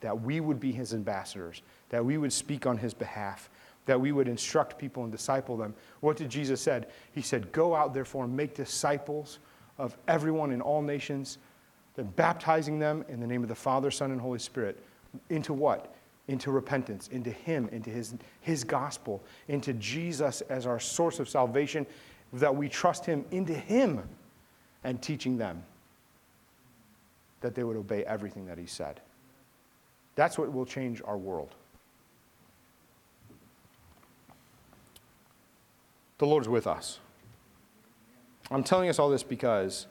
that 0.01 0.21
we 0.21 0.41
would 0.41 0.61
be 0.61 0.73
his 0.73 0.95
ambassadors, 0.95 1.63
that 1.91 2.05
we 2.05 2.19
would 2.19 2.33
speak 2.33 2.67
on 2.67 2.79
his 2.79 2.95
behalf, 2.95 3.51
that 3.87 4.01
we 4.01 4.13
would 4.13 4.29
instruct 4.29 4.79
people 4.79 5.03
and 5.03 5.13
disciple 5.13 5.57
them. 5.57 5.75
What 6.01 6.17
did 6.17 6.29
Jesus 6.29 6.61
said? 6.61 6.89
He 7.13 7.23
said, 7.23 7.53
"Go 7.53 7.75
out 7.75 7.95
therefore 7.95 8.25
and 8.25 8.37
make 8.37 8.55
disciples 8.55 9.39
of 9.79 9.97
everyone 10.07 10.53
in 10.53 10.61
all 10.61 10.83
nations, 10.83 11.39
then 11.95 12.07
baptizing 12.17 12.79
them 12.79 13.05
in 13.09 13.21
the 13.21 13.27
name 13.27 13.43
of 13.43 13.49
the 13.49 13.55
Father, 13.55 13.91
Son, 13.91 14.11
and 14.11 14.21
Holy 14.21 14.39
Spirit." 14.39 14.83
Into 15.31 15.55
what? 15.55 15.95
Into 16.29 16.51
repentance, 16.51 17.09
into 17.09 17.31
him, 17.31 17.69
into 17.73 17.89
his, 17.89 18.15
his 18.43 18.63
gospel, 18.63 19.23
into 19.49 19.73
Jesus 19.73 20.43
as 20.43 20.67
our 20.67 20.79
source 20.79 21.19
of 21.19 21.29
salvation, 21.29 21.87
that 22.35 22.55
we 22.55 22.69
trust 22.69 23.07
Him 23.07 23.25
into 23.31 23.55
Him 23.55 24.03
and 24.85 25.01
teaching 25.01 25.39
them 25.39 25.65
that 27.41 27.55
they 27.55 27.65
would 27.65 27.77
obey 27.77 28.05
everything 28.05 28.47
that 28.47 28.59
He 28.59 28.67
said. 28.67 29.01
That's 30.19 30.37
what 30.37 30.53
will 30.53 30.67
change 30.67 31.01
our 31.05 31.17
world. 31.17 31.55
The 36.19 36.27
Lord's 36.27 36.49
with 36.49 36.67
us. 36.67 36.99
I'm 38.51 38.65
telling 38.65 38.89
us 38.89 38.99
all 38.99 39.11
this 39.11 39.23
because 39.23 39.87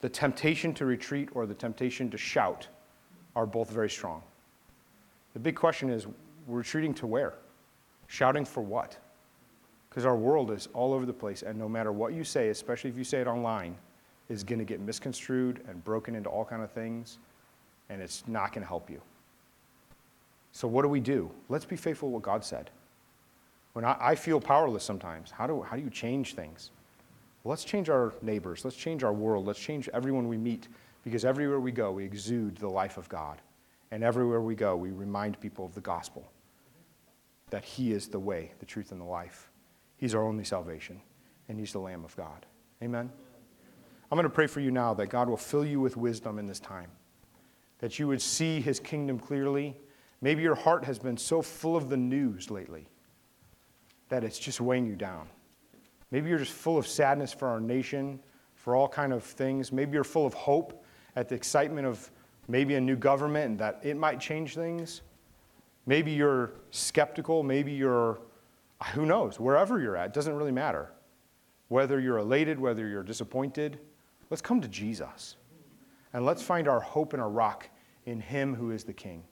the 0.00 0.08
temptation 0.08 0.72
to 0.74 0.86
retreat 0.86 1.30
or 1.34 1.46
the 1.46 1.54
temptation 1.54 2.08
to 2.10 2.16
shout 2.16 2.68
are 3.34 3.44
both 3.44 3.68
very 3.68 3.90
strong. 3.90 4.22
The 5.32 5.40
big 5.40 5.56
question 5.56 5.90
is 5.90 6.06
retreating 6.46 6.94
to 6.94 7.08
where? 7.08 7.34
Shouting 8.06 8.44
for 8.44 8.60
what? 8.60 8.96
Because 9.90 10.06
our 10.06 10.14
world 10.14 10.52
is 10.52 10.68
all 10.72 10.94
over 10.94 11.04
the 11.04 11.12
place, 11.12 11.42
and 11.42 11.58
no 11.58 11.68
matter 11.68 11.90
what 11.90 12.12
you 12.12 12.22
say, 12.22 12.50
especially 12.50 12.90
if 12.90 12.96
you 12.96 13.02
say 13.02 13.20
it 13.20 13.26
online, 13.26 13.76
is 14.28 14.44
going 14.44 14.60
to 14.60 14.64
get 14.64 14.78
misconstrued 14.78 15.64
and 15.68 15.82
broken 15.82 16.14
into 16.14 16.30
all 16.30 16.44
kind 16.44 16.62
of 16.62 16.70
things, 16.70 17.18
and 17.90 18.00
it's 18.00 18.22
not 18.28 18.52
going 18.52 18.62
to 18.62 18.68
help 18.68 18.88
you. 18.88 19.02
So 20.52 20.68
what 20.68 20.82
do 20.82 20.88
we 20.88 21.00
do? 21.00 21.30
Let's 21.48 21.64
be 21.64 21.76
faithful 21.76 22.08
to 22.08 22.12
what 22.12 22.22
God 22.22 22.44
said. 22.44 22.70
When 23.72 23.84
I, 23.84 23.96
I 23.98 24.14
feel 24.14 24.40
powerless 24.40 24.84
sometimes, 24.84 25.30
how 25.30 25.46
do, 25.46 25.62
how 25.62 25.76
do 25.76 25.82
you 25.82 25.90
change 25.90 26.34
things? 26.34 26.70
Well, 27.42 27.50
let's 27.50 27.64
change 27.64 27.88
our 27.88 28.12
neighbors. 28.22 28.64
Let's 28.64 28.76
change 28.76 29.02
our 29.02 29.12
world. 29.12 29.46
Let's 29.46 29.58
change 29.58 29.88
everyone 29.92 30.28
we 30.28 30.36
meet, 30.36 30.68
because 31.04 31.24
everywhere 31.24 31.58
we 31.58 31.72
go, 31.72 31.90
we 31.90 32.04
exude 32.04 32.56
the 32.56 32.68
life 32.68 32.98
of 32.98 33.08
God. 33.08 33.38
And 33.90 34.04
everywhere 34.04 34.40
we 34.40 34.54
go, 34.54 34.76
we 34.76 34.90
remind 34.90 35.40
people 35.40 35.64
of 35.64 35.74
the 35.74 35.80
gospel 35.80 36.30
that 37.50 37.64
He 37.64 37.92
is 37.92 38.08
the 38.08 38.18
way, 38.18 38.52
the 38.60 38.66
truth, 38.66 38.92
and 38.92 39.00
the 39.00 39.04
life. 39.04 39.50
He's 39.96 40.14
our 40.14 40.22
only 40.22 40.44
salvation, 40.44 41.00
and 41.48 41.58
He's 41.58 41.72
the 41.72 41.80
Lamb 41.80 42.04
of 42.04 42.14
God. 42.16 42.46
Amen? 42.82 43.10
I'm 44.10 44.16
going 44.16 44.24
to 44.24 44.30
pray 44.30 44.46
for 44.46 44.60
you 44.60 44.70
now 44.70 44.94
that 44.94 45.08
God 45.08 45.28
will 45.28 45.36
fill 45.36 45.64
you 45.64 45.80
with 45.80 45.96
wisdom 45.96 46.38
in 46.38 46.46
this 46.46 46.60
time, 46.60 46.90
that 47.78 47.98
you 47.98 48.06
would 48.06 48.22
see 48.22 48.60
His 48.60 48.78
kingdom 48.78 49.18
clearly. 49.18 49.76
Maybe 50.22 50.42
your 50.42 50.54
heart 50.54 50.84
has 50.84 50.98
been 50.98 51.18
so 51.18 51.42
full 51.42 51.76
of 51.76 51.90
the 51.90 51.96
news 51.96 52.50
lately 52.50 52.88
that 54.08 54.24
it's 54.24 54.38
just 54.38 54.60
weighing 54.60 54.86
you 54.86 54.96
down. 54.96 55.28
Maybe 56.10 56.30
you're 56.30 56.38
just 56.38 56.52
full 56.52 56.78
of 56.78 56.86
sadness 56.86 57.32
for 57.32 57.48
our 57.48 57.60
nation, 57.60 58.20
for 58.54 58.74
all 58.74 58.88
kind 58.88 59.12
of 59.12 59.22
things. 59.22 59.72
Maybe 59.72 59.92
you're 59.92 60.04
full 60.04 60.24
of 60.24 60.32
hope 60.32 60.84
at 61.16 61.28
the 61.28 61.34
excitement 61.34 61.86
of 61.86 62.10
maybe 62.48 62.76
a 62.76 62.80
new 62.80 62.96
government 62.96 63.46
and 63.46 63.58
that 63.58 63.80
it 63.82 63.96
might 63.96 64.20
change 64.20 64.54
things. 64.54 65.02
Maybe 65.86 66.12
you're 66.12 66.52
skeptical. 66.70 67.42
Maybe 67.42 67.72
you're 67.72 68.20
uh, 68.82 68.84
who 68.86 69.06
knows? 69.06 69.38
Wherever 69.38 69.80
you're 69.80 69.96
at, 69.96 70.12
doesn't 70.12 70.34
really 70.34 70.52
matter. 70.52 70.92
Whether 71.68 72.00
you're 72.00 72.18
elated, 72.18 72.58
whether 72.58 72.88
you're 72.88 73.04
disappointed, 73.04 73.78
let's 74.28 74.42
come 74.42 74.60
to 74.60 74.68
Jesus. 74.68 75.36
And 76.12 76.26
let's 76.26 76.42
find 76.42 76.68
our 76.68 76.80
hope 76.80 77.12
and 77.12 77.22
our 77.22 77.30
rock 77.30 77.68
in 78.06 78.20
Him 78.20 78.54
who 78.54 78.72
is 78.72 78.84
the 78.84 78.92
King. 78.92 79.22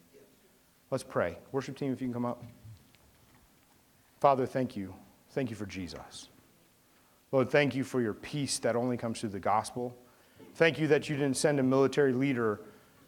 Let's 0.90 1.04
pray. 1.04 1.38
Worship 1.52 1.76
team, 1.76 1.92
if 1.92 2.00
you 2.00 2.08
can 2.08 2.14
come 2.14 2.26
up. 2.26 2.42
Father, 4.18 4.44
thank 4.44 4.76
you. 4.76 4.92
Thank 5.30 5.50
you 5.50 5.56
for 5.56 5.66
Jesus. 5.66 6.28
Lord, 7.32 7.48
thank 7.48 7.74
you 7.74 7.84
for 7.84 8.00
your 8.00 8.14
peace 8.14 8.58
that 8.58 8.74
only 8.74 8.96
comes 8.96 9.20
through 9.20 9.30
the 9.30 9.40
gospel. 9.40 9.96
Thank 10.54 10.78
you 10.78 10.88
that 10.88 11.08
you 11.08 11.16
didn't 11.16 11.36
send 11.36 11.60
a 11.60 11.62
military 11.62 12.12
leader 12.12 12.60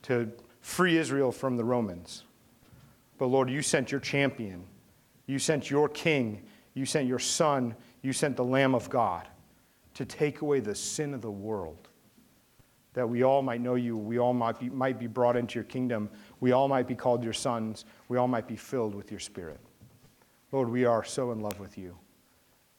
to 0.02 0.30
free 0.60 0.96
Israel 0.96 1.32
from 1.32 1.56
the 1.56 1.64
Romans. 1.64 2.24
But 3.18 3.26
Lord, 3.26 3.50
you 3.50 3.62
sent 3.62 3.90
your 3.90 4.00
champion. 4.00 4.64
You 5.26 5.38
sent 5.38 5.70
your 5.70 5.88
king. 5.88 6.42
You 6.74 6.86
sent 6.86 7.08
your 7.08 7.18
son. 7.18 7.74
You 8.02 8.12
sent 8.12 8.36
the 8.36 8.44
Lamb 8.44 8.74
of 8.74 8.88
God 8.88 9.28
to 9.94 10.04
take 10.04 10.40
away 10.40 10.60
the 10.60 10.74
sin 10.74 11.14
of 11.14 11.20
the 11.20 11.30
world. 11.30 11.88
That 12.94 13.08
we 13.08 13.22
all 13.22 13.42
might 13.42 13.60
know 13.60 13.74
you, 13.74 13.96
we 13.96 14.18
all 14.18 14.34
might 14.34 14.60
be, 14.60 14.68
might 14.68 14.98
be 14.98 15.06
brought 15.06 15.36
into 15.36 15.54
your 15.54 15.64
kingdom, 15.64 16.10
we 16.40 16.52
all 16.52 16.68
might 16.68 16.86
be 16.86 16.94
called 16.94 17.24
your 17.24 17.32
sons, 17.32 17.84
we 18.08 18.18
all 18.18 18.28
might 18.28 18.46
be 18.46 18.56
filled 18.56 18.94
with 18.94 19.10
your 19.10 19.20
spirit. 19.20 19.60
Lord, 20.50 20.68
we 20.68 20.84
are 20.84 21.02
so 21.02 21.32
in 21.32 21.40
love 21.40 21.58
with 21.58 21.78
you. 21.78 21.96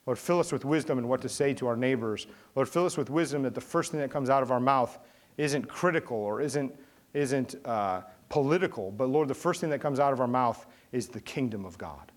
Lord, 0.06 0.20
fill 0.20 0.40
us 0.40 0.52
with 0.52 0.66
wisdom 0.66 1.00
in 1.00 1.08
what 1.08 1.22
to 1.22 1.30
say 1.30 1.54
to 1.56 1.68
our 1.68 1.78
neighbors. 1.78 2.28
Lord, 2.56 2.70
fill 2.70 2.86
us 2.86 2.98
with 2.98 3.10
wisdom 3.10 3.42
that 3.44 3.56
the 3.56 3.62
first 3.62 3.92
thing 3.92 4.00
that 4.02 4.12
comes 4.12 4.30
out 4.30 4.44
of 4.44 4.52
our 4.52 4.60
mouth 4.60 5.00
isn't 5.38 5.68
critical 5.68 6.18
or 6.18 6.42
isn't, 6.42 6.78
isn't 7.14 7.56
uh, 7.66 8.02
political, 8.30 8.92
but 8.92 9.10
Lord, 9.10 9.28
the 9.28 9.34
first 9.34 9.62
thing 9.62 9.70
that 9.70 9.80
comes 9.80 10.00
out 10.00 10.14
of 10.14 10.20
our 10.20 10.28
mouth 10.28 10.66
is 10.92 11.08
the 11.08 11.22
kingdom 11.22 11.66
of 11.66 11.78
God. 11.78 12.12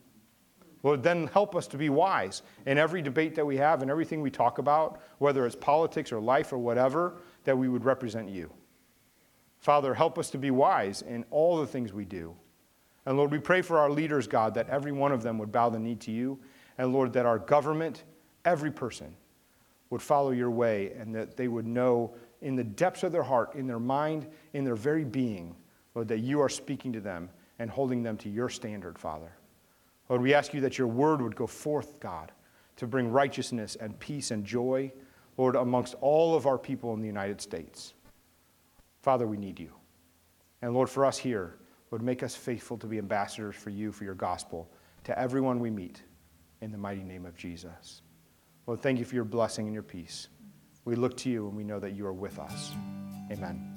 Lord, 0.83 1.03
then 1.03 1.27
help 1.29 1.57
us 1.57 1.67
to 1.69 1.77
be 1.77 1.89
wise 1.89 2.43
in 2.67 2.79
every 2.79 3.03
debate 3.03 3.35
that 3.35 3.45
we 3.45 3.57
have 3.57 3.83
and 3.83 3.91
everything 3.91 4.21
we 4.21 4.31
talk 4.31 4.59
about, 4.59 5.01
whether 5.19 5.47
it's 5.47 5.57
politics 5.57 6.13
or 6.13 6.21
life 6.21 6.53
or 6.53 6.59
whatever, 6.59 7.15
that 7.47 7.57
we 7.57 7.69
would 7.69 7.85
represent 7.85 8.29
you. 8.29 8.53
Father, 9.59 9.95
help 9.95 10.19
us 10.19 10.31
to 10.31 10.39
be 10.39 10.51
wise 10.51 11.03
in 11.03 11.25
all 11.31 11.57
the 11.57 11.67
things 11.67 11.93
we 11.93 12.05
do. 12.05 12.37
And 13.07 13.17
Lord, 13.17 13.31
we 13.31 13.39
pray 13.39 13.63
for 13.63 13.79
our 13.79 13.91
leaders, 13.91 14.27
God, 14.27 14.55
that 14.55 14.69
every 14.69 14.93
one 14.93 15.13
of 15.13 15.23
them 15.23 15.39
would 15.39 15.51
bow 15.51 15.71
the 15.71 15.79
knee 15.79 15.95
to 15.97 16.11
you. 16.11 16.39
And 16.77 16.93
Lord, 16.93 17.13
that 17.15 17.25
our 17.25 17.39
government, 17.39 18.05
every 18.45 18.71
person, 18.71 19.17
would 19.91 20.03
follow 20.03 20.33
your 20.33 20.51
way 20.51 20.93
and 20.99 21.15
that 21.15 21.37
they 21.37 21.49
would 21.49 21.67
know 21.67 22.15
in 22.43 22.57
the 22.57 22.65
depths 22.65 23.03
of 23.03 23.13
their 23.13 23.23
heart, 23.23 23.55
in 23.55 23.67
their 23.67 23.79
mind, 23.79 24.27
in 24.53 24.65
their 24.65 24.77
very 24.77 25.05
being, 25.05 25.55
Lord, 25.95 26.09
that 26.09 26.19
you 26.19 26.41
are 26.41 26.49
speaking 26.49 26.93
to 26.93 27.01
them 27.01 27.31
and 27.59 27.71
holding 27.71 28.03
them 28.03 28.17
to 28.19 28.29
your 28.29 28.49
standard, 28.49 28.99
Father. 28.99 29.33
Lord, 30.09 30.21
we 30.21 30.35
ask 30.35 30.53
you 30.53 30.61
that 30.61 30.79
your 30.79 30.89
word 30.89 31.23
would 31.23 31.37
go 31.37 31.47
forth, 31.47 31.99
God, 32.01 32.33
to 32.77 32.87
bring 32.87 33.11
righteousness 33.11 33.77
and 33.77 33.99
peace 33.99 34.31
and 34.31 34.45
joy, 34.45 34.93
Lord, 35.37 35.57
amongst 35.57 35.95
all 36.01 36.35
of 36.35 36.47
our 36.47 36.59
people 36.59 36.95
in 36.95 37.01
the 37.01 37.07
United 37.07 37.41
States. 37.41 37.95
Father, 39.03 39.27
we 39.27 39.37
need 39.37 39.61
you. 39.61 39.73
And 40.63 40.75
Lord, 40.75 40.89
for 40.89 41.05
us 41.05 41.19
here, 41.19 41.57
Lord, 41.91 42.03
make 42.03 42.23
us 42.23 42.35
faithful 42.35 42.79
to 42.79 42.87
be 42.87 42.99
ambassadors 42.99 43.55
for 43.55 43.71
you, 43.71 43.93
for 43.93 44.05
your 44.05 44.15
gospel, 44.15 44.69
to 45.05 45.19
everyone 45.19 45.61
we 45.61 45.71
meet, 45.71 46.03
in 46.61 46.73
the 46.73 46.79
mighty 46.79 47.03
name 47.03 47.27
of 47.27 47.37
Jesus. 47.37 48.03
Lord, 48.67 48.83
thank 48.83 48.99
you 48.99 49.05
for 49.05 49.15
your 49.15 49.25
blessing 49.25 49.67
and 49.67 49.75
your 49.75 49.83
peace. 49.83 50.29
We 50.85 50.97
look 50.97 51.17
to 51.19 51.31
you 51.31 51.47
and 51.49 51.57
we 51.57 51.65
know 51.65 51.79
that 51.79 51.93
you 51.93 52.07
are 52.07 52.13
with 52.13 52.39
us. 52.39 52.73
Amen. 53.31 53.76